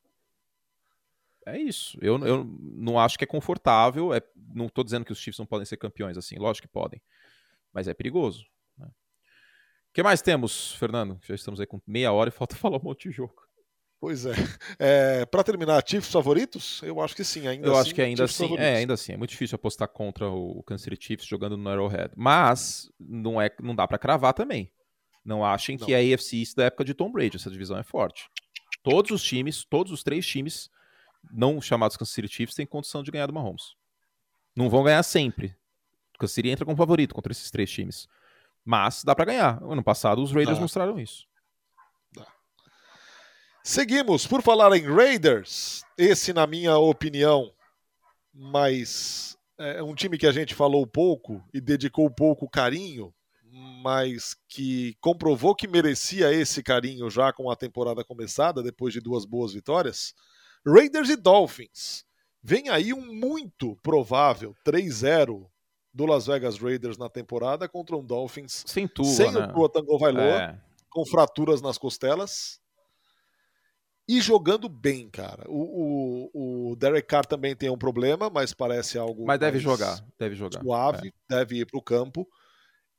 É 1.46 1.58
isso. 1.58 1.98
Eu, 2.00 2.18
eu 2.24 2.44
não 2.60 2.98
acho 2.98 3.18
que 3.18 3.24
é 3.24 3.26
confortável. 3.26 4.14
É, 4.14 4.22
não 4.54 4.66
estou 4.66 4.84
dizendo 4.84 5.04
que 5.04 5.12
os 5.12 5.18
Chiefs 5.18 5.38
não 5.38 5.46
podem 5.46 5.66
ser 5.66 5.76
campeões 5.76 6.16
assim. 6.16 6.36
Lógico 6.36 6.68
que 6.68 6.72
podem 6.72 7.02
mas 7.72 7.88
é 7.88 7.94
perigoso. 7.94 8.46
Né? 8.76 8.86
O 8.86 9.92
que 9.92 10.02
mais 10.02 10.22
temos, 10.22 10.74
Fernando? 10.74 11.18
Já 11.22 11.34
estamos 11.34 11.60
aí 11.60 11.66
com 11.66 11.80
meia 11.86 12.12
hora 12.12 12.28
e 12.28 12.32
falta 12.32 12.54
falar 12.56 12.78
um 12.78 12.82
monte 12.82 13.08
de 13.08 13.14
jogo. 13.14 13.48
Pois 14.00 14.24
é. 14.24 14.32
é 14.78 15.26
para 15.26 15.44
terminar, 15.44 15.84
Chiefs 15.86 16.10
favoritos? 16.10 16.80
Eu 16.82 17.00
acho 17.00 17.14
que 17.14 17.22
sim, 17.22 17.46
ainda 17.46 17.66
Eu 17.66 17.72
assim, 17.72 17.80
acho 17.82 17.94
que 17.94 18.02
ainda 18.02 18.24
assim, 18.24 18.44
favoritos. 18.44 18.64
é, 18.64 18.76
ainda 18.76 18.94
assim, 18.94 19.12
é 19.12 19.16
muito 19.16 19.30
difícil 19.30 19.56
apostar 19.56 19.88
contra 19.88 20.28
o 20.30 20.62
Kansas 20.62 20.84
City 20.84 21.04
Chiefs 21.04 21.26
jogando 21.26 21.56
no 21.56 21.68
Arrowhead, 21.68 22.10
mas 22.16 22.90
não 22.98 23.40
é, 23.40 23.50
não 23.62 23.74
dá 23.74 23.86
para 23.86 23.98
cravar 23.98 24.32
também. 24.32 24.72
Não 25.22 25.44
achem 25.44 25.76
não. 25.76 25.86
que 25.86 25.92
é 25.92 25.98
a 25.98 26.14
AFC 26.14 26.38
East 26.38 26.56
da 26.56 26.64
época 26.64 26.82
de 26.82 26.94
Tom 26.94 27.12
Brady, 27.12 27.36
essa 27.36 27.50
divisão 27.50 27.76
é 27.76 27.82
forte. 27.82 28.26
Todos 28.82 29.10
os 29.10 29.22
times, 29.22 29.64
todos 29.64 29.92
os 29.92 30.02
três 30.02 30.26
times 30.26 30.70
não 31.30 31.60
chamados 31.60 31.98
Kansas 31.98 32.14
City 32.14 32.28
Chiefs 32.28 32.54
têm 32.54 32.64
condição 32.64 33.02
de 33.02 33.10
ganhar 33.10 33.26
do 33.26 33.34
Mahomes. 33.34 33.74
Não 34.56 34.70
vão 34.70 34.82
ganhar 34.82 35.02
sempre, 35.02 35.54
Kansas 36.18 36.34
City 36.34 36.48
entra 36.48 36.64
como 36.64 36.76
favorito 36.76 37.14
contra 37.14 37.32
esses 37.32 37.50
três 37.50 37.70
times. 37.70 38.08
Mas 38.64 39.04
dá 39.04 39.14
para 39.14 39.26
ganhar. 39.26 39.62
Ano 39.62 39.82
passado 39.82 40.22
os 40.22 40.32
Raiders 40.32 40.58
mostraram 40.58 40.98
isso. 40.98 41.26
Seguimos. 43.62 44.26
Por 44.26 44.42
falar 44.42 44.74
em 44.76 44.82
Raiders, 44.82 45.84
esse, 45.96 46.32
na 46.32 46.46
minha 46.46 46.76
opinião, 46.78 47.52
mas 48.32 49.36
é 49.58 49.82
um 49.82 49.94
time 49.94 50.16
que 50.16 50.26
a 50.26 50.32
gente 50.32 50.54
falou 50.54 50.86
pouco 50.86 51.44
e 51.52 51.60
dedicou 51.60 52.10
pouco 52.10 52.48
carinho, 52.48 53.12
mas 53.82 54.34
que 54.48 54.96
comprovou 55.00 55.54
que 55.54 55.68
merecia 55.68 56.32
esse 56.32 56.62
carinho 56.62 57.10
já 57.10 57.32
com 57.32 57.50
a 57.50 57.56
temporada 57.56 58.02
começada, 58.02 58.62
depois 58.62 58.94
de 58.94 59.00
duas 59.00 59.26
boas 59.26 59.52
vitórias. 59.52 60.14
Raiders 60.66 61.10
e 61.10 61.16
Dolphins. 61.16 62.04
Vem 62.42 62.70
aí 62.70 62.94
um 62.94 63.12
muito 63.12 63.76
provável 63.82 64.54
3-0 64.64 65.46
do 65.92 66.06
Las 66.06 66.26
Vegas 66.26 66.56
Raiders 66.56 66.96
na 66.96 67.10
temporada 67.10 67.68
contra 67.68 67.96
um 67.96 68.04
Dolphins 68.04 68.64
sem, 68.66 68.88
Tua, 68.88 69.04
sem 69.04 69.30
né? 69.30 69.40
o 69.40 69.52
Tua 69.52 69.68
Tagovailoa, 69.68 70.42
é. 70.42 70.58
com 70.88 71.04
fraturas 71.04 71.60
nas 71.60 71.76
costelas 71.76 72.60
e 74.10 74.20
jogando 74.20 74.68
bem, 74.68 75.08
cara. 75.08 75.44
O, 75.48 76.30
o, 76.34 76.70
o, 76.72 76.76
Derek 76.76 77.06
Carr 77.06 77.24
também 77.24 77.54
tem 77.54 77.70
um 77.70 77.78
problema, 77.78 78.28
mas 78.28 78.52
parece 78.52 78.98
algo. 78.98 79.24
Mas 79.24 79.38
deve 79.38 79.60
jogar, 79.60 80.04
deve 80.18 80.34
jogar. 80.34 80.60
Suave, 80.60 81.14
é. 81.30 81.36
deve 81.36 81.58
ir 81.58 81.66
para 81.66 81.78
o 81.78 81.82
campo. 81.82 82.28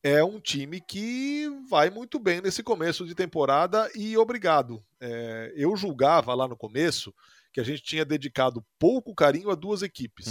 É 0.01 0.23
um 0.23 0.39
time 0.39 0.79
que 0.79 1.49
vai 1.69 1.89
muito 1.89 2.17
bem 2.17 2.39
nesse 2.39 2.63
começo 2.63 3.05
de 3.05 3.13
temporada 3.13 3.91
e 3.93 4.17
obrigado. 4.17 4.81
É, 5.01 5.51
eu 5.53 5.75
julgava 5.75 6.33
lá 6.33 6.47
no 6.47 6.55
começo 6.55 7.13
que 7.51 7.59
a 7.59 7.63
gente 7.63 7.83
tinha 7.83 8.05
dedicado 8.05 8.65
pouco 8.79 9.13
carinho 9.13 9.51
a 9.51 9.55
duas 9.55 9.81
equipes. 9.81 10.27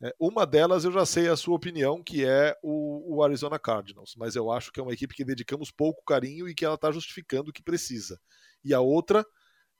Hum. 0.00 0.06
É, 0.06 0.14
uma 0.20 0.46
delas 0.46 0.84
eu 0.84 0.92
já 0.92 1.04
sei 1.04 1.26
a 1.26 1.36
sua 1.36 1.56
opinião, 1.56 2.00
que 2.00 2.24
é 2.24 2.56
o, 2.62 3.16
o, 3.16 3.24
Arizona 3.24 3.58
Cardinals, 3.58 4.14
mas 4.16 4.36
eu 4.36 4.52
acho 4.52 4.70
que 4.70 4.78
é 4.78 4.82
uma 4.84 4.92
equipe 4.92 5.16
que 5.16 5.24
dedicamos 5.24 5.72
pouco 5.72 6.04
carinho 6.04 6.48
e 6.48 6.54
que 6.54 6.64
ela 6.64 6.76
está 6.76 6.92
justificando 6.92 7.50
o 7.50 7.52
que 7.52 7.62
precisa. 7.62 8.20
E 8.64 8.72
a 8.72 8.80
outra 8.80 9.26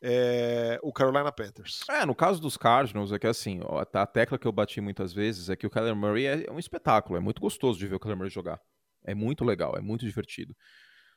é 0.03 0.79
o 0.83 0.93
Carolina 0.93 1.33
Panthers. 1.33 1.81
É, 1.89 2.05
no 2.05 2.15
caso 2.15 2.41
dos 2.41 2.57
Cardinals, 2.57 3.13
é 3.13 3.19
que 3.19 3.27
assim, 3.27 3.61
a 3.93 4.07
tecla 4.07 4.39
que 4.39 4.47
eu 4.47 4.53
bati 4.53 4.81
muitas 4.81 5.13
vezes 5.13 5.49
é 5.49 5.57
que 5.57 5.67
o 5.67 5.71
Kyler 5.71 5.97
Murray 5.97 6.27
é 6.27 6.51
um 6.51 6.59
espetáculo, 6.59 7.17
é 7.17 7.21
muito 7.21 7.41
gostoso 7.41 7.79
de 7.79 7.87
ver 7.87 7.97
o 7.97 8.01
Kyler 8.01 8.17
Murray 8.17 8.31
jogar. 8.31 8.61
É 9.05 9.15
muito 9.15 9.45
legal, 9.45 9.77
é 9.77 9.81
muito 9.81 10.05
divertido. 10.05 10.55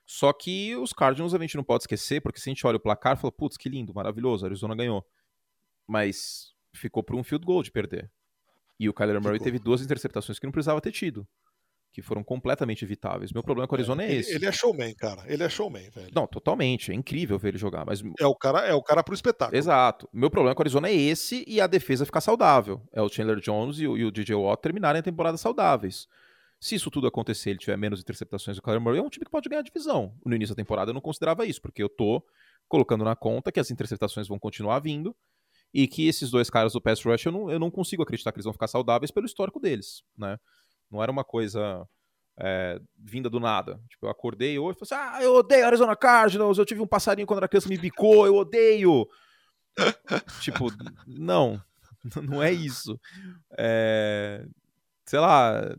Só 0.06 0.34
que 0.34 0.76
os 0.76 0.92
Cardinals 0.92 1.34
a 1.34 1.39
gente 1.39 1.56
não 1.56 1.63
pode 1.63 1.84
esquecer, 1.84 2.22
porque 2.22 2.39
se 2.39 2.50
a 2.50 2.52
gente 2.52 2.65
olha 2.65 2.78
o 2.78 2.80
placar, 2.80 3.18
fala, 3.18 3.32
putz, 3.32 3.58
que 3.58 3.70
lindo, 3.70 3.94
maravilhoso, 3.94 4.46
a 4.46 4.48
Arizona 4.48 4.76
ganhou. 4.76 5.06
Mas 5.88 6.54
ficou 6.76 7.04
por 7.04 7.15
um 7.15 7.24
field 7.24 7.46
goal 7.46 7.62
de 7.62 7.72
perder. 7.72 8.12
E 8.80 8.88
o 8.88 8.94
Kyler 8.94 9.22
Murray 9.22 9.38
ficou. 9.38 9.46
teve 9.46 9.60
duas 9.60 9.82
interceptações 9.82 10.39
que 10.39 10.48
não 10.48 10.52
precisava 10.52 10.82
ter 10.82 10.92
tido. 10.92 11.28
Que 11.91 12.02
foram 12.02 12.23
completamente 12.23 12.86
evitáveis. 12.86 13.32
Meu 13.32 13.43
problema 13.43 13.67
com 13.67 13.73
o 13.73 13.78
Arizona 13.78 14.04
é, 14.04 14.08
é 14.08 14.13
esse. 14.15 14.36
Ele 14.36 14.45
é 14.45 14.52
showman, 14.52 14.93
cara. 14.93 15.23
Ele 15.25 15.43
é 15.43 15.49
showman, 15.49 15.89
velho. 15.89 16.12
Não, 16.13 16.28
totalmente. 16.28 16.91
É 16.91 16.95
incrível 16.95 17.39
ver 17.39 17.49
ele 17.49 17.58
jogar. 17.58 17.86
Mas... 17.86 18.04
É 18.19 18.28
o 18.28 18.36
cara 18.36 18.60
é 18.67 18.73
o 18.73 18.84
cara 18.84 19.04
pro 19.04 19.13
espetáculo. 19.13 19.58
Exato. 19.58 20.08
Meu 20.13 20.30
problema 20.30 20.54
com 20.56 20.62
o 20.62 20.63
Arizona 20.63 20.88
é 20.88 20.93
esse 20.93 21.43
e 21.47 21.60
a 21.60 21.67
defesa 21.67 22.06
ficar 22.06 22.21
saudável. 22.21 22.82
É 22.93 23.02
o 23.02 23.10
Chandler 23.10 23.39
Jones 23.39 23.80
e 23.80 23.88
o, 23.88 23.97
e 23.97 24.06
o 24.06 24.12
DJ 24.12 24.36
Watt 24.36 24.62
terminarem 24.62 24.99
a 24.99 25.04
temporada 25.04 25.38
saudáveis. 25.38 26.08
Se 26.60 26.75
isso 26.75 26.91
tudo 26.91 27.08
acontecer, 27.08 27.52
ele 27.52 27.60
tiver 27.60 27.78
menos 27.78 28.02
interceptações 28.02 28.58
do 28.58 28.62
Kyler 28.62 28.82
Murray, 28.82 28.99
é 28.99 29.02
um 29.02 29.10
time 29.10 29.23
que 29.23 29.32
pode 29.32 29.47
ganhar 29.47 29.62
a 29.62 29.63
divisão. 29.63 30.13
No 30.25 30.36
início 30.36 30.54
da 30.54 30.62
temporada 30.62 30.91
eu 30.91 30.93
não 30.93 31.02
considerava 31.02 31.45
isso, 31.45 31.62
porque 31.62 31.82
eu 31.82 31.88
tô 31.88 32.21
colocando 32.67 33.06
na 33.06 33.15
conta 33.15 33.52
que 33.52 33.60
as 33.60 33.71
interceptações 33.71 34.28
vão 34.28 34.38
continuar 34.38 34.80
vindo 34.80 35.15
e 35.73 35.88
que 35.88 36.08
esses 36.08 36.30
dois 36.30 36.49
caras 36.49 36.73
do 36.73 36.82
pass 36.82 37.02
rush 37.04 37.25
eu 37.25 37.32
não, 37.32 37.49
eu 37.49 37.60
não 37.60 37.71
consigo 37.71 38.04
acreditar 38.04 38.32
que 38.32 38.38
eles 38.38 38.45
vão 38.45 38.54
ficar 38.54 38.67
saudáveis 38.67 39.10
pelo 39.10 39.25
histórico 39.25 39.60
deles, 39.60 40.04
né? 40.17 40.38
Não 40.89 41.02
era 41.02 41.12
uma 41.12 41.23
coisa 41.23 41.88
é, 42.38 42.80
vinda 42.97 43.30
do 43.30 43.39
nada. 43.39 43.80
Tipo, 43.89 44.06
eu 44.06 44.10
acordei 44.10 44.58
hoje 44.58 44.78
e 44.78 44.86
falei 44.86 45.04
assim, 45.04 45.17
ah, 45.17 45.23
eu 45.23 45.36
odeio 45.36 45.65
Arizona 45.65 45.95
Cardinals, 45.95 46.58
eu 46.58 46.65
tive 46.65 46.82
um 46.82 46.88
passarinho 46.88 47.28
quando 47.28 47.39
era 47.39 47.47
criança, 47.47 47.69
me 47.69 47.78
bicou, 47.78 48.25
eu 48.25 48.36
odeio. 48.36 49.08
tipo, 50.41 50.71
não, 51.06 51.62
não 52.23 52.41
é 52.41 52.52
isso. 52.52 52.99
É, 53.58 54.45
sei 55.06 55.19
lá, 55.19 55.75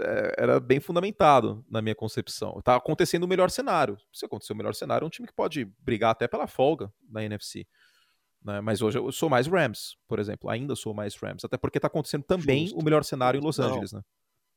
é, 0.00 0.34
era 0.38 0.60
bem 0.60 0.80
fundamentado 0.80 1.64
na 1.70 1.82
minha 1.82 1.94
concepção. 1.94 2.60
Tá 2.62 2.76
acontecendo 2.76 3.24
o 3.24 3.28
melhor 3.28 3.50
cenário. 3.50 3.98
Se 4.12 4.24
acontecer 4.24 4.52
o 4.52 4.56
melhor 4.56 4.74
cenário, 4.74 5.04
é 5.04 5.06
um 5.06 5.10
time 5.10 5.28
que 5.28 5.34
pode 5.34 5.64
brigar 5.80 6.12
até 6.12 6.26
pela 6.26 6.46
folga 6.46 6.92
na 7.10 7.22
NFC. 7.22 7.66
Né? 8.42 8.60
Mas 8.60 8.80
hoje 8.80 8.98
eu 8.98 9.10
sou 9.12 9.28
mais 9.28 9.46
Rams, 9.46 9.96
por 10.06 10.18
exemplo. 10.18 10.48
Ainda 10.48 10.74
sou 10.76 10.94
mais 10.94 11.14
Rams. 11.16 11.44
Até 11.44 11.56
porque 11.56 11.80
tá 11.80 11.88
acontecendo 11.88 12.22
também 12.22 12.66
Justo. 12.66 12.80
o 12.80 12.84
melhor 12.84 13.04
cenário 13.04 13.38
em 13.38 13.42
Los 13.42 13.58
Angeles, 13.58 13.92
Não. 13.92 13.98
né? 13.98 14.04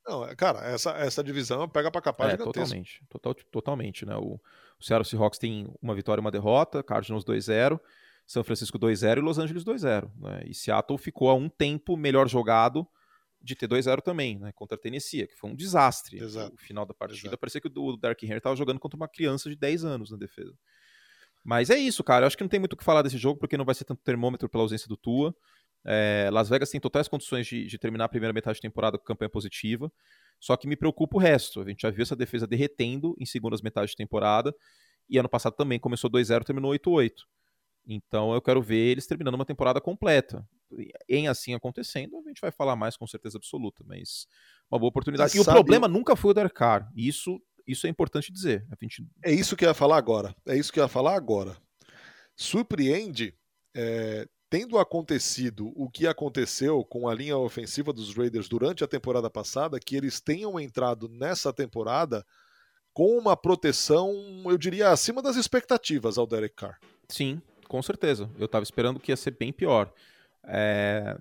Não, 0.05 0.25
é, 0.25 0.35
cara, 0.35 0.59
essa, 0.65 0.91
essa 0.91 1.23
divisão 1.23 1.69
pega 1.69 1.91
pra 1.91 2.01
capaz 2.01 2.33
é, 2.33 2.37
totalmente, 2.37 3.03
total, 3.07 3.35
totalmente, 3.35 4.05
né? 4.05 4.15
O, 4.15 4.39
o 4.79 4.83
Seattle 4.83 5.05
Seahawks 5.05 5.37
tem 5.37 5.71
uma 5.81 5.93
vitória 5.93 6.19
e 6.19 6.23
uma 6.23 6.31
derrota, 6.31 6.81
Cardinals 6.81 7.23
2-0, 7.23 7.79
São 8.25 8.43
Francisco 8.43 8.79
2-0 8.79 9.17
e 9.17 9.21
Los 9.21 9.37
Angeles 9.37 9.63
2-0. 9.63 10.11
Né? 10.17 10.43
E 10.47 10.55
Seattle 10.55 10.97
ficou 10.97 11.29
a 11.29 11.35
um 11.35 11.47
tempo 11.47 11.95
melhor 11.95 12.27
jogado 12.27 12.87
de 13.43 13.55
ter 13.55 13.67
2-0 13.67 14.01
também, 14.01 14.37
né, 14.37 14.51
contra 14.51 14.75
a 14.75 14.79
Tennessee, 14.79 15.25
que 15.27 15.35
foi 15.35 15.49
um 15.49 15.55
desastre. 15.55 16.19
Exato. 16.19 16.53
O 16.53 16.57
final 16.57 16.85
da 16.85 16.93
partida 16.93 17.27
Exato. 17.27 17.37
parecia 17.37 17.59
que 17.61 17.71
o 17.75 17.97
Dark 17.97 18.21
Henry 18.21 18.37
estava 18.37 18.55
jogando 18.55 18.79
contra 18.79 18.95
uma 18.95 19.07
criança 19.07 19.49
de 19.49 19.55
10 19.55 19.83
anos 19.83 20.11
na 20.11 20.17
defesa. 20.17 20.53
Mas 21.43 21.71
é 21.71 21.77
isso, 21.77 22.03
cara. 22.03 22.23
Eu 22.23 22.27
acho 22.27 22.37
que 22.37 22.43
não 22.43 22.49
tem 22.49 22.59
muito 22.59 22.73
o 22.73 22.77
que 22.77 22.83
falar 22.83 23.01
desse 23.01 23.17
jogo, 23.17 23.39
porque 23.39 23.57
não 23.57 23.65
vai 23.65 23.73
ser 23.73 23.83
tanto 23.83 24.03
termômetro 24.03 24.47
pela 24.47 24.63
ausência 24.63 24.87
do 24.87 24.95
Tua. 24.95 25.35
É, 25.85 26.29
Las 26.31 26.49
Vegas 26.49 26.69
tem 26.69 26.79
totais 26.79 27.07
condições 27.07 27.47
de, 27.47 27.65
de, 27.65 27.77
terminar 27.77 28.05
a 28.05 28.09
primeira 28.09 28.33
metade 28.33 28.55
de 28.55 28.61
temporada 28.61 28.97
com 28.97 29.03
campanha 29.03 29.29
positiva. 29.29 29.91
Só 30.39 30.55
que 30.55 30.67
me 30.67 30.75
preocupa 30.75 31.17
o 31.17 31.19
resto. 31.19 31.61
A 31.61 31.67
gente 31.67 31.81
já 31.81 31.89
viu 31.89 32.03
essa 32.03 32.15
defesa 32.15 32.47
derretendo 32.47 33.15
em 33.19 33.25
segundas 33.25 33.61
metades 33.61 33.91
de 33.91 33.97
temporada. 33.97 34.53
E 35.09 35.17
ano 35.17 35.29
passado 35.29 35.55
também 35.55 35.79
começou 35.79 36.09
2-0, 36.09 36.43
terminou 36.43 36.71
8-8. 36.71 37.11
Então 37.85 38.33
eu 38.33 38.41
quero 38.41 38.61
ver 38.61 38.77
eles 38.77 39.07
terminando 39.07 39.35
uma 39.35 39.45
temporada 39.45 39.81
completa. 39.81 40.47
Em 41.09 41.27
assim 41.27 41.53
acontecendo, 41.53 42.21
a 42.25 42.29
gente 42.29 42.39
vai 42.39 42.51
falar 42.51 42.75
mais 42.75 42.95
com 42.95 43.05
certeza 43.05 43.37
absoluta, 43.37 43.83
mas 43.85 44.25
uma 44.71 44.79
boa 44.79 44.89
oportunidade. 44.89 45.35
E, 45.35 45.41
e 45.41 45.43
sabe... 45.43 45.57
o 45.57 45.61
problema 45.61 45.87
nunca 45.87 46.15
foi 46.15 46.31
o 46.31 46.33
Derek 46.33 46.55
Carr. 46.55 46.89
Isso, 46.95 47.41
isso 47.67 47.87
é 47.87 47.89
importante 47.89 48.31
dizer. 48.31 48.65
Gente... 48.81 49.05
É 49.23 49.31
isso 49.31 49.55
que 49.55 49.65
eu 49.65 49.69
ia 49.69 49.73
falar 49.73 49.97
agora. 49.97 50.35
É 50.47 50.55
isso 50.55 50.71
que 50.71 50.79
eu 50.79 50.83
ia 50.83 50.87
falar 50.87 51.15
agora. 51.15 51.57
Surpreende, 52.35 53.35
é, 53.75 54.27
tendo 54.51 54.77
acontecido 54.77 55.71
o 55.77 55.89
que 55.89 56.05
aconteceu 56.05 56.83
com 56.83 57.07
a 57.07 57.15
linha 57.15 57.37
ofensiva 57.37 57.93
dos 57.93 58.13
Raiders 58.13 58.49
durante 58.49 58.83
a 58.83 58.87
temporada 58.87 59.29
passada, 59.29 59.79
que 59.79 59.95
eles 59.95 60.19
tenham 60.19 60.59
entrado 60.59 61.07
nessa 61.07 61.53
temporada 61.53 62.25
com 62.93 63.17
uma 63.17 63.37
proteção, 63.37 64.11
eu 64.43 64.57
diria, 64.57 64.89
acima 64.89 65.21
das 65.21 65.37
expectativas 65.37 66.17
ao 66.17 66.27
Derek 66.27 66.53
Carr. 66.53 66.77
Sim, 67.07 67.41
com 67.69 67.81
certeza. 67.81 68.29
Eu 68.37 68.45
estava 68.45 68.63
esperando 68.63 68.99
que 68.99 69.13
ia 69.13 69.15
ser 69.15 69.37
bem 69.37 69.53
pior. 69.53 69.89
É... 70.43 71.17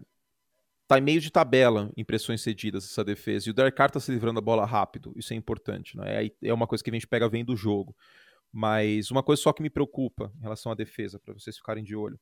Tá 0.88 0.98
em 0.98 1.02
meio 1.02 1.20
de 1.20 1.30
tabela 1.30 1.88
impressões 1.96 2.42
cedidas 2.42 2.82
essa 2.84 3.04
defesa. 3.04 3.48
E 3.48 3.52
o 3.52 3.54
Derek 3.54 3.76
Carr 3.76 3.92
tá 3.92 4.00
se 4.00 4.10
livrando 4.10 4.40
da 4.40 4.44
bola 4.44 4.66
rápido. 4.66 5.12
Isso 5.14 5.32
é 5.32 5.36
importante. 5.36 5.96
Né? 5.96 6.32
É 6.42 6.52
uma 6.52 6.66
coisa 6.66 6.82
que 6.82 6.90
a 6.90 6.92
gente 6.92 7.06
pega 7.06 7.28
vendo 7.28 7.52
o 7.52 7.56
jogo. 7.56 7.94
Mas 8.50 9.12
uma 9.12 9.22
coisa 9.22 9.40
só 9.40 9.52
que 9.52 9.62
me 9.62 9.70
preocupa 9.70 10.32
em 10.36 10.42
relação 10.42 10.72
à 10.72 10.74
defesa, 10.74 11.20
para 11.20 11.32
vocês 11.32 11.56
ficarem 11.56 11.84
de 11.84 11.94
olho. 11.94 12.18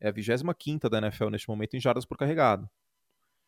É 0.00 0.08
a 0.08 0.12
25 0.12 0.88
da 0.88 0.98
NFL 0.98 1.28
neste 1.28 1.48
momento 1.48 1.74
em 1.76 1.80
jardas 1.80 2.04
por 2.04 2.16
carregado. 2.16 2.68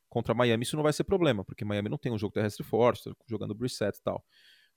Contra 0.09 0.35
Miami 0.35 0.65
isso 0.65 0.77
não 0.77 0.83
vai 0.83 0.93
ser 0.93 1.05
problema, 1.05 1.43
porque 1.43 1.65
Miami 1.65 1.88
não 1.88 1.97
tem 1.97 2.12
um 2.12 2.19
jogo 2.19 2.35
terrestre 2.35 2.62
forte, 2.62 3.05
tá 3.05 3.15
jogando 3.27 3.55
Brissett 3.55 3.99
e 3.99 4.03
tal. 4.03 4.23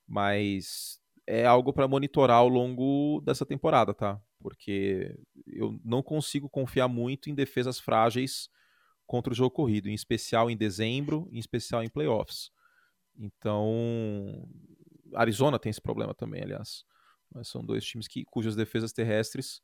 Mas 0.07 1.01
é 1.27 1.45
algo 1.45 1.73
para 1.73 1.87
monitorar 1.87 2.37
ao 2.37 2.47
longo 2.47 3.21
dessa 3.21 3.45
temporada, 3.45 3.93
tá? 3.93 4.21
Porque 4.39 5.17
eu 5.47 5.77
não 5.83 6.01
consigo 6.01 6.49
confiar 6.49 6.87
muito 6.87 7.29
em 7.29 7.35
defesas 7.35 7.79
frágeis 7.79 8.49
contra 9.05 9.33
o 9.33 9.35
jogo 9.35 9.51
corrido, 9.51 9.89
em 9.89 9.93
especial 9.93 10.49
em 10.49 10.55
dezembro, 10.55 11.27
em 11.31 11.39
especial 11.39 11.83
em 11.83 11.89
playoffs. 11.89 12.49
Então, 13.17 14.47
Arizona 15.13 15.59
tem 15.59 15.69
esse 15.69 15.81
problema 15.81 16.13
também, 16.13 16.43
aliás. 16.43 16.85
Mas 17.33 17.47
são 17.47 17.63
dois 17.63 17.83
times 17.83 18.07
que, 18.07 18.23
cujas 18.25 18.55
defesas 18.55 18.93
terrestres 18.93 19.61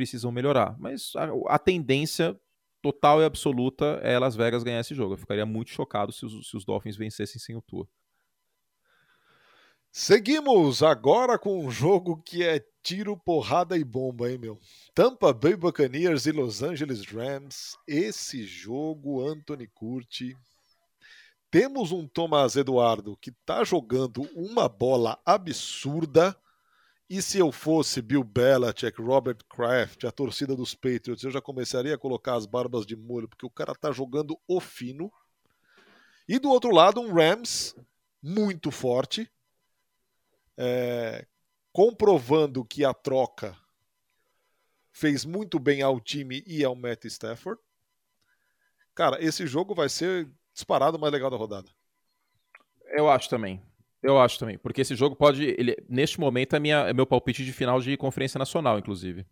precisam 0.00 0.32
melhorar. 0.32 0.74
Mas 0.78 1.12
a, 1.14 1.54
a, 1.54 1.58
tendência 1.58 2.34
total 2.80 3.20
e 3.20 3.24
absoluta 3.26 4.00
é 4.02 4.18
Las 4.18 4.34
Vegas 4.34 4.62
ganhar 4.62 4.80
esse 4.80 4.94
jogo. 4.94 5.12
Eu 5.12 5.18
ficaria 5.18 5.44
muito 5.44 5.70
chocado 5.70 6.10
se 6.10 6.24
os, 6.24 6.48
se 6.48 6.56
os 6.56 6.64
Dolphins 6.64 6.96
vencessem 6.96 7.38
sem 7.38 7.54
o 7.54 7.60
Tua. 7.60 7.86
Seguimos 9.92 10.82
agora 10.82 11.38
com 11.38 11.66
um 11.66 11.70
jogo 11.70 12.22
que 12.22 12.42
é 12.42 12.64
tiro, 12.82 13.14
porrada 13.14 13.76
e 13.76 13.84
bomba, 13.84 14.30
hein, 14.30 14.38
meu? 14.38 14.58
Tampa 14.94 15.34
Bay 15.34 15.54
Buccaneers 15.54 16.24
e 16.24 16.32
Los 16.32 16.62
Angeles 16.62 17.04
Rams. 17.04 17.76
Esse 17.86 18.46
jogo, 18.46 19.28
Anthony 19.28 19.66
Curti. 19.66 20.34
Temos 21.50 21.92
um 21.92 22.06
Thomas 22.06 22.56
Eduardo 22.56 23.18
que 23.20 23.32
tá 23.44 23.64
jogando 23.64 24.22
uma 24.34 24.66
bola 24.66 25.20
absurda. 25.26 26.34
E 27.10 27.20
se 27.20 27.38
eu 27.38 27.50
fosse 27.50 28.00
Bill 28.00 28.22
Belichick, 28.22 29.02
Robert 29.02 29.38
Kraft, 29.48 30.04
a 30.04 30.12
torcida 30.12 30.54
dos 30.54 30.76
Patriots, 30.76 31.24
eu 31.24 31.30
já 31.32 31.40
começaria 31.42 31.92
a 31.92 31.98
colocar 31.98 32.36
as 32.36 32.46
barbas 32.46 32.86
de 32.86 32.94
molho, 32.94 33.28
porque 33.28 33.44
o 33.44 33.50
cara 33.50 33.74
tá 33.74 33.90
jogando 33.90 34.40
o 34.46 34.60
fino. 34.60 35.12
E 36.28 36.38
do 36.38 36.48
outro 36.48 36.70
lado, 36.70 37.00
um 37.00 37.12
Rams 37.12 37.74
muito 38.22 38.70
forte, 38.70 39.28
é, 40.56 41.26
comprovando 41.72 42.64
que 42.64 42.84
a 42.84 42.94
troca 42.94 43.58
fez 44.92 45.24
muito 45.24 45.58
bem 45.58 45.82
ao 45.82 45.98
time 45.98 46.44
e 46.46 46.62
ao 46.62 46.76
Matt 46.76 47.06
Stafford. 47.06 47.60
Cara, 48.94 49.20
esse 49.20 49.48
jogo 49.48 49.74
vai 49.74 49.88
ser 49.88 50.30
disparado 50.54 50.96
mais 50.96 51.12
legal 51.12 51.28
da 51.28 51.36
rodada. 51.36 51.68
Eu 52.92 53.10
acho 53.10 53.28
também. 53.28 53.60
Eu 54.02 54.18
acho 54.18 54.38
também. 54.38 54.58
Porque 54.58 54.80
esse 54.80 54.94
jogo 54.94 55.14
pode. 55.14 55.44
Ele, 55.44 55.76
neste 55.88 56.18
momento 56.18 56.56
é, 56.56 56.60
minha, 56.60 56.88
é 56.88 56.92
meu 56.92 57.06
palpite 57.06 57.44
de 57.44 57.52
final 57.52 57.80
de 57.80 57.96
conferência 57.96 58.38
nacional, 58.38 58.78
inclusive. 58.78 59.26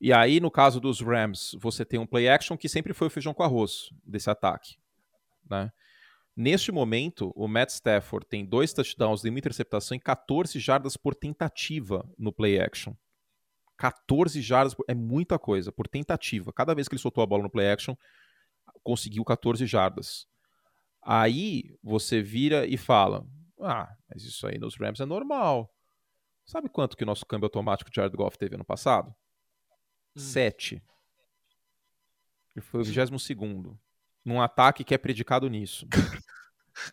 E 0.00 0.12
aí, 0.12 0.40
no 0.40 0.50
caso 0.50 0.80
dos 0.80 1.00
Rams, 1.00 1.56
você 1.60 1.84
tem 1.84 1.98
um 1.98 2.06
play 2.06 2.28
action 2.28 2.56
que 2.56 2.68
sempre 2.68 2.92
foi 2.92 3.06
o 3.06 3.10
feijão 3.10 3.32
com 3.32 3.42
arroz 3.42 3.90
desse 4.04 4.28
ataque. 4.28 4.76
Né? 5.48 5.70
Neste 6.34 6.72
momento, 6.72 7.32
o 7.36 7.46
Matt 7.46 7.70
Stafford 7.70 8.26
tem 8.26 8.44
dois 8.44 8.72
touchdowns 8.72 9.22
e 9.22 9.28
uma 9.28 9.38
interceptação 9.38 9.96
e 9.96 10.00
14 10.00 10.58
jardas 10.58 10.96
por 10.96 11.14
tentativa 11.14 12.08
no 12.18 12.32
play 12.32 12.60
action. 12.60 12.94
14 13.76 14.40
jardas 14.40 14.74
é 14.88 14.94
muita 14.94 15.38
coisa 15.38 15.70
por 15.70 15.86
tentativa. 15.86 16.52
Cada 16.52 16.74
vez 16.74 16.88
que 16.88 16.94
ele 16.94 17.02
soltou 17.02 17.22
a 17.22 17.26
bola 17.26 17.44
no 17.44 17.50
play 17.50 17.70
action, 17.70 17.94
conseguiu 18.82 19.24
14 19.24 19.66
jardas. 19.66 20.26
Aí 21.02 21.76
você 21.82 22.22
vira 22.22 22.66
e 22.66 22.76
fala: 22.76 23.26
Ah, 23.60 23.94
mas 24.08 24.22
isso 24.22 24.46
aí 24.46 24.58
nos 24.58 24.76
Rams 24.76 25.00
é 25.00 25.06
normal. 25.06 25.72
Sabe 26.44 26.68
quanto 26.68 26.96
que 26.96 27.04
o 27.04 27.06
nosso 27.06 27.26
câmbio 27.26 27.46
automático 27.46 27.90
de 27.90 27.96
Jared 27.96 28.16
Goff 28.16 28.38
teve 28.38 28.54
ano 28.54 28.64
passado? 28.64 29.14
Hum. 30.16 30.20
Sete. 30.20 30.82
Ele 32.54 32.64
foi 32.64 32.80
o 32.80 32.84
22 32.84 33.22
segundo 33.22 33.78
num 34.24 34.40
ataque 34.40 34.84
que 34.84 34.94
é 34.94 34.98
predicado 34.98 35.48
nisso. 35.48 35.86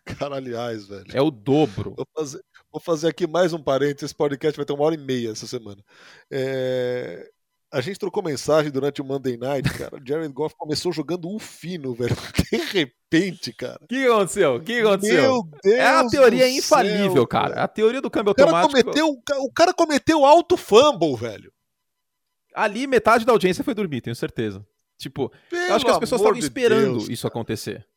Cara, 0.04 0.36
aliás, 0.36 0.88
velho. 0.88 1.06
É 1.14 1.22
o 1.22 1.32
dobro. 1.32 1.94
Vou 1.96 2.08
fazer, 2.14 2.44
vou 2.72 2.82
fazer 2.82 3.08
aqui 3.08 3.26
mais 3.26 3.54
um 3.54 3.62
parênteses. 3.62 4.04
Esse 4.04 4.16
podcast 4.16 4.58
vai 4.58 4.66
ter 4.66 4.74
uma 4.74 4.84
hora 4.84 4.96
e 4.96 4.98
meia 4.98 5.32
essa 5.32 5.48
semana. 5.48 5.84
É... 6.30 7.32
a 7.72 7.82
gente 7.82 8.00
trocou 8.00 8.24
mensagem 8.24 8.72
durante 8.72 9.02
o 9.02 9.06
Monday 9.06 9.38
Night, 9.38 9.70
cara. 9.78 9.96
O 9.96 10.02
Jared 10.06 10.34
Goff 10.34 10.56
começou 10.58 10.92
jogando 10.92 11.30
um 11.30 11.38
fino, 11.38 11.94
velho. 11.96 12.16
De 12.50 12.58
repente, 12.58 13.54
cara. 13.54 13.80
O 13.84 13.88
que 13.88 14.08
aconteceu? 14.08 14.56
O 14.56 14.62
que 14.62 14.80
aconteceu? 14.80 15.22
Meu 15.22 15.50
Deus 15.64 15.76
é 15.76 15.88
a 15.88 16.08
teoria 16.08 16.50
infalível, 16.50 17.14
céu, 17.14 17.28
cara. 17.28 17.50
cara. 17.50 17.64
A 17.64 17.68
teoria 17.68 18.02
do 18.02 18.10
câmbio 18.10 18.34
o 18.38 18.42
automático. 18.42 18.72
Cometeu, 18.72 19.08
o 19.08 19.52
cara 19.52 19.74
cometeu 19.74 20.26
alto 20.26 20.58
fumble, 20.58 21.16
velho. 21.16 21.52
Ali, 22.56 22.88
metade 22.88 23.26
da 23.26 23.32
audiência 23.32 23.64
foi 23.64 23.74
dormir, 23.74 24.02
tenho 24.02 24.16
certeza. 24.16 24.66
Tipo, 24.98 25.32
Pelo 25.50 25.64
eu 25.64 25.76
acho 25.76 25.86
que 25.86 25.92
as 25.92 26.00
pessoas 26.00 26.20
estavam 26.20 26.38
de 26.38 26.46
esperando 26.46 26.98
Deus, 26.98 27.10
isso 27.10 27.26
acontecer. 27.26 27.88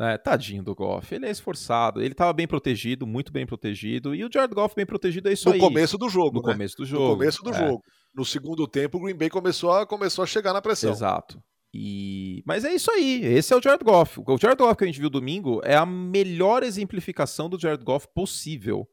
É, 0.00 0.16
tadinho 0.16 0.62
do 0.62 0.74
Goff, 0.74 1.14
ele 1.14 1.26
é 1.26 1.30
esforçado, 1.30 2.00
ele 2.00 2.12
estava 2.12 2.32
bem 2.32 2.46
protegido, 2.46 3.06
muito 3.06 3.30
bem 3.30 3.44
protegido, 3.44 4.14
e 4.14 4.24
o 4.24 4.30
Jared 4.32 4.54
Goff 4.54 4.74
bem 4.74 4.86
protegido 4.86 5.28
é 5.28 5.34
isso 5.34 5.46
no 5.46 5.54
aí. 5.54 5.60
No 5.60 5.66
começo 5.66 5.98
do 5.98 6.08
jogo, 6.08 6.40
No 6.40 6.46
né? 6.46 6.52
começo 6.54 6.76
do 6.78 6.86
jogo. 6.86 7.04
No 7.04 7.10
começo 7.10 7.42
do 7.42 7.50
é. 7.50 7.52
jogo. 7.52 7.82
No 8.14 8.24
segundo 8.24 8.66
tempo, 8.66 8.96
o 8.96 9.02
Green 9.02 9.14
Bay 9.14 9.28
começou 9.28 9.70
a, 9.70 9.86
começou 9.86 10.24
a 10.24 10.26
chegar 10.26 10.54
na 10.54 10.62
pressão. 10.62 10.90
Exato. 10.90 11.38
E... 11.74 12.42
Mas 12.46 12.64
é 12.64 12.74
isso 12.74 12.90
aí, 12.90 13.20
esse 13.26 13.52
é 13.52 13.56
o 13.56 13.62
Jared 13.62 13.84
Goff. 13.84 14.20
O 14.26 14.38
Jared 14.38 14.58
Goff 14.58 14.74
que 14.74 14.84
a 14.84 14.86
gente 14.86 14.98
viu 14.98 15.10
domingo 15.10 15.60
é 15.64 15.76
a 15.76 15.84
melhor 15.84 16.62
exemplificação 16.62 17.50
do 17.50 17.60
Jared 17.60 17.84
Goff 17.84 18.08
possível. 18.14 18.88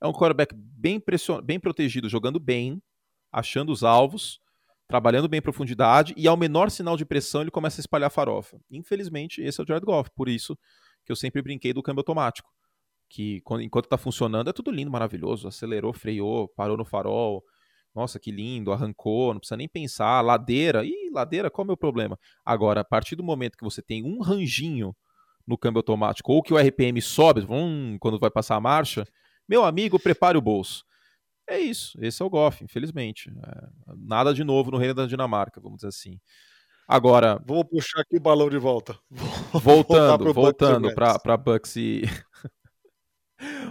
É 0.00 0.06
um 0.06 0.12
quarterback 0.12 0.54
bem, 0.54 1.00
pression... 1.00 1.42
bem 1.42 1.58
protegido, 1.58 2.08
jogando 2.08 2.38
bem, 2.38 2.80
achando 3.32 3.72
os 3.72 3.82
alvos, 3.82 4.38
trabalhando 4.92 5.26
bem 5.26 5.38
em 5.38 5.42
profundidade, 5.42 6.12
e 6.18 6.28
ao 6.28 6.36
menor 6.36 6.70
sinal 6.70 6.98
de 6.98 7.06
pressão 7.06 7.40
ele 7.40 7.50
começa 7.50 7.80
a 7.80 7.82
espalhar 7.82 8.10
farofa. 8.10 8.60
Infelizmente, 8.70 9.40
esse 9.40 9.58
é 9.58 9.64
o 9.64 9.66
Jared 9.66 9.86
Goff, 9.86 10.10
por 10.14 10.28
isso 10.28 10.54
que 11.02 11.10
eu 11.10 11.16
sempre 11.16 11.40
brinquei 11.40 11.72
do 11.72 11.82
câmbio 11.82 12.00
automático. 12.00 12.50
Que 13.08 13.42
enquanto 13.62 13.86
está 13.86 13.96
funcionando 13.96 14.50
é 14.50 14.52
tudo 14.52 14.70
lindo, 14.70 14.90
maravilhoso. 14.90 15.48
Acelerou, 15.48 15.94
freou, 15.94 16.46
parou 16.46 16.76
no 16.76 16.84
farol. 16.84 17.42
Nossa, 17.94 18.20
que 18.20 18.30
lindo, 18.30 18.70
arrancou, 18.70 19.32
não 19.32 19.40
precisa 19.40 19.56
nem 19.56 19.66
pensar. 19.66 20.20
Ladeira, 20.20 20.84
ih, 20.84 21.08
ladeira, 21.10 21.50
qual 21.50 21.62
é 21.62 21.64
o 21.64 21.68
meu 21.68 21.76
problema? 21.76 22.18
Agora, 22.44 22.82
a 22.82 22.84
partir 22.84 23.16
do 23.16 23.24
momento 23.24 23.56
que 23.56 23.64
você 23.64 23.80
tem 23.80 24.04
um 24.04 24.20
ranginho 24.20 24.94
no 25.46 25.56
câmbio 25.56 25.78
automático, 25.78 26.30
ou 26.30 26.42
que 26.42 26.52
o 26.52 26.58
RPM 26.58 27.00
sobe, 27.00 27.40
vum, 27.40 27.96
quando 27.98 28.18
vai 28.18 28.30
passar 28.30 28.56
a 28.56 28.60
marcha, 28.60 29.06
meu 29.48 29.64
amigo, 29.64 29.98
prepare 29.98 30.36
o 30.36 30.42
bolso. 30.42 30.84
É 31.48 31.58
isso, 31.58 31.98
esse 32.00 32.22
é 32.22 32.24
o 32.24 32.30
Goff, 32.30 32.62
infelizmente. 32.64 33.30
É, 33.30 33.68
nada 33.96 34.32
de 34.32 34.44
novo 34.44 34.70
no 34.70 34.78
reino 34.78 34.94
da 34.94 35.06
Dinamarca, 35.06 35.60
vamos 35.60 35.78
dizer 35.78 35.88
assim. 35.88 36.20
Agora. 36.86 37.40
Vou 37.46 37.64
puxar 37.64 38.00
aqui 38.00 38.16
o 38.16 38.20
balão 38.20 38.48
de 38.48 38.58
volta. 38.58 38.98
Voltando, 39.52 40.32
voltando 40.32 40.94
para 40.94 41.36
Bucks 41.36 41.76
e. 41.76 42.02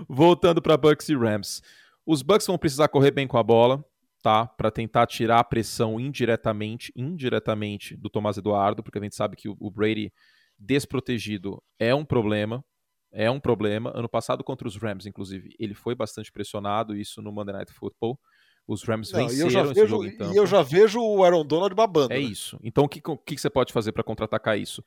voltando 0.08 0.62
para 0.62 0.78
Bucks 0.78 1.10
e 1.10 1.16
Rams. 1.16 1.62
Os 2.06 2.22
Bucks 2.22 2.48
vão 2.48 2.58
precisar 2.58 2.88
correr 2.88 3.12
bem 3.12 3.28
com 3.28 3.38
a 3.38 3.44
bola, 3.44 3.84
tá? 4.22 4.46
Para 4.46 4.72
tentar 4.72 5.06
tirar 5.08 5.40
a 5.40 5.44
pressão 5.44 6.00
indiretamente, 6.00 6.92
indiretamente 6.96 7.96
do 7.96 8.10
Tomás 8.10 8.38
Eduardo, 8.38 8.84
porque 8.84 9.00
a 9.00 9.02
gente 9.02 9.16
sabe 9.16 9.36
que 9.36 9.50
o 9.50 9.72
Brady 9.72 10.12
desprotegido 10.58 11.62
é 11.80 11.94
um 11.94 12.06
problema 12.06 12.64
é 13.12 13.30
um 13.30 13.40
problema. 13.40 13.92
Ano 13.94 14.08
passado 14.08 14.44
contra 14.44 14.68
os 14.68 14.76
Rams, 14.76 15.06
inclusive, 15.06 15.56
ele 15.60 15.74
foi 15.74 15.94
bastante 15.96 16.32
pressionado, 16.32 16.96
isso 16.96 17.22
no 17.22 17.32
Monday 17.32 17.54
Night 17.54 17.74
Football. 17.74 18.20
Os 18.68 18.84
Rams 18.84 19.12
Não, 19.12 19.28
venceram 19.28 19.72
esse 19.72 19.88
jogo 19.88 20.06
então. 20.06 20.32
E 20.34 20.38
eu 20.38 20.46
já 20.46 20.62
vejo 20.62 21.02
o 21.02 21.24
Aaron 21.24 21.46
Donald 21.46 21.74
babando. 21.76 22.14
É 22.14 22.18
né? 22.18 22.22
isso. 22.22 22.60
Então 22.64 22.86
o 22.86 22.90
que, 22.90 23.02
que 23.02 23.42
você 23.42 23.50
pode 23.50 23.74
fazer 23.74 23.92
para 23.92 24.04
contra-atacar 24.04 24.58
isso? 24.58 24.84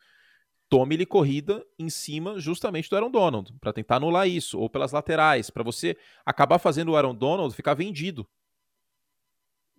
Tome-lhe 0.69 1.05
corrida 1.05 1.65
em 1.79 1.91
cima 1.91 2.39
justamente 2.39 2.89
do 2.89 2.97
Aaron 2.97 3.11
Donald, 3.11 3.53
para 3.61 3.73
tentar 3.73 3.97
anular 3.97 4.27
isso, 4.27 4.59
ou 4.59 4.71
pelas 4.71 4.93
laterais, 4.93 5.51
para 5.51 5.63
você 5.63 5.97
acabar 6.25 6.59
fazendo 6.59 6.93
o 6.93 6.97
Aaron 6.97 7.15
Donald 7.15 7.55
ficar 7.55 7.75
vendido. 7.75 8.27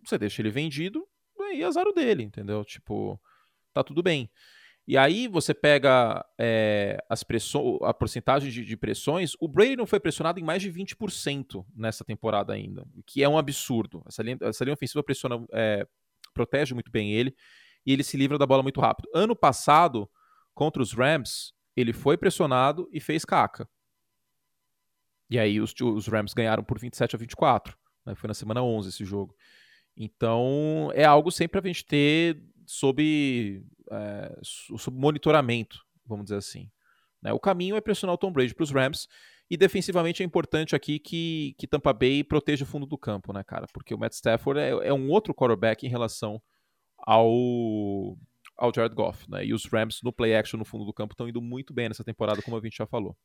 Você 0.03 0.17
deixa 0.17 0.41
ele 0.41 0.51
vendido, 0.51 1.07
aí 1.41 1.63
é 1.63 1.65
azar 1.65 1.87
o 1.87 1.93
dele, 1.93 2.21
entendeu? 2.21 2.63
Tipo, 2.63 3.19
tá 3.73 3.83
tudo 3.83 4.03
bem. 4.03 4.29
E 4.87 4.97
aí 4.97 5.27
você 5.27 5.53
pega 5.53 6.23
é, 6.39 7.03
as 7.09 7.23
pressões, 7.23 7.79
a 7.81 7.93
porcentagem 7.93 8.51
de, 8.51 8.63
de, 8.63 8.77
pressões. 8.77 9.33
O 9.39 9.47
Brady 9.47 9.75
não 9.75 9.87
foi 9.87 9.99
pressionado 9.99 10.39
em 10.39 10.43
mais 10.43 10.61
de 10.61 10.71
20% 10.71 11.65
nessa 11.75 12.05
temporada 12.05 12.53
ainda, 12.53 12.85
o 12.95 13.01
que 13.01 13.23
é 13.23 13.27
um 13.27 13.37
absurdo. 13.37 14.03
Essa 14.07 14.21
linha, 14.21 14.37
essa 14.41 14.63
linha 14.63 14.75
ofensiva 14.75 15.03
pressiona, 15.03 15.43
é, 15.51 15.87
protege 16.33 16.75
muito 16.75 16.91
bem 16.91 17.13
ele 17.13 17.35
e 17.85 17.93
ele 17.93 18.03
se 18.03 18.15
livra 18.15 18.37
da 18.37 18.45
bola 18.45 18.61
muito 18.61 18.79
rápido. 18.79 19.09
Ano 19.13 19.35
passado, 19.35 20.07
contra 20.53 20.81
os 20.81 20.93
Rams, 20.93 21.53
ele 21.75 21.91
foi 21.91 22.15
pressionado 22.15 22.87
e 22.91 22.99
fez 22.99 23.25
caca. 23.25 23.67
E 25.29 25.39
aí 25.39 25.59
os, 25.59 25.73
os 25.81 26.07
Rams 26.07 26.33
ganharam 26.33 26.63
por 26.63 26.79
27 26.79 27.15
a 27.15 27.19
24. 27.19 27.77
Né? 28.05 28.15
Foi 28.15 28.27
na 28.27 28.33
semana 28.33 28.63
11 28.63 28.89
esse 28.89 29.03
jogo. 29.03 29.35
Então 29.97 30.91
é 30.93 31.05
algo 31.05 31.31
sempre 31.31 31.59
a 31.59 31.63
gente 31.63 31.85
ter 31.85 32.41
sob, 32.65 33.63
é, 33.91 34.37
sob 34.41 34.97
monitoramento, 34.97 35.85
vamos 36.05 36.25
dizer 36.25 36.37
assim. 36.37 36.69
Né? 37.21 37.33
O 37.33 37.39
caminho 37.39 37.75
é 37.75 37.81
pressionar 37.81 38.13
o 38.13 38.17
Tom 38.17 38.31
Brady 38.31 38.53
para 38.53 38.63
os 38.63 38.71
Rams. 38.71 39.07
E 39.49 39.55
defensivamente 39.55 40.23
é 40.23 40.25
importante 40.25 40.75
aqui 40.75 40.97
que, 40.97 41.55
que 41.57 41.67
Tampa 41.67 41.93
Bay 41.93 42.23
proteja 42.23 42.63
o 42.63 42.67
fundo 42.67 42.85
do 42.85 42.97
campo, 42.97 43.31
né, 43.31 43.43
cara? 43.43 43.67
Porque 43.71 43.93
o 43.93 43.97
Matt 43.97 44.13
Stafford 44.13 44.59
é, 44.59 44.69
é 44.69 44.93
um 44.93 45.09
outro 45.09 45.35
quarterback 45.35 45.85
em 45.85 45.89
relação 45.89 46.41
ao, 46.97 48.17
ao 48.57 48.71
Jared 48.75 48.95
Goff, 48.95 49.29
né? 49.29 49.45
E 49.45 49.53
os 49.53 49.65
Rams 49.65 50.01
no 50.03 50.11
play 50.11 50.35
action 50.35 50.57
no 50.57 50.65
fundo 50.65 50.83
do 50.83 50.93
campo 50.93 51.13
estão 51.13 51.29
indo 51.29 51.41
muito 51.41 51.73
bem 51.73 51.87
nessa 51.87 52.03
temporada, 52.03 52.41
como 52.41 52.57
a 52.57 52.61
gente 52.61 52.77
já 52.77 52.87
falou. 52.87 53.15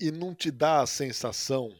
E 0.00 0.10
não 0.10 0.34
te 0.34 0.50
dá 0.50 0.80
a 0.80 0.86
sensação 0.86 1.70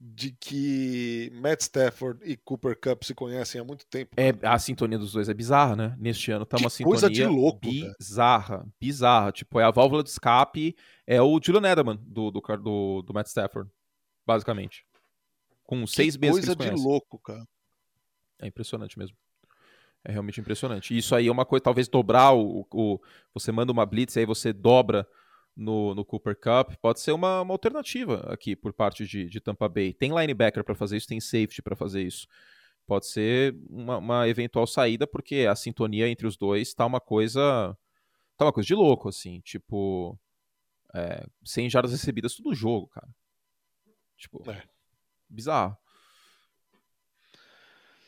de 0.00 0.30
que 0.30 1.30
Matt 1.34 1.60
Stafford 1.62 2.20
e 2.24 2.36
Cooper 2.36 2.78
Cup 2.78 3.02
se 3.02 3.14
conhecem 3.14 3.60
há 3.60 3.64
muito 3.64 3.84
tempo. 3.86 4.14
É, 4.16 4.32
a 4.42 4.58
sintonia 4.58 4.98
dos 4.98 5.12
dois 5.12 5.28
é 5.28 5.34
bizarra, 5.34 5.74
né? 5.74 5.96
Neste 5.98 6.30
ano 6.30 6.46
tá 6.46 6.56
uma 6.56 6.70
sintonia 6.70 7.00
coisa 7.00 7.10
de 7.10 7.24
louco, 7.26 7.60
bizarra, 7.60 8.58
cara. 8.58 8.68
bizarra. 8.78 9.32
Tipo, 9.32 9.58
é 9.58 9.64
a 9.64 9.70
válvula 9.70 10.04
de 10.04 10.10
escape, 10.10 10.76
é 11.06 11.20
o 11.20 11.40
Julian 11.42 11.68
Edelman 11.68 11.98
do, 12.02 12.30
do, 12.30 12.40
do, 12.40 13.02
do 13.02 13.14
Matt 13.14 13.26
Stafford, 13.26 13.68
basicamente. 14.24 14.86
Com 15.64 15.84
que 15.84 15.90
seis 15.90 16.16
meses 16.16 16.46
coisa 16.46 16.56
que 16.56 16.62
eles 16.62 16.80
de 16.80 16.86
louco, 16.86 17.18
cara. 17.18 17.44
É 18.40 18.46
impressionante 18.46 18.96
mesmo. 18.98 19.16
É 20.04 20.12
realmente 20.12 20.40
impressionante. 20.40 20.96
Isso 20.96 21.14
aí 21.14 21.26
é 21.26 21.32
uma 21.32 21.44
coisa, 21.44 21.64
talvez 21.64 21.88
dobrar 21.88 22.32
o, 22.32 22.64
o 22.72 23.00
você 23.34 23.50
manda 23.50 23.72
uma 23.72 23.84
blitz 23.84 24.14
e 24.14 24.20
aí 24.20 24.26
você 24.26 24.52
dobra 24.52 25.06
no, 25.58 25.92
no 25.92 26.04
Cooper 26.04 26.36
Cup 26.36 26.76
pode 26.80 27.00
ser 27.00 27.10
uma, 27.10 27.42
uma 27.42 27.52
alternativa 27.52 28.20
aqui 28.32 28.54
por 28.54 28.72
parte 28.72 29.04
de, 29.04 29.28
de 29.28 29.40
Tampa 29.40 29.68
Bay. 29.68 29.92
Tem 29.92 30.16
linebacker 30.16 30.62
para 30.62 30.74
fazer 30.74 30.96
isso, 30.96 31.08
tem 31.08 31.20
safety 31.20 31.60
para 31.60 31.74
fazer 31.74 32.02
isso. 32.02 32.28
Pode 32.86 33.06
ser 33.06 33.56
uma, 33.68 33.98
uma, 33.98 34.28
eventual 34.28 34.66
saída, 34.66 35.06
porque 35.06 35.46
a 35.50 35.56
sintonia 35.56 36.08
entre 36.08 36.26
os 36.26 36.36
dois 36.36 36.72
tá 36.72 36.86
uma 36.86 37.00
coisa. 37.00 37.76
tá 38.36 38.46
uma 38.46 38.52
coisa 38.52 38.66
de 38.66 38.74
louco, 38.74 39.08
assim. 39.08 39.40
Tipo. 39.40 40.18
É, 40.94 41.26
100 41.44 41.68
jardas 41.68 41.92
recebidas 41.92 42.34
todo 42.34 42.54
jogo, 42.54 42.86
cara. 42.86 43.08
Tipo. 44.16 44.48
É. 44.50 44.62
Bizarro. 45.28 45.76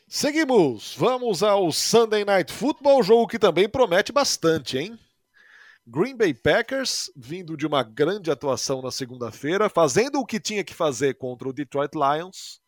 Seguimos. 0.08 0.94
Vamos 0.96 1.42
ao 1.42 1.70
Sunday 1.72 2.24
Night 2.24 2.52
Football, 2.52 3.02
jogo 3.02 3.26
que 3.26 3.38
também 3.38 3.68
promete 3.68 4.12
bastante, 4.12 4.78
hein? 4.78 4.98
Green 5.92 6.16
Bay 6.16 6.32
Packers, 6.32 7.10
vindo 7.16 7.56
de 7.56 7.66
uma 7.66 7.82
grande 7.82 8.30
atuação 8.30 8.80
na 8.80 8.92
segunda-feira, 8.92 9.68
fazendo 9.68 10.20
o 10.20 10.24
que 10.24 10.38
tinha 10.38 10.62
que 10.62 10.72
fazer 10.72 11.14
contra 11.14 11.48
o 11.48 11.52
Detroit 11.52 11.90
Lions, 11.96 12.62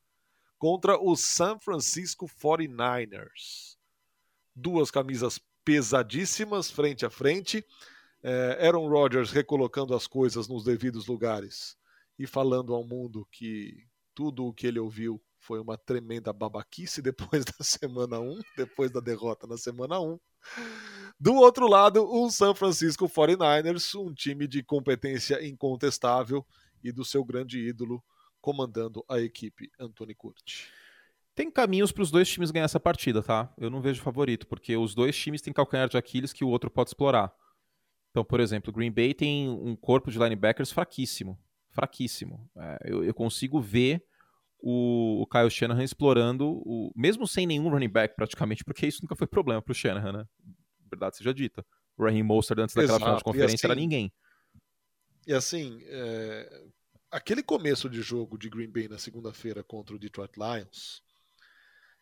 contra 0.58 1.00
o 1.00 1.14
San 1.14 1.56
Francisco 1.60 2.26
49ers. 2.26 3.76
Duas 4.52 4.90
camisas 4.90 5.38
pesadíssimas, 5.64 6.68
frente 6.68 7.06
a 7.06 7.10
frente. 7.10 7.64
É, 8.24 8.66
Aaron 8.66 8.88
Rodgers 8.88 9.30
recolocando 9.30 9.94
as 9.94 10.08
coisas 10.08 10.48
nos 10.48 10.64
devidos 10.64 11.06
lugares 11.06 11.76
e 12.18 12.26
falando 12.26 12.74
ao 12.74 12.84
mundo 12.84 13.24
que 13.30 13.86
tudo 14.12 14.46
o 14.46 14.52
que 14.52 14.66
ele 14.66 14.80
ouviu 14.80 15.22
foi 15.42 15.60
uma 15.60 15.76
tremenda 15.76 16.32
babaquice 16.32 17.02
depois 17.02 17.44
da 17.44 17.64
semana 17.64 18.18
1, 18.18 18.40
depois 18.56 18.90
da 18.90 19.00
derrota 19.00 19.46
na 19.46 19.56
semana 19.56 20.00
1. 20.00 20.18
Do 21.18 21.34
outro 21.34 21.68
lado, 21.68 22.02
o 22.02 22.30
San 22.30 22.54
Francisco 22.54 23.08
49ers, 23.08 23.94
um 24.00 24.12
time 24.12 24.46
de 24.46 24.62
competência 24.62 25.44
incontestável 25.46 26.46
e 26.82 26.90
do 26.90 27.04
seu 27.04 27.24
grande 27.24 27.58
ídolo 27.58 28.02
comandando 28.40 29.04
a 29.08 29.20
equipe, 29.20 29.70
Anthony 29.78 30.14
Curti. 30.14 30.68
Tem 31.34 31.50
caminhos 31.50 31.92
para 31.92 32.02
os 32.02 32.10
dois 32.10 32.28
times 32.28 32.50
ganhar 32.50 32.64
essa 32.64 32.80
partida, 32.80 33.22
tá? 33.22 33.52
Eu 33.56 33.70
não 33.70 33.80
vejo 33.80 34.02
favorito, 34.02 34.46
porque 34.46 34.76
os 34.76 34.94
dois 34.94 35.16
times 35.16 35.40
têm 35.40 35.52
calcanhar 35.52 35.88
de 35.88 35.96
Aquiles 35.96 36.32
que 36.32 36.44
o 36.44 36.48
outro 36.48 36.70
pode 36.70 36.90
explorar. 36.90 37.32
Então, 38.10 38.24
por 38.24 38.40
exemplo, 38.40 38.70
o 38.70 38.74
Green 38.74 38.90
Bay 38.90 39.14
tem 39.14 39.48
um 39.48 39.74
corpo 39.74 40.10
de 40.10 40.18
linebackers 40.18 40.70
fraquíssimo. 40.70 41.38
Fraquíssimo. 41.70 42.50
É, 42.54 42.78
eu, 42.84 43.02
eu, 43.02 43.14
consigo 43.14 43.58
ver 43.60 44.04
o, 44.62 45.22
o 45.22 45.26
Kyle 45.26 45.50
Shanahan 45.50 45.82
explorando, 45.82 46.48
o, 46.64 46.92
mesmo 46.94 47.26
sem 47.26 47.46
nenhum 47.46 47.68
running 47.68 47.88
back 47.88 48.14
praticamente, 48.14 48.64
porque 48.64 48.86
isso 48.86 49.02
nunca 49.02 49.16
foi 49.16 49.26
problema 49.26 49.60
para 49.60 49.72
o 49.72 49.74
Shanahan, 49.74 50.12
né? 50.12 50.26
verdade 50.92 51.16
seja 51.16 51.34
dita. 51.34 51.64
O 51.96 52.04
Raheem 52.04 52.22
Mostert 52.22 52.60
antes 52.60 52.74
daquela 52.74 52.96
Exato. 52.96 53.04
final 53.04 53.16
de 53.16 53.24
conferência 53.24 53.54
assim, 53.56 53.66
era 53.66 53.74
ninguém. 53.74 54.12
E 55.26 55.32
assim, 55.32 55.80
é... 55.86 56.64
aquele 57.10 57.42
começo 57.42 57.88
de 57.88 58.02
jogo 58.02 58.38
de 58.38 58.48
Green 58.48 58.70
Bay 58.70 58.88
na 58.88 58.98
segunda-feira 58.98 59.62
contra 59.62 59.96
o 59.96 59.98
Detroit 59.98 60.32
Lions, 60.36 61.02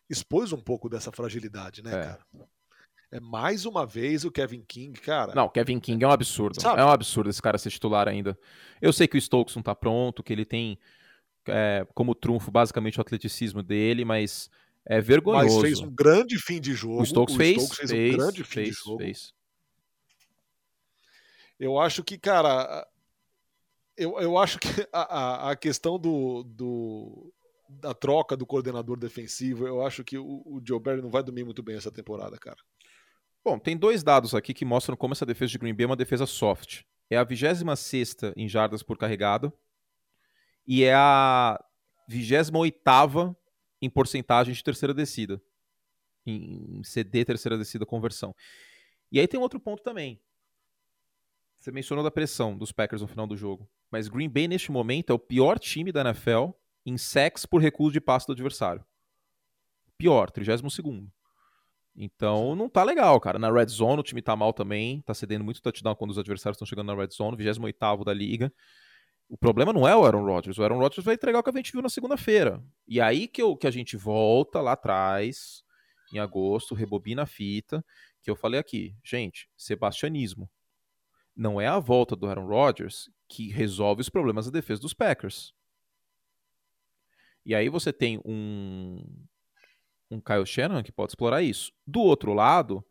expôs 0.08 0.52
um 0.52 0.60
pouco 0.60 0.88
dessa 0.88 1.12
fragilidade, 1.12 1.82
né, 1.82 1.90
é. 1.90 2.02
cara? 2.02 2.26
É 3.12 3.18
mais 3.18 3.66
uma 3.66 3.84
vez 3.84 4.24
o 4.24 4.30
Kevin 4.30 4.62
King, 4.62 4.98
cara. 5.00 5.34
Não, 5.34 5.48
Kevin 5.48 5.80
King 5.80 6.04
é 6.04 6.06
um 6.06 6.12
absurdo. 6.12 6.60
Sabe? 6.60 6.80
É 6.80 6.84
um 6.84 6.90
absurdo 6.90 7.28
esse 7.28 7.42
cara 7.42 7.58
ser 7.58 7.70
titular 7.70 8.06
ainda. 8.06 8.38
Eu 8.80 8.92
sei 8.92 9.08
que 9.08 9.18
o 9.18 9.20
Stokes 9.20 9.56
não 9.56 9.64
tá 9.64 9.74
pronto, 9.74 10.22
que 10.22 10.32
ele 10.32 10.44
tem 10.44 10.78
é, 11.48 11.86
como 11.94 12.14
trunfo 12.14 12.50
basicamente 12.50 12.98
o 12.98 13.00
atleticismo 13.00 13.62
dele, 13.62 14.04
mas 14.04 14.50
é 14.84 15.00
vergonhoso. 15.00 15.60
Mas 15.60 15.62
fez 15.62 15.80
um 15.80 15.90
grande 15.90 16.38
fim 16.38 16.60
de 16.60 16.72
jogo. 16.74 17.02
O 17.02 17.06
Stokes, 17.06 17.34
o 17.34 17.38
fez, 17.38 17.62
Stokes 17.62 17.78
fez, 17.78 17.90
fez, 17.90 18.14
um 18.14 18.18
grande 18.18 18.44
fim 18.44 18.54
fez, 18.54 18.68
de 18.68 18.74
jogo. 18.74 18.98
Fez. 18.98 19.34
Eu 21.58 21.78
acho 21.78 22.02
que, 22.02 22.16
cara, 22.18 22.86
eu, 23.96 24.18
eu 24.18 24.38
acho 24.38 24.58
que 24.58 24.68
a, 24.92 25.50
a 25.50 25.56
questão 25.56 25.98
do, 25.98 26.42
do, 26.42 27.32
da 27.68 27.92
troca 27.92 28.36
do 28.36 28.46
coordenador 28.46 28.98
defensivo, 28.98 29.66
eu 29.66 29.84
acho 29.84 30.02
que 30.02 30.16
o, 30.16 30.42
o 30.46 30.60
Joe 30.66 30.80
Barry 30.80 31.02
não 31.02 31.10
vai 31.10 31.22
dormir 31.22 31.44
muito 31.44 31.62
bem 31.62 31.76
essa 31.76 31.92
temporada, 31.92 32.38
cara. 32.38 32.58
Bom, 33.44 33.58
tem 33.58 33.76
dois 33.76 34.02
dados 34.02 34.34
aqui 34.34 34.52
que 34.52 34.64
mostram 34.64 34.96
como 34.96 35.12
essa 35.12 35.24
defesa 35.24 35.52
de 35.52 35.58
Green 35.58 35.74
Bay 35.74 35.84
é 35.84 35.86
uma 35.86 35.96
defesa 35.96 36.26
soft. 36.26 36.82
É 37.08 37.16
a 37.16 37.24
26 37.24 38.16
em 38.36 38.48
jardas 38.48 38.82
por 38.82 38.96
carregado 38.98 39.52
e 40.70 40.84
é 40.84 40.94
a 40.94 41.60
28 42.06 43.36
em 43.82 43.90
porcentagem 43.90 44.54
de 44.54 44.62
terceira 44.62 44.94
descida. 44.94 45.42
Em 46.24 46.80
CD, 46.84 47.24
terceira 47.24 47.58
descida, 47.58 47.84
conversão. 47.84 48.32
E 49.10 49.18
aí 49.18 49.26
tem 49.26 49.40
outro 49.40 49.58
ponto 49.58 49.82
também. 49.82 50.22
Você 51.58 51.72
mencionou 51.72 52.04
da 52.04 52.10
pressão 52.10 52.56
dos 52.56 52.70
Packers 52.70 53.02
no 53.02 53.08
final 53.08 53.26
do 53.26 53.36
jogo. 53.36 53.68
Mas 53.90 54.06
Green 54.06 54.28
Bay, 54.28 54.46
neste 54.46 54.70
momento, 54.70 55.10
é 55.10 55.12
o 55.12 55.18
pior 55.18 55.58
time 55.58 55.90
da 55.90 56.02
NFL 56.02 56.50
em 56.86 56.96
sacks 56.96 57.44
por 57.44 57.60
recuo 57.60 57.90
de 57.90 58.00
passe 58.00 58.28
do 58.28 58.32
adversário. 58.32 58.84
Pior, 59.98 60.30
32 60.30 60.62
Então 61.96 62.54
não 62.54 62.68
tá 62.68 62.84
legal, 62.84 63.18
cara. 63.18 63.40
Na 63.40 63.50
red 63.50 63.66
zone 63.66 63.98
o 63.98 64.04
time 64.04 64.22
tá 64.22 64.36
mal 64.36 64.52
também, 64.52 65.00
tá 65.00 65.14
cedendo 65.14 65.42
muito 65.42 65.60
touchdown 65.60 65.96
quando 65.96 66.12
os 66.12 66.18
adversários 66.18 66.54
estão 66.54 66.66
chegando 66.66 66.86
na 66.86 66.94
red 66.94 67.10
zone, 67.10 67.36
28 67.36 68.04
da 68.04 68.14
liga. 68.14 68.52
O 69.30 69.38
problema 69.38 69.72
não 69.72 69.86
é 69.86 69.94
o 69.94 70.04
Aaron 70.04 70.24
Rodgers. 70.24 70.58
O 70.58 70.64
Aaron 70.64 70.78
Rodgers 70.78 71.04
vai 71.04 71.14
entregar 71.14 71.38
o 71.38 71.42
que 71.44 71.50
a 71.50 71.52
gente 71.52 71.70
viu 71.70 71.80
na 71.80 71.88
segunda-feira. 71.88 72.60
E 72.86 73.00
aí 73.00 73.28
que, 73.28 73.40
eu, 73.40 73.56
que 73.56 73.66
a 73.68 73.70
gente 73.70 73.96
volta 73.96 74.60
lá 74.60 74.72
atrás, 74.72 75.62
em 76.12 76.18
agosto, 76.18 76.74
rebobina 76.74 77.22
a 77.22 77.26
fita, 77.26 77.84
que 78.20 78.28
eu 78.28 78.34
falei 78.34 78.58
aqui. 78.58 78.92
Gente, 79.04 79.48
sebastianismo. 79.56 80.50
Não 81.36 81.60
é 81.60 81.68
a 81.68 81.78
volta 81.78 82.16
do 82.16 82.26
Aaron 82.26 82.48
Rodgers 82.48 83.08
que 83.28 83.48
resolve 83.48 84.00
os 84.00 84.08
problemas 84.08 84.46
da 84.46 84.50
defesa 84.50 84.82
dos 84.82 84.92
Packers. 84.92 85.54
E 87.46 87.54
aí 87.54 87.68
você 87.68 87.92
tem 87.92 88.20
um, 88.24 89.04
um 90.10 90.20
Kyle 90.20 90.44
Shanahan 90.44 90.82
que 90.82 90.90
pode 90.90 91.12
explorar 91.12 91.40
isso. 91.40 91.72
Do 91.86 92.00
outro 92.00 92.34
lado, 92.34 92.84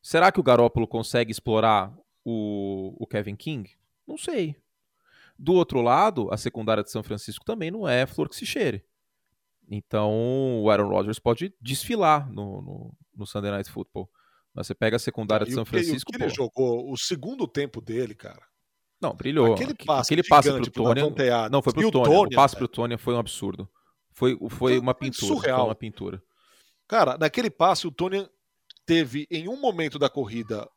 será 0.00 0.32
que 0.32 0.40
o 0.40 0.42
Garoppolo 0.42 0.88
consegue 0.88 1.30
explorar 1.30 1.94
o, 2.24 2.96
o 2.98 3.06
Kevin 3.06 3.36
King? 3.36 3.70
Não 4.06 4.16
sei. 4.16 4.56
Do 5.38 5.54
outro 5.54 5.80
lado, 5.80 6.28
a 6.32 6.36
secundária 6.36 6.82
de 6.82 6.90
São 6.90 7.02
Francisco 7.02 7.44
também 7.44 7.70
não 7.70 7.88
é 7.88 8.06
flor 8.06 8.28
que 8.28 8.36
se 8.36 8.46
cheire. 8.46 8.84
Então, 9.68 10.62
o 10.62 10.70
Aaron 10.70 10.88
Rodgers 10.88 11.18
pode 11.18 11.52
desfilar 11.60 12.30
no, 12.30 12.62
no, 12.62 12.96
no 13.16 13.26
Sunday 13.26 13.50
Night 13.50 13.70
Football. 13.70 14.08
Você 14.54 14.74
pega 14.74 14.96
a 14.96 15.00
secundária 15.00 15.44
de 15.44 15.52
São 15.52 15.64
Francisco. 15.64 16.10
Que, 16.10 16.16
o 16.16 16.18
que 16.18 16.24
ele 16.24 16.34
jogou 16.34 16.90
o 16.90 16.96
segundo 16.96 17.48
tempo 17.48 17.80
dele, 17.80 18.14
cara. 18.14 18.42
Não, 19.00 19.12
brilhou. 19.12 19.54
Aquele 19.54 19.74
passe, 19.74 20.14
aquele 20.14 20.26
passe 20.26 20.48
pro 20.52 20.70
Tony. 20.70 21.00
Não, 21.50 21.62
foi 21.62 21.72
pro 21.72 21.90
Tony. 21.90 22.14
O 22.14 22.30
passe 22.30 22.56
pro 22.56 22.68
Tony 22.68 22.96
foi 22.96 23.14
um 23.14 23.18
absurdo. 23.18 23.68
Foi, 24.12 24.38
foi 24.48 24.78
uma 24.78 24.94
pintura. 24.94 25.26
Surreal. 25.26 25.58
Foi 25.58 25.68
uma 25.68 25.74
pintura. 25.74 26.22
Cara, 26.86 27.18
naquele 27.18 27.50
passe, 27.50 27.86
o 27.86 27.90
Tony 27.90 28.28
teve, 28.86 29.26
em 29.30 29.48
um 29.48 29.60
momento 29.60 29.98
da 29.98 30.08
corrida, 30.08 30.68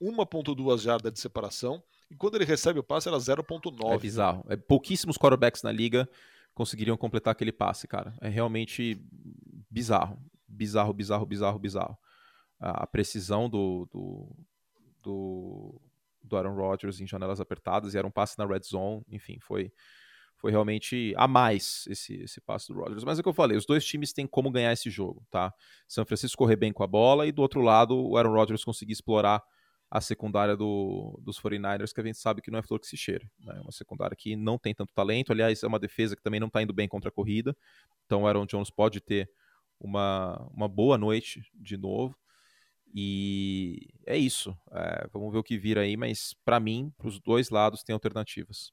1.2 0.00 0.78
jardas 0.80 1.12
de 1.12 1.20
separação. 1.20 1.82
E 2.10 2.14
quando 2.14 2.36
ele 2.36 2.44
recebe 2.44 2.78
o 2.78 2.82
passe, 2.82 3.08
era 3.08 3.18
0.9. 3.18 3.94
É 3.94 3.98
bizarro. 3.98 4.44
É, 4.48 4.56
pouquíssimos 4.56 5.16
quarterbacks 5.16 5.62
na 5.62 5.72
liga 5.72 6.08
conseguiriam 6.54 6.96
completar 6.96 7.32
aquele 7.32 7.52
passe, 7.52 7.88
cara. 7.88 8.14
É 8.20 8.28
realmente 8.28 9.00
bizarro. 9.70 10.18
Bizarro, 10.46 10.92
bizarro, 10.92 11.26
bizarro, 11.26 11.58
bizarro. 11.58 11.98
A 12.60 12.86
precisão 12.86 13.48
do, 13.48 13.88
do, 13.90 14.36
do, 15.02 15.80
do 16.22 16.36
Aaron 16.36 16.54
Rodgers 16.54 17.00
em 17.00 17.06
janelas 17.06 17.40
apertadas 17.40 17.94
e 17.94 17.98
era 17.98 18.06
um 18.06 18.10
passe 18.10 18.38
na 18.38 18.46
red 18.46 18.60
zone. 18.60 19.02
Enfim, 19.10 19.38
foi 19.40 19.72
foi 20.36 20.50
realmente 20.50 21.14
a 21.16 21.26
mais 21.26 21.86
esse, 21.88 22.16
esse 22.16 22.38
passo 22.38 22.70
do 22.70 22.78
Rodgers. 22.78 23.02
Mas 23.02 23.18
é 23.18 23.20
o 23.20 23.22
que 23.22 23.28
eu 23.30 23.32
falei, 23.32 23.56
os 23.56 23.64
dois 23.64 23.82
times 23.82 24.12
têm 24.12 24.26
como 24.26 24.50
ganhar 24.50 24.74
esse 24.74 24.90
jogo, 24.90 25.24
tá? 25.30 25.54
São 25.88 26.04
Francisco 26.04 26.36
correr 26.36 26.56
bem 26.56 26.70
com 26.70 26.82
a 26.82 26.86
bola 26.86 27.26
e 27.26 27.32
do 27.32 27.40
outro 27.40 27.62
lado 27.62 27.96
o 27.96 28.14
Aaron 28.18 28.34
Rodgers 28.34 28.62
conseguir 28.62 28.92
explorar 28.92 29.42
a 29.94 30.00
secundária 30.00 30.56
do, 30.56 31.16
dos 31.22 31.38
49ers, 31.38 31.94
que 31.94 32.00
a 32.00 32.04
gente 32.04 32.18
sabe 32.18 32.42
que 32.42 32.50
não 32.50 32.58
é 32.58 32.62
flor 32.64 32.80
que 32.80 32.86
se 32.88 32.96
cheira. 32.96 33.30
Né? 33.38 33.54
É 33.56 33.60
uma 33.60 33.70
secundária 33.70 34.16
que 34.16 34.34
não 34.34 34.58
tem 34.58 34.74
tanto 34.74 34.92
talento, 34.92 35.30
aliás, 35.30 35.62
é 35.62 35.68
uma 35.68 35.78
defesa 35.78 36.16
que 36.16 36.22
também 36.22 36.40
não 36.40 36.48
está 36.48 36.60
indo 36.60 36.72
bem 36.72 36.88
contra 36.88 37.10
a 37.10 37.12
corrida. 37.12 37.56
Então 38.04 38.22
o 38.22 38.26
Aaron 38.26 38.44
Jones 38.44 38.70
pode 38.70 39.00
ter 39.00 39.30
uma, 39.78 40.36
uma 40.52 40.66
boa 40.66 40.98
noite 40.98 41.48
de 41.54 41.76
novo. 41.76 42.18
E 42.92 43.86
é 44.04 44.18
isso. 44.18 44.56
É, 44.72 45.06
vamos 45.12 45.32
ver 45.32 45.38
o 45.38 45.44
que 45.44 45.56
vira 45.56 45.82
aí, 45.82 45.96
mas 45.96 46.34
para 46.44 46.58
mim, 46.58 46.92
para 46.98 47.06
os 47.06 47.20
dois 47.20 47.48
lados, 47.48 47.84
tem 47.84 47.94
alternativas. 47.94 48.72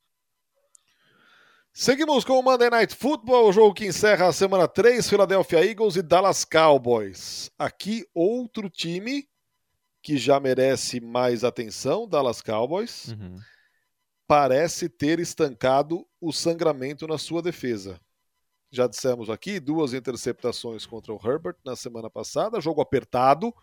Seguimos 1.71 2.25
com 2.25 2.39
o 2.39 2.41
Monday 2.41 2.71
Night 2.71 2.95
Football, 2.95 3.47
o 3.47 3.53
jogo 3.53 3.75
que 3.75 3.85
encerra 3.85 4.27
a 4.27 4.33
semana 4.33 4.67
3, 4.67 5.07
Philadelphia 5.07 5.63
Eagles 5.63 5.97
e 5.97 6.01
Dallas 6.01 6.43
Cowboys. 6.43 7.51
Aqui 7.59 8.07
outro 8.11 8.71
time 8.71 9.29
que 10.01 10.17
já 10.17 10.39
merece 10.39 10.99
mais 10.99 11.43
atenção, 11.43 12.07
Dallas 12.07 12.41
Cowboys, 12.41 13.09
uhum. 13.09 13.37
parece 14.27 14.89
ter 14.89 15.19
estancado 15.19 16.05
o 16.19 16.31
sangramento 16.31 17.07
na 17.07 17.17
sua 17.17 17.41
defesa. 17.41 17.99
Já 18.71 18.87
dissemos 18.87 19.29
aqui, 19.29 19.59
duas 19.59 19.93
interceptações 19.93 20.85
contra 20.85 21.13
o 21.13 21.19
Herbert 21.23 21.57
na 21.63 21.75
semana 21.75 22.09
passada, 22.09 22.61
jogo 22.61 22.81
apertado, 22.81 23.53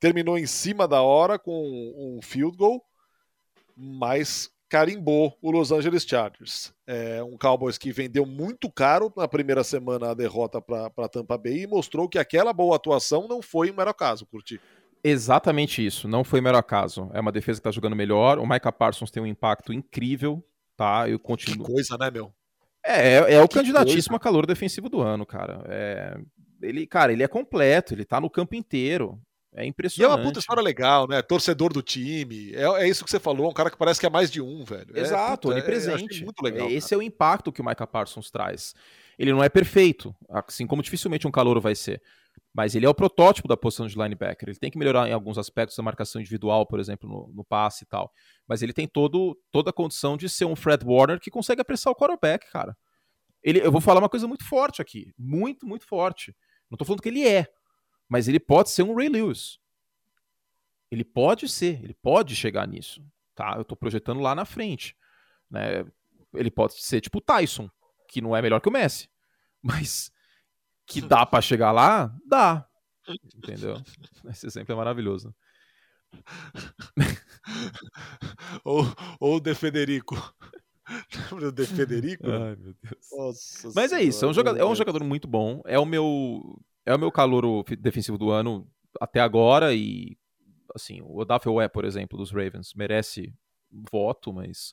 terminou 0.00 0.36
em 0.36 0.46
cima 0.46 0.86
da 0.86 1.00
hora 1.00 1.38
com 1.38 1.94
um 1.96 2.20
field 2.20 2.56
goal, 2.56 2.84
mas 3.76 4.50
carimbou 4.68 5.36
o 5.40 5.50
Los 5.50 5.72
Angeles 5.72 6.04
Chargers. 6.04 6.74
É 6.86 7.22
um 7.22 7.38
Cowboys 7.38 7.78
que 7.78 7.90
vendeu 7.90 8.26
muito 8.26 8.70
caro 8.70 9.12
na 9.16 9.26
primeira 9.26 9.64
semana 9.64 10.10
a 10.10 10.14
derrota 10.14 10.60
para 10.60 11.08
Tampa 11.08 11.38
Bay 11.38 11.62
e 11.62 11.66
mostrou 11.66 12.08
que 12.08 12.18
aquela 12.18 12.52
boa 12.52 12.76
atuação 12.76 13.26
não 13.26 13.40
foi 13.40 13.70
um 13.70 13.74
mero 13.74 13.94
caso, 13.94 14.26
curti. 14.26 14.60
Exatamente 15.02 15.84
isso, 15.84 16.08
não 16.08 16.24
foi 16.24 16.40
mero 16.40 16.58
acaso. 16.58 17.10
É 17.12 17.20
uma 17.20 17.32
defesa 17.32 17.58
que 17.58 17.60
está 17.60 17.70
jogando 17.70 17.96
melhor. 17.96 18.38
O 18.38 18.46
Micah 18.46 18.72
Parsons 18.72 19.10
tem 19.10 19.22
um 19.22 19.26
impacto 19.26 19.72
incrível, 19.72 20.44
tá? 20.76 21.08
Eu 21.08 21.18
continuo. 21.18 21.66
Que 21.66 21.72
coisa, 21.72 21.96
né, 21.96 22.10
meu? 22.10 22.32
É, 22.84 23.08
é, 23.08 23.34
é 23.34 23.42
o 23.42 23.48
que 23.48 23.56
candidatíssimo 23.56 24.10
coisa. 24.10 24.16
a 24.16 24.20
calor 24.20 24.46
defensivo 24.46 24.88
do 24.88 25.00
ano, 25.00 25.26
cara. 25.26 25.62
É, 25.68 26.18
ele, 26.62 26.86
cara, 26.86 27.12
ele 27.12 27.22
é 27.22 27.28
completo, 27.28 27.94
ele 27.94 28.04
tá 28.04 28.20
no 28.20 28.30
campo 28.30 28.54
inteiro. 28.54 29.20
É 29.54 29.64
impressionante. 29.64 30.10
E 30.10 30.12
é 30.12 30.16
uma 30.16 30.24
puta 30.24 30.38
história 30.38 30.62
legal, 30.62 31.08
né? 31.08 31.20
Torcedor 31.22 31.72
do 31.72 31.82
time. 31.82 32.52
É, 32.54 32.64
é 32.82 32.88
isso 32.88 33.04
que 33.04 33.10
você 33.10 33.18
falou, 33.18 33.50
um 33.50 33.52
cara 33.52 33.70
que 33.70 33.76
parece 33.76 33.98
que 33.98 34.06
é 34.06 34.10
mais 34.10 34.30
de 34.30 34.40
um, 34.40 34.64
velho. 34.64 34.96
É, 34.96 35.00
Exato, 35.00 35.50
é, 35.50 35.54
onipresente. 35.54 36.22
É, 36.22 36.24
muito 36.24 36.42
legal. 36.42 36.68
Esse 36.70 36.90
cara. 36.90 37.02
é 37.02 37.04
o 37.04 37.06
impacto 37.06 37.50
que 37.50 37.60
o 37.60 37.64
Micah 37.64 37.86
Parsons 37.86 38.30
traz. 38.30 38.74
Ele 39.18 39.32
não 39.32 39.42
é 39.42 39.48
perfeito, 39.48 40.14
assim 40.28 40.66
como 40.66 40.82
dificilmente 40.82 41.26
um 41.26 41.30
calouro 41.30 41.60
vai 41.60 41.74
ser. 41.74 42.00
Mas 42.54 42.74
ele 42.74 42.86
é 42.86 42.88
o 42.88 42.94
protótipo 42.94 43.46
da 43.46 43.56
posição 43.56 43.86
de 43.86 43.96
linebacker. 43.96 44.48
Ele 44.48 44.58
tem 44.58 44.70
que 44.70 44.78
melhorar 44.78 45.08
em 45.08 45.12
alguns 45.12 45.38
aspectos 45.38 45.76
da 45.76 45.82
marcação 45.82 46.20
individual, 46.20 46.66
por 46.66 46.80
exemplo, 46.80 47.08
no, 47.08 47.32
no 47.34 47.44
passe 47.44 47.84
e 47.84 47.86
tal. 47.86 48.12
Mas 48.46 48.62
ele 48.62 48.72
tem 48.72 48.88
todo, 48.88 49.38
toda 49.50 49.70
a 49.70 49.72
condição 49.72 50.16
de 50.16 50.28
ser 50.28 50.44
um 50.44 50.56
Fred 50.56 50.84
Warner 50.84 51.20
que 51.20 51.30
consegue 51.30 51.60
apressar 51.60 51.92
o 51.92 51.96
quarterback, 51.96 52.50
cara. 52.50 52.76
Ele, 53.42 53.60
eu 53.60 53.70
vou 53.70 53.80
falar 53.80 54.00
uma 54.00 54.08
coisa 54.08 54.26
muito 54.26 54.44
forte 54.44 54.82
aqui. 54.82 55.12
Muito, 55.16 55.66
muito 55.66 55.86
forte. 55.86 56.34
Não 56.70 56.76
tô 56.76 56.84
falando 56.84 57.02
que 57.02 57.08
ele 57.08 57.26
é, 57.26 57.46
mas 58.08 58.28
ele 58.28 58.40
pode 58.40 58.70
ser 58.70 58.82
um 58.82 58.94
Ray 58.94 59.08
Lewis. 59.08 59.58
Ele 60.90 61.04
pode 61.04 61.48
ser, 61.48 61.82
ele 61.84 61.94
pode 61.94 62.34
chegar 62.34 62.66
nisso. 62.66 63.04
Tá? 63.34 63.54
Eu 63.56 63.62
estou 63.62 63.76
projetando 63.76 64.20
lá 64.20 64.34
na 64.34 64.44
frente. 64.44 64.96
Né? 65.50 65.84
Ele 66.34 66.50
pode 66.50 66.82
ser 66.82 67.00
tipo 67.00 67.18
o 67.18 67.20
Tyson, 67.20 67.70
que 68.08 68.20
não 68.20 68.34
é 68.34 68.42
melhor 68.42 68.60
que 68.60 68.68
o 68.68 68.72
Messi. 68.72 69.08
Mas 69.62 70.10
que 70.88 71.00
dá 71.00 71.26
para 71.26 71.42
chegar 71.42 71.70
lá, 71.70 72.12
dá. 72.26 72.66
Entendeu? 73.36 73.76
Esse 74.30 74.46
exemplo 74.46 74.72
é 74.72 74.76
maravilhoso. 74.76 75.34
ou, 78.64 78.84
ou 79.20 79.36
o 79.36 79.40
De 79.40 79.54
Federico. 79.54 80.16
Lembra 81.30 81.52
do 81.52 81.54
De 81.62 81.66
Federico? 81.66 82.30
Ai, 82.30 82.56
meu 82.56 82.74
Deus. 82.82 83.08
Nossa 83.12 83.70
Mas 83.74 83.92
é 83.92 84.02
isso, 84.02 84.24
é 84.24 84.28
um, 84.28 84.32
jogador, 84.32 84.58
é 84.58 84.64
um 84.64 84.74
jogador 84.74 85.04
muito 85.04 85.28
bom. 85.28 85.60
É 85.66 85.78
o 85.78 85.84
meu 85.84 86.58
é 86.86 86.94
o 86.94 86.98
meu 86.98 87.12
calor 87.12 87.62
defensivo 87.78 88.16
do 88.16 88.30
ano 88.30 88.66
até 88.98 89.20
agora 89.20 89.74
e 89.74 90.16
assim, 90.74 91.02
o 91.02 91.18
Odafe 91.18 91.50
é, 91.60 91.68
por 91.68 91.84
exemplo, 91.84 92.16
dos 92.16 92.30
Ravens, 92.30 92.72
merece 92.74 93.34
voto, 93.70 94.32
mas 94.32 94.72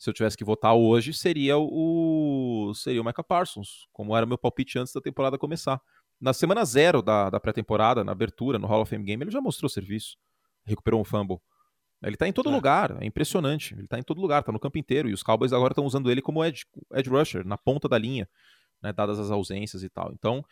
se 0.00 0.08
eu 0.08 0.14
tivesse 0.14 0.34
que 0.34 0.42
votar 0.42 0.74
hoje, 0.74 1.12
seria 1.12 1.58
o 1.58 2.72
seria 2.74 3.02
o 3.02 3.04
Micah 3.04 3.22
Parsons, 3.22 3.86
como 3.92 4.16
era 4.16 4.24
meu 4.24 4.38
palpite 4.38 4.78
antes 4.78 4.94
da 4.94 5.00
temporada 5.00 5.36
começar. 5.36 5.78
na 6.18 6.32
semana 6.32 6.64
zero 6.64 7.02
da, 7.02 7.28
da 7.28 7.38
pré-temporada, 7.38 8.02
na 8.02 8.12
abertura, 8.12 8.58
no 8.58 8.66
Hall 8.66 8.80
of 8.80 8.88
Fame 8.88 9.04
Game, 9.04 9.22
ele 9.22 9.30
já 9.30 9.42
mostrou 9.42 9.68
serviço. 9.68 10.16
Recuperou 10.64 11.02
um 11.02 11.04
fumble. 11.04 11.38
Ele 12.02 12.16
tá 12.16 12.26
em 12.26 12.32
todo 12.32 12.48
é. 12.48 12.52
lugar, 12.52 12.96
é 13.02 13.04
impressionante. 13.04 13.74
Ele 13.74 13.86
tá 13.86 13.98
em 13.98 14.02
todo 14.02 14.22
lugar, 14.22 14.42
tá 14.42 14.50
no 14.50 14.58
campo 14.58 14.78
inteiro. 14.78 15.06
E 15.06 15.12
os 15.12 15.22
Cowboys 15.22 15.52
agora 15.52 15.72
estão 15.72 15.84
usando 15.84 16.10
ele 16.10 16.22
como 16.22 16.42
edge, 16.42 16.64
edge 16.94 17.10
rusher, 17.10 17.46
na 17.46 17.58
ponta 17.58 17.86
da 17.86 17.98
linha, 17.98 18.26
né, 18.82 18.94
dadas 18.94 19.18
as 19.18 19.30
ausências 19.30 19.82
e 19.82 19.90
tal. 19.90 20.12
Então, 20.14 20.42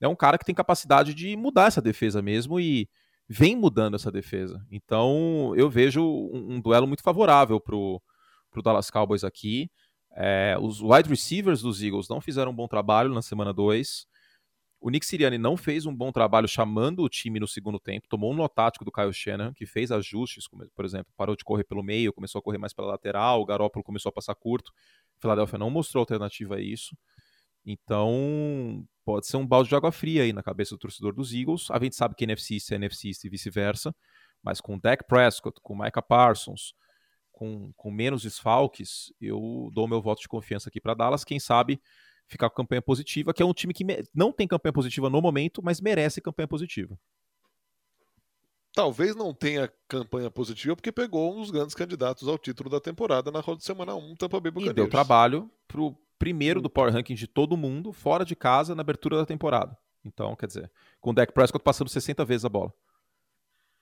é 0.00 0.08
um 0.08 0.16
cara 0.16 0.38
que 0.38 0.46
tem 0.46 0.54
capacidade 0.54 1.12
de 1.12 1.36
mudar 1.36 1.66
essa 1.66 1.82
defesa 1.82 2.22
mesmo 2.22 2.58
e 2.58 2.88
vem 3.28 3.54
mudando 3.54 3.96
essa 3.96 4.10
defesa. 4.10 4.64
Então, 4.70 5.52
eu 5.56 5.68
vejo 5.68 6.02
um, 6.02 6.54
um 6.54 6.60
duelo 6.60 6.86
muito 6.86 7.02
favorável 7.02 7.60
pro, 7.60 8.02
pro 8.54 8.62
Dallas 8.62 8.90
Cowboys 8.90 9.24
aqui. 9.24 9.68
É, 10.16 10.56
os 10.60 10.80
wide 10.80 11.08
receivers 11.08 11.60
dos 11.60 11.82
Eagles 11.82 12.08
não 12.08 12.20
fizeram 12.20 12.52
um 12.52 12.54
bom 12.54 12.68
trabalho 12.68 13.12
na 13.12 13.20
semana 13.20 13.52
2. 13.52 14.06
O 14.80 14.90
Nick 14.90 15.04
Sirianni 15.04 15.38
não 15.38 15.56
fez 15.56 15.86
um 15.86 15.96
bom 15.96 16.12
trabalho 16.12 16.46
chamando 16.46 17.02
o 17.02 17.08
time 17.08 17.40
no 17.40 17.48
segundo 17.48 17.80
tempo, 17.80 18.06
tomou 18.06 18.32
um 18.32 18.36
nó 18.36 18.46
tático 18.46 18.84
do 18.84 18.92
Kyle 18.92 19.12
Shanahan, 19.12 19.54
que 19.54 19.64
fez 19.64 19.90
ajustes, 19.90 20.46
por 20.74 20.84
exemplo, 20.84 21.10
parou 21.16 21.34
de 21.34 21.42
correr 21.42 21.64
pelo 21.64 21.82
meio, 21.82 22.12
começou 22.12 22.38
a 22.38 22.42
correr 22.42 22.58
mais 22.58 22.74
pela 22.74 22.88
lateral, 22.88 23.40
o 23.40 23.46
Garópolo 23.46 23.82
começou 23.82 24.10
a 24.10 24.12
passar 24.12 24.34
curto. 24.34 24.70
O 25.16 25.20
Philadelphia 25.22 25.58
não 25.58 25.70
mostrou 25.70 26.02
alternativa 26.02 26.56
a 26.56 26.60
isso. 26.60 26.94
Então, 27.64 28.86
pode 29.06 29.26
ser 29.26 29.38
um 29.38 29.46
balde 29.46 29.70
de 29.70 29.74
água 29.74 29.90
fria 29.90 30.22
aí 30.22 30.34
na 30.34 30.42
cabeça 30.42 30.74
do 30.74 30.78
torcedor 30.78 31.14
dos 31.14 31.32
Eagles. 31.32 31.70
A 31.70 31.78
gente 31.78 31.96
sabe 31.96 32.14
que 32.14 32.24
NFC 32.24 32.58
é 32.72 32.74
NFC 32.74 33.12
e 33.24 33.28
vice-versa, 33.30 33.94
mas 34.42 34.60
com 34.60 34.78
Dak 34.78 35.04
Prescott, 35.08 35.58
com 35.62 35.74
Micah 35.74 36.02
Parsons, 36.02 36.74
com, 37.34 37.72
com 37.76 37.90
menos 37.90 38.22
desfalques, 38.22 39.12
eu 39.20 39.68
dou 39.72 39.88
meu 39.88 40.00
voto 40.00 40.22
de 40.22 40.28
confiança 40.28 40.68
aqui 40.68 40.80
para 40.80 40.94
Dallas. 40.94 41.24
Quem 41.24 41.40
sabe 41.40 41.80
ficar 42.26 42.48
com 42.48 42.56
campanha 42.56 42.80
positiva, 42.80 43.34
que 43.34 43.42
é 43.42 43.46
um 43.46 43.52
time 43.52 43.74
que 43.74 43.84
não 44.14 44.32
tem 44.32 44.46
campanha 44.46 44.72
positiva 44.72 45.10
no 45.10 45.20
momento, 45.20 45.60
mas 45.62 45.80
merece 45.80 46.20
campanha 46.20 46.48
positiva. 46.48 46.98
Talvez 48.72 49.14
não 49.14 49.34
tenha 49.34 49.70
campanha 49.86 50.30
positiva 50.30 50.74
porque 50.74 50.90
pegou 50.90 51.32
um 51.32 51.40
dos 51.40 51.50
grandes 51.50 51.74
candidatos 51.74 52.26
ao 52.26 52.38
título 52.38 52.70
da 52.70 52.80
temporada 52.80 53.30
na 53.30 53.40
roda 53.40 53.58
de 53.58 53.64
semana 53.64 53.94
1, 53.94 54.16
Tampa 54.16 54.40
Bay 54.40 54.50
Buccaneers. 54.50 54.72
E 54.72 54.74
deu 54.74 54.88
trabalho 54.88 55.50
pro 55.68 55.96
primeiro 56.18 56.60
do 56.60 56.70
Power 56.70 56.92
Ranking 56.92 57.14
de 57.14 57.26
todo 57.26 57.56
mundo, 57.56 57.92
fora 57.92 58.24
de 58.24 58.34
casa, 58.34 58.74
na 58.74 58.80
abertura 58.80 59.16
da 59.16 59.26
temporada. 59.26 59.76
Então, 60.04 60.34
quer 60.36 60.46
dizer, 60.46 60.70
com 61.00 61.10
o 61.10 61.12
Dak 61.12 61.32
Prescott 61.32 61.62
passando 61.62 61.88
60 61.88 62.24
vezes 62.24 62.44
a 62.44 62.48
bola. 62.48 62.72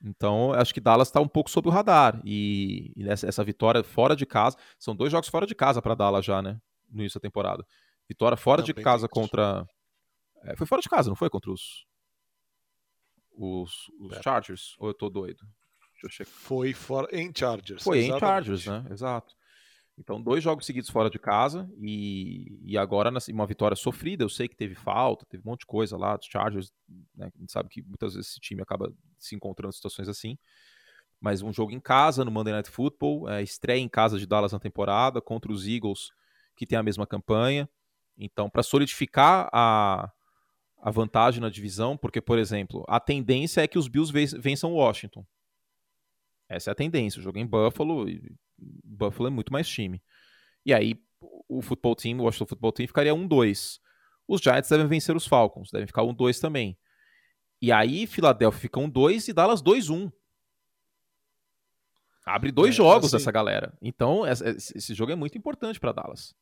Então, 0.05 0.53
acho 0.53 0.75
que 0.75 0.81
Dallas 0.81 1.09
está 1.09 1.21
um 1.21 1.29
pouco 1.29 1.49
sob 1.49 1.69
o 1.69 1.71
radar. 1.71 2.21
E, 2.25 2.93
e 2.97 3.09
essa, 3.09 3.27
essa, 3.27 3.45
vitória 3.45 3.85
fora 3.85 4.17
de 4.17 4.27
casa. 4.27 4.57
São 4.79 4.97
dois 4.97 5.13
jogos 5.13 5.29
fora 5.29 5.47
de 5.47 5.55
casa 5.55 5.81
para 5.81 5.95
Dallas 5.95 6.25
já, 6.25 6.43
né? 6.43 6.61
No 6.91 7.01
início 7.01 7.21
da 7.21 7.23
temporada. 7.23 7.65
Vitória 8.09 8.37
fora 8.37 8.63
de 8.63 8.75
casa 8.75 9.09
contra. 9.09 9.65
É, 10.45 10.57
foi 10.57 10.67
fora 10.67 10.83
de 10.83 10.89
casa, 10.89 11.09
não 11.09 11.17
foi? 11.17 11.31
Contra 11.31 11.53
os. 11.53 11.87
Os, 13.35 13.91
os 14.01 14.17
é. 14.17 14.23
Chargers? 14.23 14.75
Ou 14.79 14.89
eu 14.89 14.95
tô 14.95 15.09
doido? 15.09 15.41
Deixa 15.93 16.07
eu 16.07 16.11
checar. 16.11 16.35
Foi 16.35 16.75
fora 16.75 17.09
em 17.13 17.33
Chargers. 17.35 17.83
Foi 17.83 17.99
exatamente. 17.99 18.17
em 18.17 18.21
Chargers, 18.21 18.67
né? 18.67 18.87
Exato. 18.91 19.35
Então, 20.03 20.21
dois 20.21 20.43
jogos 20.43 20.67
seguidos 20.67 20.91
fora 20.91 21.09
de 21.09 21.17
casa 21.17 21.71
e, 21.81 22.59
e 22.65 22.77
agora 22.77 23.09
uma 23.31 23.47
vitória 23.47 23.77
sofrida. 23.77 24.25
Eu 24.25 24.29
sei 24.29 24.49
que 24.49 24.57
teve 24.57 24.75
falta, 24.75 25.25
teve 25.27 25.45
um 25.47 25.51
monte 25.51 25.61
de 25.61 25.67
coisa 25.67 25.97
lá, 25.97 26.17
dos 26.17 26.27
Chargers, 26.27 26.73
né? 27.15 27.31
A 27.33 27.39
gente 27.39 27.53
sabe 27.53 27.69
que 27.69 27.81
muitas 27.83 28.15
vezes 28.15 28.33
esse 28.33 28.41
time 28.41 28.61
acaba 28.61 28.93
se 29.17 29.37
encontrando 29.37 29.69
em 29.69 29.77
situações 29.77 30.09
assim. 30.09 30.37
Mas 31.21 31.41
um 31.41 31.53
jogo 31.53 31.71
em 31.71 31.79
casa, 31.79 32.25
no 32.25 32.33
Monday 32.33 32.53
Night 32.53 32.69
Football, 32.69 33.29
é, 33.29 33.45
estreia 33.45 33.79
em 33.79 33.89
casa 33.89 34.19
de 34.19 34.27
Dallas 34.27 34.51
na 34.51 34.59
temporada, 34.59 35.21
contra 35.21 35.53
os 35.53 35.69
Eagles, 35.69 36.11
que 36.57 36.67
tem 36.67 36.77
a 36.77 36.83
mesma 36.83 37.07
campanha. 37.07 37.69
Então, 38.19 38.51
para 38.51 38.65
solidificar 38.65 39.49
a, 39.53 40.11
a 40.79 40.91
vantagem 40.91 41.41
na 41.41 41.49
divisão, 41.49 41.97
porque, 41.97 42.21
por 42.21 42.41
exemplo, 42.41 42.85
a 42.89 42.99
tendência 42.99 43.61
é 43.61 43.69
que 43.69 43.79
os 43.79 43.87
Bills 43.87 44.13
vençam 44.37 44.73
Washington. 44.73 45.25
Essa 46.55 46.71
é 46.71 46.73
a 46.73 46.75
tendência. 46.75 47.21
O 47.21 47.23
jogo 47.23 47.39
em 47.39 47.47
Buffalo, 47.47 48.07
Buffalo 48.59 49.29
é 49.29 49.31
muito 49.31 49.53
mais 49.53 49.69
time. 49.69 50.03
E 50.65 50.73
aí, 50.73 51.01
o 51.49 51.63
futebol 51.63 51.97
team, 51.97 52.19
o 52.19 52.25
Washington 52.25 52.47
Football 52.47 52.73
Team, 52.73 52.87
ficaria 52.87 53.13
1-2. 53.13 53.81
Os 54.27 54.41
Giants 54.41 54.69
devem 54.69 54.87
vencer 54.87 55.17
os 55.17 55.27
Falcons, 55.27 55.71
devem 55.71 55.87
ficar 55.87 56.03
1-2 56.03 56.41
também. 56.41 56.79
E 57.61 57.71
aí, 57.73 58.07
Philadelphia 58.07 58.61
fica 58.61 58.81
1-2 58.81 59.29
e 59.29 59.33
Dallas 59.33 59.63
2-1. 59.63 60.13
Abre 62.25 62.53
dois 62.53 62.75
é, 62.75 62.77
jogos 62.77 63.07
assim, 63.07 63.17
dessa 63.17 63.33
galera. 63.33 63.77
Então, 63.83 64.23
esse 64.27 64.95
jogo 64.95 65.13
é 65.13 65.17
muito 65.17 65.37
importante 65.37 65.81
para 65.81 65.93
Dallas. 65.93 66.35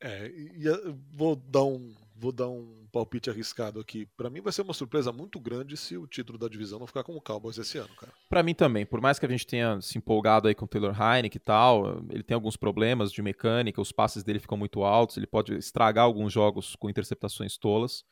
É, 0.00 0.28
e 0.28 0.64
vou 1.10 1.36
dar 1.36 1.64
um 1.64 1.94
vou 2.20 2.32
dar 2.32 2.48
um 2.48 2.86
palpite 2.92 3.30
arriscado 3.30 3.80
aqui. 3.80 4.06
Para 4.14 4.28
mim 4.28 4.42
vai 4.42 4.52
ser 4.52 4.60
uma 4.60 4.74
surpresa 4.74 5.10
muito 5.10 5.40
grande 5.40 5.74
se 5.74 5.96
o 5.96 6.06
título 6.06 6.38
da 6.38 6.48
divisão 6.48 6.78
não 6.78 6.86
ficar 6.86 7.02
com 7.02 7.16
o 7.16 7.20
Cowboys 7.20 7.56
esse 7.56 7.78
ano, 7.78 7.88
cara. 7.96 8.12
Para 8.28 8.42
mim 8.42 8.54
também. 8.54 8.84
Por 8.84 9.00
mais 9.00 9.18
que 9.18 9.24
a 9.24 9.28
gente 9.28 9.46
tenha 9.46 9.80
se 9.80 9.96
empolgado 9.96 10.46
aí 10.46 10.54
com 10.54 10.66
o 10.66 10.68
Taylor 10.68 10.94
Heineken 10.94 11.40
e 11.40 11.44
tal, 11.44 12.04
ele 12.10 12.22
tem 12.22 12.34
alguns 12.34 12.58
problemas 12.58 13.10
de 13.10 13.22
mecânica, 13.22 13.80
os 13.80 13.90
passes 13.90 14.22
dele 14.22 14.38
ficam 14.38 14.58
muito 14.58 14.84
altos, 14.84 15.16
ele 15.16 15.26
pode 15.26 15.54
estragar 15.54 16.04
alguns 16.04 16.30
jogos 16.30 16.76
com 16.76 16.90
interceptações 16.90 17.56
tolas. 17.56 18.04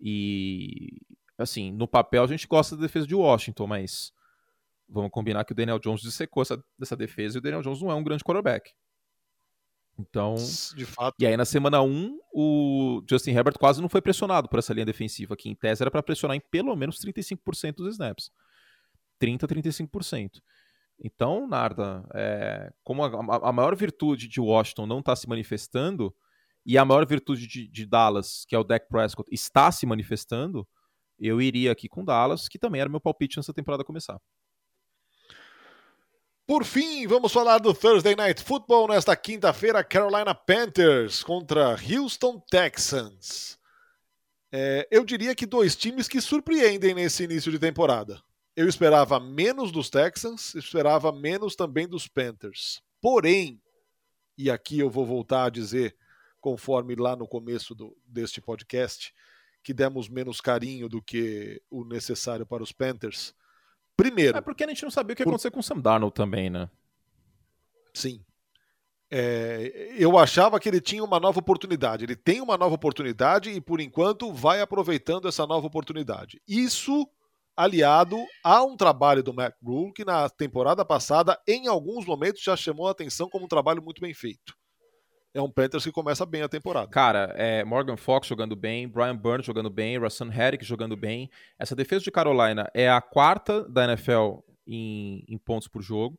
E 0.00 0.98
assim, 1.36 1.70
no 1.70 1.86
papel 1.86 2.24
a 2.24 2.26
gente 2.26 2.46
gosta 2.46 2.74
da 2.74 2.82
defesa 2.82 3.06
de 3.06 3.14
Washington, 3.14 3.66
mas 3.66 4.10
vamos 4.88 5.10
combinar 5.10 5.44
que 5.44 5.52
o 5.52 5.54
Daniel 5.54 5.78
Jones 5.78 6.00
dissecou 6.00 6.42
essa, 6.42 6.62
dessa 6.78 6.96
defesa 6.96 7.36
e 7.36 7.38
o 7.40 7.42
Daniel 7.42 7.62
Jones 7.62 7.82
não 7.82 7.90
é 7.90 7.94
um 7.94 8.04
grande 8.04 8.24
quarterback. 8.24 8.72
Então, 9.98 10.34
de 10.74 10.84
fato. 10.84 11.14
E 11.18 11.26
aí 11.26 11.36
na 11.36 11.44
semana 11.44 11.80
1, 11.80 12.18
o 12.32 13.02
Justin 13.08 13.30
Herbert 13.30 13.58
quase 13.58 13.80
não 13.80 13.88
foi 13.88 14.02
pressionado 14.02 14.48
por 14.48 14.58
essa 14.58 14.74
linha 14.74 14.86
defensiva, 14.86 15.36
que 15.36 15.48
em 15.48 15.54
tese 15.54 15.82
era 15.82 15.90
para 15.90 16.02
pressionar 16.02 16.36
em 16.36 16.40
pelo 16.50 16.74
menos 16.74 16.98
35% 16.98 17.76
dos 17.76 17.92
snaps. 17.92 18.30
30 19.18 19.46
35%. 19.46 20.40
Então, 20.98 21.46
Narda, 21.48 22.04
é, 22.14 22.72
como 22.82 23.04
a, 23.04 23.48
a, 23.48 23.52
maior 23.52 23.74
virtude 23.74 24.28
de 24.28 24.40
Washington 24.40 24.86
não 24.86 25.00
está 25.00 25.14
se 25.16 25.28
manifestando 25.28 26.14
e 26.64 26.78
a 26.78 26.84
maior 26.84 27.06
virtude 27.06 27.46
de, 27.46 27.68
de, 27.68 27.86
Dallas, 27.86 28.44
que 28.46 28.54
é 28.54 28.58
o 28.58 28.64
Dak 28.64 28.88
Prescott, 28.88 29.28
está 29.32 29.70
se 29.72 29.86
manifestando, 29.86 30.66
eu 31.18 31.40
iria 31.42 31.72
aqui 31.72 31.88
com 31.88 32.04
Dallas, 32.04 32.48
que 32.48 32.58
também 32.58 32.80
era 32.80 32.90
meu 32.90 33.00
palpite 33.00 33.38
antes 33.38 33.48
da 33.48 33.54
temporada 33.54 33.84
começar. 33.84 34.20
Por 36.46 36.62
fim, 36.62 37.06
vamos 37.06 37.32
falar 37.32 37.56
do 37.56 37.72
Thursday 37.72 38.14
Night 38.14 38.44
Football 38.44 38.88
nesta 38.88 39.16
quinta-feira, 39.16 39.82
Carolina 39.82 40.34
Panthers 40.34 41.22
contra 41.22 41.74
Houston 41.74 42.38
Texans. 42.38 43.58
É, 44.52 44.86
eu 44.90 45.06
diria 45.06 45.34
que 45.34 45.46
dois 45.46 45.74
times 45.74 46.06
que 46.06 46.20
surpreendem 46.20 46.94
nesse 46.94 47.24
início 47.24 47.50
de 47.50 47.58
temporada. 47.58 48.22
Eu 48.54 48.68
esperava 48.68 49.18
menos 49.18 49.72
dos 49.72 49.88
Texans, 49.88 50.54
esperava 50.54 51.10
menos 51.10 51.56
também 51.56 51.88
dos 51.88 52.06
Panthers. 52.06 52.82
Porém, 53.00 53.58
e 54.36 54.50
aqui 54.50 54.78
eu 54.78 54.90
vou 54.90 55.06
voltar 55.06 55.46
a 55.46 55.50
dizer, 55.50 55.96
conforme 56.42 56.94
lá 56.94 57.16
no 57.16 57.26
começo 57.26 57.74
do, 57.74 57.96
deste 58.04 58.42
podcast, 58.42 59.14
que 59.62 59.72
demos 59.72 60.10
menos 60.10 60.42
carinho 60.42 60.90
do 60.90 61.00
que 61.00 61.62
o 61.70 61.86
necessário 61.86 62.44
para 62.44 62.62
os 62.62 62.70
Panthers 62.70 63.34
Primeiro. 63.96 64.38
É 64.38 64.40
porque 64.40 64.64
a 64.64 64.68
gente 64.68 64.82
não 64.82 64.90
sabia 64.90 65.12
o 65.12 65.16
que 65.16 65.22
ia 65.22 65.26
acontecer 65.26 65.50
por... 65.50 65.54
com 65.54 65.60
o 65.60 65.62
Sam 65.62 65.80
Darnold 65.80 66.14
também, 66.14 66.50
né? 66.50 66.68
Sim. 67.92 68.24
É, 69.10 69.94
eu 69.96 70.18
achava 70.18 70.58
que 70.58 70.68
ele 70.68 70.80
tinha 70.80 71.04
uma 71.04 71.20
nova 71.20 71.38
oportunidade. 71.38 72.04
Ele 72.04 72.16
tem 72.16 72.40
uma 72.40 72.56
nova 72.56 72.74
oportunidade 72.74 73.50
e, 73.50 73.60
por 73.60 73.80
enquanto, 73.80 74.32
vai 74.32 74.60
aproveitando 74.60 75.28
essa 75.28 75.46
nova 75.46 75.66
oportunidade. 75.66 76.42
Isso 76.48 77.08
aliado 77.56 78.16
a 78.42 78.64
um 78.64 78.76
trabalho 78.76 79.22
do 79.22 79.32
Matt 79.32 79.54
Rule 79.62 79.92
que 79.92 80.04
na 80.04 80.28
temporada 80.28 80.84
passada, 80.84 81.40
em 81.46 81.68
alguns 81.68 82.04
momentos, 82.04 82.42
já 82.42 82.56
chamou 82.56 82.88
a 82.88 82.90
atenção 82.90 83.28
como 83.28 83.44
um 83.44 83.48
trabalho 83.48 83.80
muito 83.80 84.00
bem 84.00 84.12
feito 84.12 84.54
é 85.34 85.42
um 85.42 85.50
Panthers 85.50 85.84
que 85.84 85.90
começa 85.90 86.24
bem 86.24 86.42
a 86.42 86.48
temporada. 86.48 86.86
Cara, 86.86 87.34
é 87.36 87.64
Morgan 87.64 87.96
Fox 87.96 88.28
jogando 88.28 88.54
bem, 88.54 88.88
Brian 88.88 89.16
Burns 89.16 89.44
jogando 89.44 89.68
bem, 89.68 89.98
Rassan 89.98 90.30
Herrick 90.32 90.64
jogando 90.64 90.96
bem. 90.96 91.28
Essa 91.58 91.74
defesa 91.74 92.04
de 92.04 92.10
Carolina 92.12 92.70
é 92.72 92.88
a 92.88 93.00
quarta 93.00 93.68
da 93.68 93.84
NFL 93.84 94.38
em, 94.64 95.24
em 95.28 95.36
pontos 95.36 95.66
por 95.66 95.82
jogo, 95.82 96.16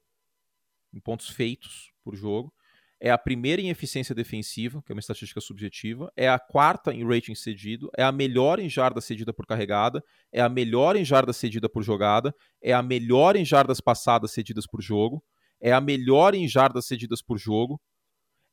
em 0.93 0.99
pontos 0.99 1.29
feitos 1.29 1.93
por 2.03 2.13
jogo. 2.13 2.53
É 2.99 3.09
a 3.09 3.17
primeira 3.17 3.61
em 3.61 3.69
eficiência 3.69 4.13
defensiva, 4.13 4.81
que 4.85 4.91
é 4.91 4.95
uma 4.95 4.99
estatística 4.99 5.39
subjetiva. 5.39 6.11
É 6.15 6.27
a 6.27 6.39
quarta 6.39 6.93
em 6.93 7.07
rating 7.07 7.35
cedido. 7.35 7.89
É 7.97 8.03
a 8.03 8.11
melhor 8.11 8.59
em 8.59 8.69
jarda 8.69 8.99
cedida 8.99 9.33
por 9.33 9.45
carregada. 9.45 10.03
É 10.31 10.41
a 10.41 10.49
melhor 10.49 10.95
em 10.95 11.05
jarda 11.05 11.31
cedida 11.31 11.69
por 11.69 11.83
jogada. 11.83 12.33
É 12.61 12.73
a 12.73 12.81
melhor 12.81 13.35
em 13.35 13.45
jardas 13.45 13.79
passadas 13.79 14.31
cedidas 14.31 14.65
por 14.65 14.81
jogo. 14.81 15.23
É 15.61 15.71
a 15.71 15.79
melhor 15.79 16.35
em 16.35 16.47
jardas 16.47 16.85
cedidas 16.85 17.21
por 17.21 17.37
jogo 17.37 17.79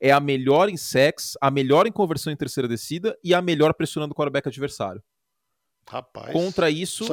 é 0.04 0.10
a 0.10 0.18
melhor 0.18 0.68
em 0.68 0.76
sex, 0.76 1.38
a 1.40 1.48
melhor 1.48 1.86
em 1.86 1.92
conversão 1.92 2.32
em 2.32 2.36
terceira 2.36 2.66
descida 2.66 3.16
e 3.22 3.32
a 3.32 3.40
melhor 3.40 3.72
pressionando 3.72 4.12
o 4.12 4.16
quarterback 4.16 4.48
adversário. 4.48 5.00
Rapaz. 5.88 6.32
Contra 6.32 6.68
isso, 6.68 7.04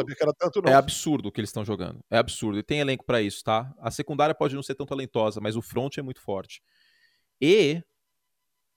é 0.66 0.74
absurdo 0.74 1.30
o 1.30 1.32
que 1.32 1.40
eles 1.40 1.50
estão 1.50 1.64
jogando. 1.64 2.04
É 2.10 2.18
absurdo. 2.18 2.58
E 2.58 2.64
tem 2.64 2.80
elenco 2.80 3.06
para 3.06 3.22
isso, 3.22 3.44
tá? 3.44 3.72
A 3.78 3.92
secundária 3.92 4.34
pode 4.34 4.56
não 4.56 4.64
ser 4.64 4.74
tão 4.74 4.88
talentosa, 4.88 5.40
mas 5.40 5.56
o 5.56 5.62
front 5.62 6.00
é 6.00 6.02
muito 6.02 6.20
forte. 6.20 6.64
E 7.40 7.84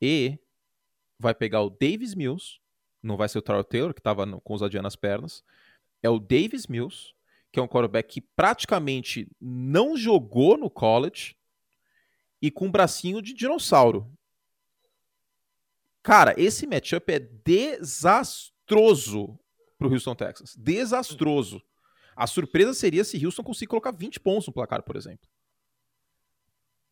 e 0.01 0.39
vai 1.19 1.35
pegar 1.35 1.63
o 1.63 1.71
Davis 1.71 2.15
Mills, 2.15 2.59
não 3.03 3.17
vai 3.17 3.31
ser 3.31 3.39
o 3.39 3.43
Tyrell 3.43 3.65
Taylor, 3.65 3.95
que 3.95 4.01
estava 4.01 4.27
com 4.41 4.55
os 4.55 4.61
nas 4.61 4.97
pernas. 4.97 5.43
É 6.03 6.11
o 6.11 6.19
Davis 6.19 6.67
Mills, 6.67 7.15
que 7.51 7.59
é 7.59 7.63
um 7.63 7.69
quarterback 7.69 8.13
que 8.13 8.21
praticamente 8.37 9.27
não 9.41 9.97
jogou 9.97 10.59
no 10.59 10.69
college 10.69 11.35
e 12.43 12.51
com 12.51 12.66
um 12.66 12.70
bracinho 12.70 13.22
de 13.22 13.32
dinossauro. 13.32 14.12
Cara, 16.03 16.34
esse 16.36 16.66
matchup 16.66 17.12
é 17.12 17.20
desastroso 17.20 18.59
pro 19.78 19.88
Houston 19.88 20.16
Texans. 20.16 20.57
Desastroso. 20.57 21.62
A 22.16 22.26
surpresa 22.26 22.74
seria 22.74 23.05
se 23.05 23.24
Houston 23.24 23.45
conseguir 23.45 23.68
colocar 23.68 23.93
20 23.93 24.18
pontos 24.18 24.49
no 24.49 24.53
placar, 24.53 24.82
por 24.82 24.97
exemplo. 24.97 25.28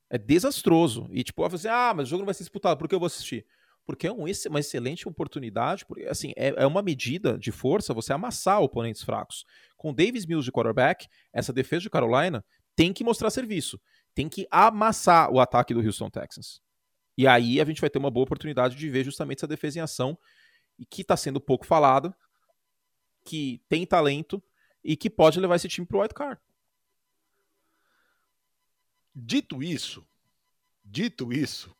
É 0.08 0.16
desastroso. 0.16 1.08
E 1.10 1.24
tipo, 1.24 1.42
vai 1.42 1.50
fazer, 1.50 1.68
ah, 1.68 1.92
mas 1.94 2.06
o 2.06 2.10
jogo 2.10 2.20
não 2.20 2.26
vai 2.26 2.34
ser 2.34 2.44
disputado, 2.44 2.78
por 2.78 2.88
que 2.88 2.94
eu 2.94 3.00
vou 3.00 3.06
assistir? 3.06 3.44
Porque 3.84 4.06
é 4.06 4.12
um, 4.12 4.24
uma 4.48 4.60
excelente 4.60 5.08
oportunidade, 5.08 5.84
porque 5.84 6.04
assim, 6.04 6.32
é, 6.36 6.62
é 6.62 6.66
uma 6.66 6.82
medida 6.82 7.36
de 7.36 7.50
força 7.50 7.92
você 7.92 8.12
amassar 8.12 8.60
oponentes 8.60 9.02
fracos. 9.02 9.44
Com 9.76 9.92
Davis 9.92 10.26
Mills 10.26 10.44
de 10.44 10.52
quarterback, 10.52 11.08
essa 11.32 11.52
defesa 11.52 11.82
de 11.82 11.90
Carolina 11.90 12.44
tem 12.76 12.92
que 12.92 13.04
mostrar 13.04 13.30
serviço. 13.30 13.80
Tem 14.14 14.28
que 14.28 14.46
amassar 14.50 15.30
o 15.30 15.40
ataque 15.40 15.72
do 15.72 15.80
Houston 15.80 16.10
Texans. 16.10 16.60
E 17.16 17.26
aí 17.26 17.60
a 17.60 17.64
gente 17.64 17.80
vai 17.80 17.90
ter 17.90 17.98
uma 17.98 18.10
boa 18.10 18.24
oportunidade 18.24 18.76
de 18.76 18.88
ver 18.88 19.04
justamente 19.04 19.38
essa 19.38 19.46
defesa 19.46 19.78
em 19.78 19.82
ação, 19.82 20.18
e 20.78 20.86
que 20.86 21.02
está 21.02 21.16
sendo 21.16 21.40
pouco 21.40 21.66
falada, 21.66 22.16
que 23.24 23.60
tem 23.68 23.84
talento 23.84 24.42
e 24.82 24.96
que 24.96 25.10
pode 25.10 25.38
levar 25.38 25.56
esse 25.56 25.68
time 25.68 25.86
para 25.86 25.96
o 25.98 26.00
wild 26.00 26.14
card. 26.14 26.40
Dito 29.14 29.62
isso, 29.62 30.06
dito 30.82 31.32
isso, 31.32 31.76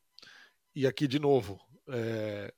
e 0.75 0.87
aqui 0.87 1.09
de 1.09 1.19
novo, 1.19 1.59
é, 1.89 2.53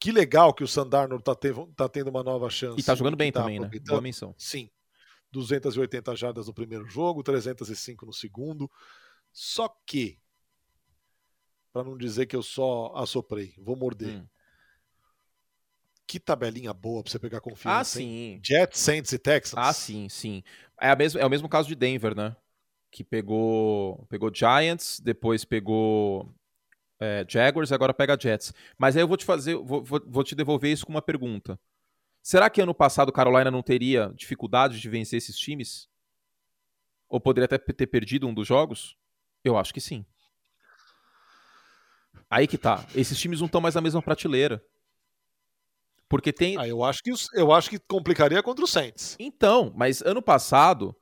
que 0.00 0.10
legal 0.10 0.54
que 0.54 0.64
o 0.64 0.68
Sandarno 0.68 1.16
está 1.16 1.36
tá 1.76 1.88
tendo 1.88 2.08
uma 2.08 2.22
nova 2.22 2.48
chance. 2.48 2.76
E 2.76 2.80
está 2.80 2.94
jogando 2.94 3.16
bem 3.16 3.30
tá 3.30 3.40
também, 3.40 3.60
né? 3.60 3.70
Boa 3.86 4.00
menção. 4.00 4.34
Sim. 4.38 4.70
280 5.32 6.14
jardas 6.14 6.46
no 6.46 6.54
primeiro 6.54 6.86
jogo, 6.88 7.22
305 7.22 8.06
no 8.06 8.12
segundo. 8.12 8.70
Só 9.34 9.68
que, 9.84 10.18
para 11.70 11.84
não 11.84 11.98
dizer 11.98 12.24
que 12.24 12.34
eu 12.34 12.42
só 12.42 12.94
assoprei, 12.96 13.54
vou 13.58 13.76
morder. 13.76 14.22
Hum. 14.22 14.26
Que 16.06 16.18
tabelinha 16.18 16.72
boa 16.72 17.02
para 17.02 17.12
você 17.12 17.18
pegar 17.18 17.40
confiança. 17.42 17.80
Ah, 17.80 17.84
sim. 17.84 18.40
Jets, 18.42 18.80
Saints 18.80 19.12
e 19.12 19.18
Texans. 19.18 19.58
Ah, 19.58 19.72
sim, 19.74 20.08
sim. 20.08 20.42
É, 20.80 20.88
a 20.88 20.96
mesma, 20.96 21.20
é 21.20 21.26
o 21.26 21.30
mesmo 21.30 21.48
caso 21.48 21.68
de 21.68 21.74
Denver, 21.74 22.14
né? 22.16 22.34
que 22.94 23.02
pegou, 23.02 24.06
pegou 24.08 24.30
Giants, 24.32 25.00
depois 25.00 25.44
pegou 25.44 26.32
é, 27.00 27.26
Jaguars, 27.28 27.72
agora 27.72 27.92
pega 27.92 28.16
Jets. 28.16 28.54
Mas 28.78 28.94
aí 28.94 29.02
eu 29.02 29.08
vou 29.08 29.16
te 29.16 29.24
fazer, 29.24 29.56
vou, 29.56 29.82
vou, 29.82 30.00
vou, 30.06 30.22
te 30.22 30.36
devolver 30.36 30.70
isso 30.70 30.86
com 30.86 30.92
uma 30.92 31.02
pergunta. 31.02 31.58
Será 32.22 32.48
que 32.48 32.62
ano 32.62 32.72
passado 32.72 33.10
Carolina 33.10 33.50
não 33.50 33.64
teria 33.64 34.12
dificuldade 34.14 34.80
de 34.80 34.88
vencer 34.88 35.16
esses 35.16 35.36
times? 35.36 35.88
Ou 37.08 37.20
poderia 37.20 37.46
até 37.46 37.58
ter 37.58 37.88
perdido 37.88 38.28
um 38.28 38.32
dos 38.32 38.46
jogos? 38.46 38.96
Eu 39.44 39.56
acho 39.56 39.72
que 39.72 39.80
sim. 39.80 40.04
Aí 42.30 42.46
que 42.46 42.58
tá. 42.58 42.84
Esses 42.94 43.18
times 43.18 43.38
não 43.38 43.46
estão 43.46 43.60
mais 43.60 43.74
na 43.74 43.80
mesma 43.80 44.02
prateleira. 44.02 44.64
Porque 46.08 46.32
tem. 46.32 46.58
Ah, 46.58 46.66
eu 46.66 46.82
acho 46.82 47.02
que 47.02 47.12
eu 47.34 47.52
acho 47.52 47.70
que 47.70 47.78
complicaria 47.78 48.42
contra 48.42 48.64
o 48.64 48.68
Saints. 48.68 49.16
Então, 49.18 49.72
mas 49.76 50.00
ano 50.02 50.22
passado 50.22 50.96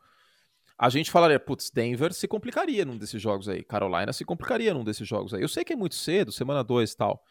a 0.78 0.88
gente 0.88 1.10
falaria, 1.10 1.38
putz, 1.38 1.70
Denver 1.70 2.12
se 2.12 2.26
complicaria 2.26 2.84
num 2.84 2.98
desses 2.98 3.22
jogos 3.22 3.48
aí, 3.48 3.62
Carolina 3.62 4.12
se 4.12 4.24
complicaria 4.24 4.74
num 4.74 4.82
desses 4.82 5.06
jogos 5.06 5.32
aí. 5.32 5.40
Eu 5.40 5.48
sei 5.48 5.64
que 5.64 5.72
é 5.72 5.76
muito 5.76 5.94
cedo, 5.94 6.32
semana 6.32 6.64
2 6.64 6.90
e 6.90 6.96
tal, 6.96 7.22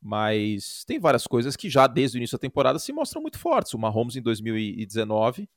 mas 0.00 0.84
tem 0.86 0.98
várias 0.98 1.26
coisas 1.26 1.54
que 1.54 1.68
já 1.68 1.86
desde 1.86 2.16
o 2.16 2.18
início 2.18 2.38
da 2.38 2.40
temporada 2.40 2.78
se 2.78 2.92
mostram 2.92 3.20
muito 3.20 3.38
fortes. 3.38 3.74
O 3.74 3.78
Mahomes 3.78 4.16
em 4.16 4.22
2019, 4.22 5.48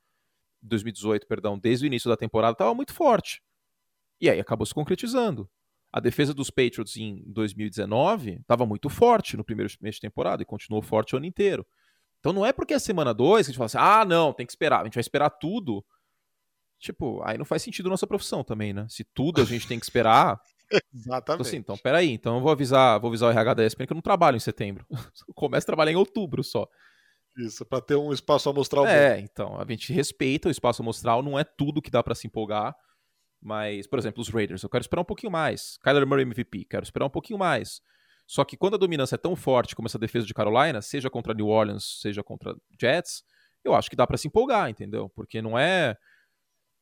2018, 0.62 1.26
perdão, 1.26 1.58
desde 1.58 1.86
o 1.86 1.88
início 1.88 2.10
da 2.10 2.18
temporada 2.18 2.52
estava 2.52 2.74
muito 2.74 2.94
forte. 2.94 3.42
E 4.20 4.30
aí 4.30 4.40
acabou 4.40 4.66
se 4.66 4.74
concretizando. 4.74 5.50
A 5.92 6.00
defesa 6.00 6.34
dos 6.34 6.50
Patriots 6.50 6.98
em 6.98 7.24
2019 7.28 8.40
estava 8.42 8.66
muito 8.66 8.90
forte 8.90 9.38
no 9.38 9.44
primeiro 9.44 9.72
mês 9.82 9.96
de 9.96 10.02
temporada 10.02 10.42
e 10.44 10.46
continuou 10.46 10.82
forte 10.82 11.16
o 11.16 11.18
ano 11.18 11.26
inteiro. 11.26 11.66
Então 12.20 12.34
não 12.34 12.46
é 12.46 12.52
porque 12.52 12.74
é 12.74 12.80
semana 12.80 13.14
2 13.14 13.46
que 13.46 13.52
a 13.52 13.54
gente 13.54 13.58
fala 13.58 13.66
assim, 13.66 13.78
ah, 13.80 14.06
não, 14.06 14.34
tem 14.34 14.46
que 14.46 14.52
esperar. 14.52 14.82
A 14.82 14.84
gente 14.84 14.96
vai 14.96 15.02
esperar 15.02 15.30
tudo 15.30 15.84
Tipo, 16.80 17.22
aí 17.24 17.38
não 17.38 17.46
faz 17.46 17.64
sentido 17.64 17.90
nossa 17.90 18.06
profissão 18.06 18.44
também, 18.44 18.72
né? 18.72 18.86
Se 18.88 19.04
tudo 19.04 19.42
a 19.42 19.46
gente 19.46 19.68
tem 19.68 19.80
que 19.80 19.86
esperar. 19.86 20.40
Exatamente. 20.94 21.48
Assim, 21.48 21.58
então, 21.58 21.78
peraí, 21.78 22.12
então 22.12 22.36
eu 22.36 22.42
vou 22.42 22.52
avisar, 22.52 23.00
vou 23.00 23.08
avisar 23.08 23.30
o 23.30 23.32
RH 23.32 23.54
da 23.56 23.66
ESPN 23.66 23.88
que 23.88 23.94
eu 23.94 23.96
não 23.96 24.02
trabalho 24.02 24.38
em 24.38 24.40
setembro. 24.40 24.86
Começo 25.34 25.66
a 25.66 25.66
trabalhar 25.66 25.92
em 25.92 25.96
outubro 25.96 26.44
só. 26.44 26.68
Isso, 27.38 27.66
para 27.66 27.82
ter 27.82 27.96
um 27.96 28.12
espaço 28.12 28.50
amostral 28.50 28.86
É, 28.86 29.16
bom. 29.16 29.24
então, 29.24 29.60
a 29.60 29.66
gente 29.66 29.94
respeita 29.94 30.50
o 30.50 30.52
espaço 30.52 30.82
amostral, 30.82 31.24
não 31.24 31.38
é 31.38 31.44
tudo 31.44 31.82
que 31.82 31.92
dá 31.92 32.04
para 32.04 32.16
se 32.16 32.28
empolgar. 32.28 32.76
Mas, 33.42 33.88
por 33.88 34.00
exemplo, 34.00 34.22
os 34.22 34.30
Raiders, 34.30 34.64
eu 34.64 34.70
quero 34.70 34.82
esperar 34.82 35.02
um 35.02 35.06
pouquinho 35.06 35.32
mais. 35.32 35.78
Kyler 35.84 36.08
Murray 36.08 36.24
MVP, 36.24 36.66
quero 36.66 36.84
esperar 36.84 37.06
um 37.06 37.10
pouquinho 37.10 37.40
mais. 37.40 37.82
Só 38.26 38.44
que 38.44 38.58
quando 38.58 38.74
a 38.74 38.78
dominância 38.78 39.16
é 39.16 39.18
tão 39.18 39.36
forte 39.36 39.76
como 39.76 39.88
essa 39.88 39.98
defesa 39.98 40.26
de 40.26 40.34
Carolina, 40.34 40.82
seja 40.82 41.10
contra 41.10 41.34
New 41.34 41.48
Orleans, 41.48 42.00
seja 42.02 42.24
contra 42.24 42.56
Jets, 42.80 43.24
eu 43.64 43.74
acho 43.74 43.90
que 43.90 43.96
dá 43.96 44.06
para 44.06 44.18
se 44.18 44.28
empolgar, 44.28 44.70
entendeu? 44.70 45.10
Porque 45.10 45.42
não 45.42 45.58
é 45.58 45.96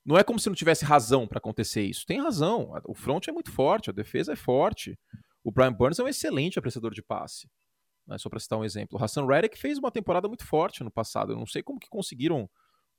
não 0.05 0.17
é 0.17 0.23
como 0.23 0.39
se 0.39 0.47
não 0.47 0.55
tivesse 0.55 0.85
razão 0.85 1.27
para 1.27 1.39
acontecer 1.39 1.83
isso. 1.83 2.05
Tem 2.05 2.21
razão. 2.21 2.71
O 2.85 2.93
front 2.93 3.27
é 3.27 3.31
muito 3.31 3.51
forte, 3.51 3.89
a 3.89 3.93
defesa 3.93 4.33
é 4.33 4.35
forte. 4.35 4.97
O 5.43 5.51
Brian 5.51 5.73
Burns 5.73 5.97
é 5.97 6.03
um 6.03 6.07
excelente 6.07 6.59
apreciador 6.59 6.93
de 6.93 7.01
passe. 7.01 7.49
Né? 8.05 8.17
Só 8.19 8.29
para 8.29 8.39
citar 8.39 8.59
um 8.59 8.63
exemplo. 8.63 8.99
O 8.99 9.03
Hassan 9.03 9.25
Reddick 9.25 9.57
fez 9.57 9.79
uma 9.79 9.91
temporada 9.91 10.27
muito 10.27 10.45
forte 10.45 10.83
no 10.83 10.91
passado. 10.91 11.31
Eu 11.31 11.37
não 11.37 11.47
sei 11.47 11.63
como 11.63 11.79
que 11.79 11.89
conseguiram 11.89 12.47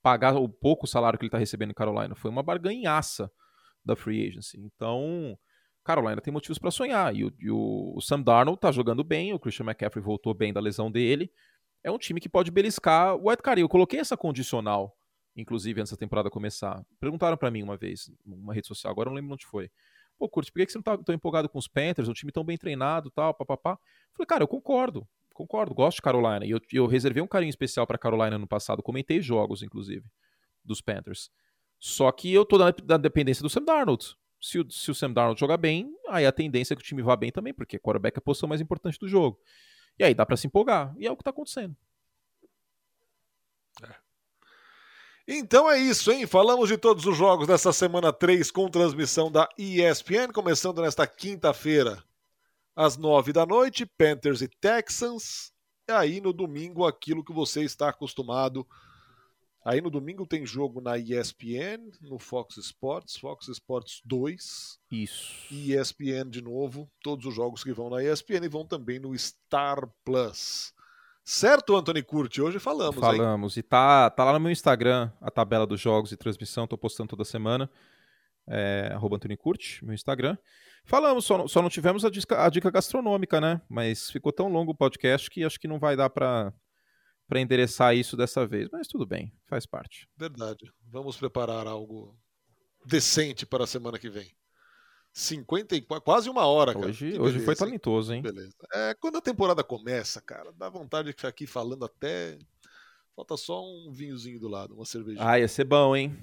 pagar 0.01 0.35
o 0.35 0.49
pouco 0.49 0.85
salário 0.85 1.17
que 1.17 1.23
ele 1.23 1.29
está 1.29 1.37
recebendo 1.37 1.71
em 1.71 1.73
Carolina. 1.73 2.13
Foi 2.13 2.29
uma 2.29 2.43
barganhaça 2.43 3.31
da 3.87 3.95
free 3.95 4.27
agency. 4.27 4.59
Então, 4.59 5.37
Carolina 5.83 6.21
tem 6.21 6.31
motivos 6.31 6.59
para 6.59 6.69
sonhar. 6.69 7.15
E, 7.15 7.25
o, 7.25 7.33
e 7.39 7.49
o, 7.49 7.93
o 7.95 8.01
Sam 8.01 8.21
Darnold 8.21 8.57
está 8.57 8.71
jogando 8.71 9.03
bem, 9.03 9.33
o 9.33 9.39
Christian 9.39 9.65
McCaffrey 9.65 10.03
voltou 10.03 10.33
bem 10.33 10.53
da 10.53 10.59
lesão 10.59 10.91
dele. 10.91 11.31
É 11.83 11.89
um 11.89 11.97
time 11.97 12.19
que 12.19 12.29
pode 12.29 12.51
beliscar 12.51 13.15
o 13.15 13.29
White 13.29 13.41
Card. 13.41 13.61
Eu 13.61 13.69
coloquei 13.69 13.99
essa 13.99 14.17
condicional 14.17 14.95
inclusive, 15.37 15.79
antes 15.79 15.91
da 15.91 15.97
temporada 15.97 16.29
começar. 16.29 16.83
Perguntaram 16.99 17.37
para 17.37 17.51
mim 17.51 17.61
uma 17.61 17.77
vez, 17.77 18.11
numa 18.25 18.53
rede 18.53 18.67
social, 18.67 18.91
agora 18.91 19.09
não 19.09 19.15
lembro 19.15 19.33
onde 19.33 19.45
foi. 19.45 19.69
Pô, 20.17 20.27
Curtis, 20.27 20.49
por 20.49 20.65
que 20.65 20.71
você 20.71 20.77
não 20.79 20.83
tá 20.83 20.97
tão 20.97 21.13
empolgado 21.13 21.47
com 21.47 21.59
os 21.59 21.67
Panthers? 21.67 22.09
Um 22.09 22.13
time 22.13 22.31
tão 22.31 22.43
bem 22.43 22.57
treinado 22.57 23.11
tal, 23.11 23.33
papapá. 23.33 23.77
Falei, 24.13 24.25
cara, 24.25 24.43
eu 24.43 24.47
concordo, 24.47 25.07
concordo, 25.33 25.75
gosto 25.75 25.97
de 25.97 26.01
Carolina. 26.01 26.43
E 26.43 26.49
eu, 26.49 26.59
eu 26.73 26.87
reservei 26.87 27.21
um 27.21 27.27
carinho 27.27 27.51
especial 27.51 27.85
para 27.85 27.99
Carolina 27.99 28.37
no 28.39 28.47
passado, 28.47 28.81
comentei 28.81 29.21
jogos, 29.21 29.61
inclusive, 29.61 30.05
dos 30.65 30.81
Panthers. 30.81 31.29
Só 31.79 32.11
que 32.11 32.33
eu 32.33 32.45
tô 32.45 32.57
na, 32.57 32.73
na 32.87 32.97
dependência 32.97 33.43
do 33.43 33.49
Sam 33.49 33.63
Darnold. 33.63 34.15
Se 34.41 34.59
o, 34.59 34.69
se 34.69 34.91
o 34.91 34.95
Sam 34.95 35.13
Darnold 35.13 35.39
jogar 35.39 35.57
bem, 35.57 35.91
aí 36.09 36.25
a 36.25 36.31
tendência 36.31 36.73
é 36.73 36.75
que 36.75 36.81
o 36.81 36.85
time 36.85 37.01
vá 37.01 37.15
bem 37.15 37.31
também, 37.31 37.53
porque 37.53 37.79
quarterback 37.79 38.17
é 38.17 38.19
a 38.19 38.21
posição 38.21 38.49
mais 38.49 38.61
importante 38.61 38.99
do 38.99 39.07
jogo. 39.07 39.39
E 39.99 40.03
aí 40.03 40.13
dá 40.13 40.25
para 40.25 40.37
se 40.37 40.47
empolgar. 40.47 40.93
E 40.97 41.07
é 41.07 41.11
o 41.11 41.17
que 41.17 41.23
tá 41.23 41.31
acontecendo. 41.31 41.75
Então 45.27 45.69
é 45.69 45.77
isso, 45.77 46.09
hein? 46.09 46.25
Falamos 46.25 46.69
de 46.69 46.77
todos 46.77 47.05
os 47.05 47.17
jogos 47.17 47.47
dessa 47.47 47.73
semana 47.73 48.13
3 48.13 48.49
com 48.49 48.69
transmissão 48.69 49.29
da 49.29 49.49
ESPN, 49.57 50.31
começando 50.33 50.81
nesta 50.81 51.05
quinta-feira, 51.05 52.01
às 52.73 52.95
9 52.95 53.33
da 53.33 53.45
noite, 53.45 53.85
Panthers 53.85 54.41
e 54.41 54.47
Texans. 54.47 55.51
E 55.85 55.91
aí 55.91 56.21
no 56.21 56.31
domingo, 56.31 56.85
aquilo 56.85 57.25
que 57.25 57.33
você 57.33 57.63
está 57.63 57.89
acostumado. 57.89 58.65
Aí 59.67 59.81
no 59.81 59.89
domingo 59.89 60.25
tem 60.25 60.45
jogo 60.45 60.79
na 60.79 60.97
ESPN, 60.97 61.91
no 62.01 62.17
Fox 62.17 62.55
Sports, 62.55 63.17
Fox 63.17 63.49
Sports 63.49 64.01
2. 64.05 64.79
Isso. 64.89 65.45
E 65.51 65.73
ESPN 65.73 66.29
de 66.29 66.41
novo. 66.41 66.89
Todos 67.03 67.25
os 67.25 67.35
jogos 67.35 67.65
que 67.65 67.73
vão 67.73 67.89
na 67.89 68.01
ESPN 68.01 68.47
vão 68.49 68.65
também 68.65 68.97
no 68.97 69.13
Star 69.19 69.85
Plus. 70.05 70.73
Certo, 71.21 71.75
Anthony 71.75 72.01
Curti? 72.01 72.41
Hoje 72.41 72.59
falamos. 72.59 72.97
Falamos. 72.97 73.57
Hein? 73.57 73.59
E 73.59 73.63
tá, 73.63 74.09
tá 74.09 74.23
lá 74.23 74.31
no 74.31 74.39
meu 74.39 74.53
Instagram 74.53 75.11
a 75.19 75.29
tabela 75.29 75.67
dos 75.67 75.81
jogos 75.81 76.13
e 76.13 76.15
transmissão. 76.15 76.65
Tô 76.65 76.77
postando 76.77 77.09
toda 77.09 77.25
semana. 77.25 77.69
É, 78.47 78.91
arroba 78.93 79.17
Anthony 79.17 79.35
Curti, 79.35 79.83
meu 79.83 79.93
Instagram. 79.93 80.37
Falamos, 80.85 81.25
só, 81.25 81.45
só 81.45 81.61
não 81.61 81.69
tivemos 81.69 82.05
a 82.05 82.09
dica, 82.09 82.41
a 82.41 82.49
dica, 82.49 82.71
gastronômica, 82.71 83.41
né? 83.41 83.59
Mas 83.67 84.09
ficou 84.09 84.31
tão 84.31 84.47
longo 84.47 84.71
o 84.71 84.75
podcast 84.75 85.29
que 85.29 85.43
acho 85.43 85.59
que 85.59 85.67
não 85.67 85.77
vai 85.77 85.97
dar 85.97 86.09
para 86.09 86.53
para 87.27 87.41
endereçar 87.41 87.95
isso 87.95 88.15
dessa 88.15 88.45
vez. 88.47 88.69
Mas 88.71 88.87
tudo 88.87 89.05
bem, 89.05 89.33
faz 89.45 89.65
parte. 89.65 90.07
Verdade. 90.15 90.71
Vamos 90.89 91.17
preparar 91.17 91.67
algo 91.67 92.17
decente 92.85 93.45
para 93.45 93.65
a 93.65 93.67
semana 93.67 93.99
que 93.99 94.09
vem. 94.09 94.31
54, 95.13 96.03
quase 96.03 96.29
uma 96.29 96.45
hora, 96.45 96.73
cara. 96.73 96.87
Hoje, 96.87 97.19
hoje 97.19 97.39
foi 97.39 97.55
talentoso, 97.55 98.13
hein? 98.13 98.21
Beleza. 98.21 98.53
É, 98.73 98.93
quando 98.99 99.17
a 99.17 99.21
temporada 99.21 99.63
começa, 99.63 100.21
cara, 100.21 100.53
dá 100.53 100.69
vontade 100.69 101.07
de 101.07 101.13
ficar 101.13 101.29
aqui 101.29 101.47
falando 101.47 101.83
até. 101.85 102.37
Falta 103.15 103.35
só 103.35 103.63
um 103.65 103.91
vinhozinho 103.91 104.39
do 104.39 104.47
lado, 104.47 104.75
uma 104.75 104.85
cervejinha. 104.85 105.27
Ah, 105.27 105.39
ia 105.39 105.47
ser 105.47 105.63
bom, 105.63 105.95
hein? 105.95 106.15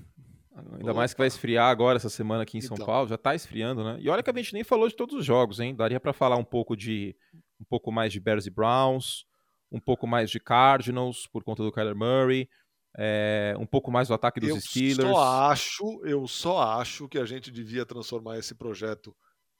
Ainda 0.54 0.92
Opa. 0.92 0.94
mais 0.94 1.12
que 1.12 1.18
vai 1.18 1.26
esfriar 1.26 1.68
agora 1.68 1.96
essa 1.96 2.08
semana 2.08 2.44
aqui 2.44 2.56
em 2.56 2.60
São 2.60 2.76
então. 2.76 2.86
Paulo, 2.86 3.08
já 3.08 3.18
tá 3.18 3.34
esfriando, 3.34 3.82
né? 3.82 3.96
E 4.00 4.08
olha 4.08 4.22
que 4.22 4.30
a 4.30 4.36
gente 4.36 4.54
nem 4.54 4.62
falou 4.62 4.88
de 4.88 4.94
todos 4.94 5.16
os 5.16 5.24
jogos, 5.24 5.58
hein? 5.58 5.74
Daria 5.74 5.98
para 5.98 6.12
falar 6.12 6.36
um 6.36 6.44
pouco 6.44 6.76
de 6.76 7.16
um 7.60 7.64
pouco 7.64 7.90
mais 7.90 8.12
de 8.12 8.20
Bears 8.20 8.46
e 8.46 8.50
Browns, 8.50 9.26
um 9.74 9.80
pouco 9.80 10.06
mais 10.06 10.30
de 10.30 10.38
Cardinals 10.38 11.26
por 11.26 11.42
conta 11.42 11.64
do 11.64 11.72
Kyler 11.72 11.96
Murray, 11.96 12.48
é, 12.96 13.56
um 13.58 13.66
pouco 13.66 13.90
mais 13.90 14.06
do 14.06 14.14
ataque 14.14 14.38
dos 14.38 14.50
eu 14.50 14.60
Steelers. 14.60 15.10
Só 15.10 15.50
acho, 15.50 16.00
eu 16.04 16.28
só 16.28 16.62
acho 16.78 17.08
que 17.08 17.18
a 17.18 17.26
gente 17.26 17.50
devia 17.50 17.84
transformar 17.84 18.38
esse 18.38 18.54
projeto, 18.54 19.14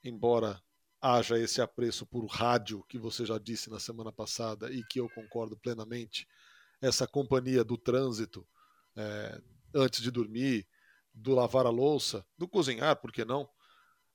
embora 0.05 0.63
haja 1.03 1.37
esse 1.37 1.61
apreço 1.61 2.07
por 2.07 2.25
rádio 2.27 2.85
que 2.89 2.97
você 2.97 3.27
já 3.27 3.39
disse 3.39 3.69
na 3.69 3.81
semana 3.81 4.13
passada 4.13 4.73
e 4.73 4.85
que 4.85 5.01
eu 5.01 5.09
concordo 5.11 5.57
plenamente, 5.57 6.29
essa 6.81 7.09
companhia 7.09 7.65
do 7.65 7.77
trânsito 7.77 8.47
é, 8.97 9.41
antes 9.75 10.01
de 10.01 10.13
dormir, 10.13 10.65
do 11.13 11.35
lavar 11.35 11.67
a 11.67 11.71
louça, 11.71 12.25
do 12.39 12.47
cozinhar, 12.47 12.97
por 12.97 13.11
que 13.11 13.25
não? 13.25 13.49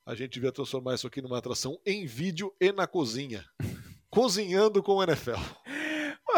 A 0.05 0.15
gente 0.15 0.31
devia 0.31 0.51
transformar 0.51 0.95
isso 0.95 1.07
aqui 1.07 1.21
numa 1.21 1.37
atração 1.37 1.77
em 1.85 2.05
vídeo 2.05 2.55
e 2.59 2.71
na 2.71 2.87
cozinha. 2.87 3.45
Cozinhando 4.09 4.81
com 4.81 4.95
o 4.95 5.03
NFL. 5.03 5.37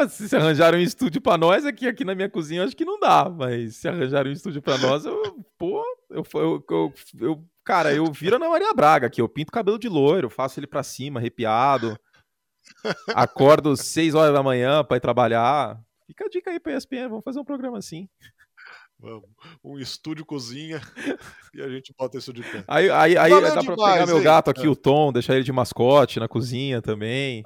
Se 0.10 0.36
arranjaram 0.36 0.78
um 0.78 0.82
estúdio 0.82 1.22
para 1.22 1.38
nós 1.38 1.66
aqui, 1.66 1.88
aqui 1.88 2.04
na 2.04 2.16
minha 2.16 2.30
cozinha, 2.30 2.64
acho 2.64 2.76
que 2.76 2.86
não 2.86 3.00
dá. 3.00 3.30
Mas 3.30 3.78
se 3.78 3.88
arranjaram 3.88 4.30
um 4.30 4.34
estúdio 4.34 4.62
para 4.62 4.78
nós, 4.78 5.06
eu, 5.06 5.46
pô, 5.58 5.84
eu, 6.10 6.24
eu, 6.34 6.66
eu, 6.70 6.94
eu, 7.20 7.46
cara, 7.64 7.94
eu 7.94 8.06
viro 8.12 8.40
na 8.40 8.50
Maria 8.50 8.74
Braga 8.74 9.08
aqui. 9.08 9.22
Eu 9.22 9.30
pinto 9.30 9.50
o 9.50 9.54
cabelo 9.54 9.80
de 9.80 9.90
loiro, 9.90 10.30
faço 10.30 10.60
ele 10.60 10.68
para 10.68 10.84
cima, 10.84 11.20
arrepiado. 11.20 11.98
Acordo 13.10 13.76
6 13.76 14.16
horas 14.16 14.34
da 14.34 14.44
manhã 14.44 14.84
para 14.84 14.98
ir 14.98 15.02
trabalhar. 15.02 15.80
Fica 16.08 16.26
a 16.26 16.30
dica 16.30 16.52
aí 16.52 16.60
pra 16.60 16.76
ESPN, 16.76 17.08
vamos 17.10 17.24
fazer 17.24 17.40
um 17.40 17.46
programa 17.46 17.78
assim. 17.78 18.08
Vamos. 19.02 19.28
Um 19.64 19.80
estúdio 19.80 20.24
cozinha 20.24 20.80
e 21.56 21.62
a 21.62 21.68
gente 21.70 21.92
bota 21.98 22.20
isso 22.20 22.32
de 22.32 22.44
pé. 22.44 22.64
Aí, 22.68 22.88
aí, 22.90 23.18
aí 23.18 23.32
dá 23.32 23.56
demais, 23.56 23.66
pra 23.66 23.76
pegar 23.76 24.06
meu 24.06 24.22
gato 24.22 24.52
aqui, 24.52 24.68
é. 24.68 24.70
o 24.70 24.76
Tom, 24.76 25.12
deixar 25.12 25.34
ele 25.34 25.44
de 25.44 25.52
mascote 25.52 26.20
na 26.20 26.28
cozinha 26.28 26.82
também. 26.84 27.44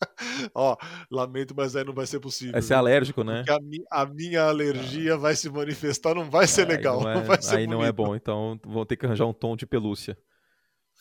Ó, 0.54 0.76
lamento, 1.10 1.54
mas 1.56 1.74
aí 1.74 1.84
não 1.84 1.92
vai 1.92 2.06
ser 2.06 2.20
possível. 2.20 2.52
Vai 2.52 2.62
ser 2.62 2.74
alérgico, 2.74 3.24
né? 3.24 3.38
Porque 3.38 3.50
a, 3.52 3.60
mi 3.60 3.78
a 3.90 4.06
minha 4.06 4.42
alergia 4.44 5.14
ah. 5.14 5.16
vai 5.16 5.34
se 5.34 5.48
manifestar, 5.50 6.14
não 6.14 6.30
vai 6.30 6.46
ser 6.46 6.62
é, 6.62 6.76
legal. 6.76 7.00
Não, 7.02 7.10
é, 7.10 7.14
não 7.14 7.24
vai 7.24 7.40
ser 7.40 7.56
aí 7.56 7.66
bonito. 7.66 7.78
não 7.78 7.84
é 7.84 7.92
bom, 7.92 8.14
então 8.14 8.60
vão 8.64 8.84
ter 8.84 8.96
que 8.96 9.06
arranjar 9.06 9.26
um 9.26 9.32
tom 9.32 9.56
de 9.56 9.66
pelúcia. 9.66 10.16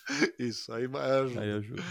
Isso, 0.39 0.71
aí 0.73 0.85
ajuda. 0.85 1.41
Aí 1.41 1.51
ajuda. 1.51 1.83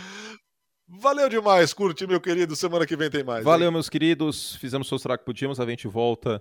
Valeu 0.89 1.29
demais, 1.29 1.73
curte, 1.73 2.07
meu 2.07 2.21
querido. 2.21 2.55
Semana 2.55 2.87
que 2.87 2.97
vem 2.97 3.11
tem 3.11 3.25
mais. 3.25 3.45
Valeu, 3.45 3.67
hein? 3.67 3.73
meus 3.73 3.89
queridos. 3.89 4.55
Fizemos 4.57 4.91
o 4.91 4.99
que 4.99 5.25
podíamos. 5.25 5.59
A 5.59 5.67
gente 5.67 5.89
volta 5.89 6.41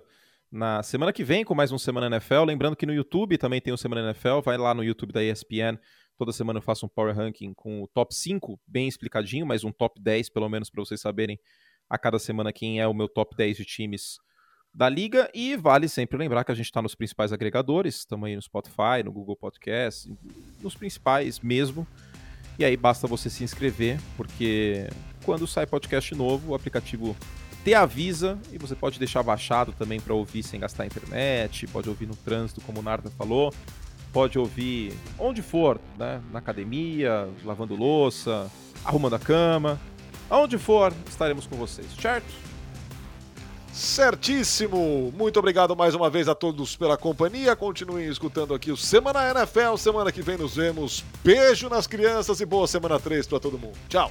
na 0.50 0.82
semana 0.84 1.12
que 1.12 1.24
vem 1.24 1.44
com 1.44 1.54
mais 1.54 1.72
um 1.72 1.78
Semana 1.78 2.06
NFL. 2.06 2.44
Lembrando 2.44 2.76
que 2.76 2.86
no 2.86 2.94
YouTube 2.94 3.36
também 3.38 3.60
tem 3.60 3.74
o 3.74 3.76
Semana 3.76 4.02
NFL. 4.02 4.40
Vai 4.44 4.56
lá 4.56 4.72
no 4.72 4.84
YouTube 4.84 5.12
da 5.12 5.22
ESPN. 5.22 5.78
Toda 6.16 6.32
semana 6.32 6.58
eu 6.58 6.62
faço 6.62 6.86
um 6.86 6.88
Power 6.88 7.14
Ranking 7.14 7.52
com 7.52 7.82
o 7.82 7.86
top 7.88 8.14
5, 8.14 8.58
bem 8.66 8.88
explicadinho, 8.88 9.44
mas 9.44 9.64
um 9.64 9.72
top 9.72 10.00
10 10.00 10.30
pelo 10.30 10.48
menos 10.48 10.70
para 10.70 10.82
vocês 10.82 11.00
saberem 11.00 11.38
a 11.88 11.98
cada 11.98 12.18
semana 12.18 12.52
quem 12.52 12.80
é 12.80 12.86
o 12.86 12.94
meu 12.94 13.08
top 13.08 13.36
10 13.36 13.58
de 13.58 13.64
times 13.64 14.18
da 14.72 14.88
liga. 14.88 15.30
E 15.34 15.56
vale 15.56 15.88
sempre 15.88 16.16
lembrar 16.16 16.44
que 16.44 16.52
a 16.52 16.54
gente 16.54 16.66
está 16.66 16.80
nos 16.80 16.94
principais 16.94 17.32
agregadores, 17.32 17.96
estamos 17.96 18.26
aí 18.26 18.34
no 18.34 18.42
Spotify, 18.42 19.02
no 19.04 19.12
Google 19.12 19.36
Podcast, 19.36 20.10
nos 20.62 20.74
principais 20.74 21.40
mesmo. 21.40 21.86
E 22.58 22.64
aí 22.64 22.76
basta 22.76 23.06
você 23.06 23.28
se 23.28 23.44
inscrever, 23.44 24.00
porque 24.16 24.88
quando 25.24 25.46
sai 25.46 25.66
podcast 25.66 26.14
novo, 26.14 26.52
o 26.52 26.54
aplicativo 26.54 27.14
te 27.62 27.74
avisa 27.74 28.38
e 28.52 28.58
você 28.58 28.74
pode 28.74 28.98
deixar 28.98 29.22
baixado 29.22 29.72
também 29.72 30.00
para 30.00 30.14
ouvir 30.14 30.42
sem 30.42 30.60
gastar 30.60 30.86
internet, 30.86 31.66
pode 31.66 31.88
ouvir 31.88 32.06
no 32.06 32.16
trânsito, 32.16 32.60
como 32.62 32.80
o 32.80 32.82
Narda 32.82 33.10
falou, 33.10 33.52
pode 34.16 34.38
ouvir 34.38 34.94
onde 35.18 35.42
for, 35.42 35.78
né? 35.98 36.22
Na 36.32 36.38
academia, 36.38 37.28
lavando 37.44 37.74
louça, 37.76 38.50
arrumando 38.82 39.12
a 39.12 39.18
cama, 39.18 39.78
aonde 40.30 40.56
for, 40.56 40.90
estaremos 41.06 41.46
com 41.46 41.54
vocês, 41.54 41.86
certo? 42.00 42.32
Certíssimo! 43.70 45.12
Muito 45.14 45.38
obrigado 45.38 45.76
mais 45.76 45.94
uma 45.94 46.08
vez 46.08 46.28
a 46.28 46.34
todos 46.34 46.74
pela 46.76 46.96
companhia. 46.96 47.54
Continuem 47.54 48.08
escutando 48.08 48.54
aqui 48.54 48.72
o 48.72 48.76
Semana 48.76 49.30
NFL. 49.32 49.76
Semana 49.76 50.10
que 50.10 50.22
vem 50.22 50.38
nos 50.38 50.56
vemos. 50.56 51.04
Beijo 51.22 51.68
nas 51.68 51.86
crianças 51.86 52.40
e 52.40 52.46
boa 52.46 52.66
semana 52.66 52.98
3 52.98 53.26
para 53.26 53.38
todo 53.38 53.58
mundo. 53.58 53.76
Tchau! 53.86 54.10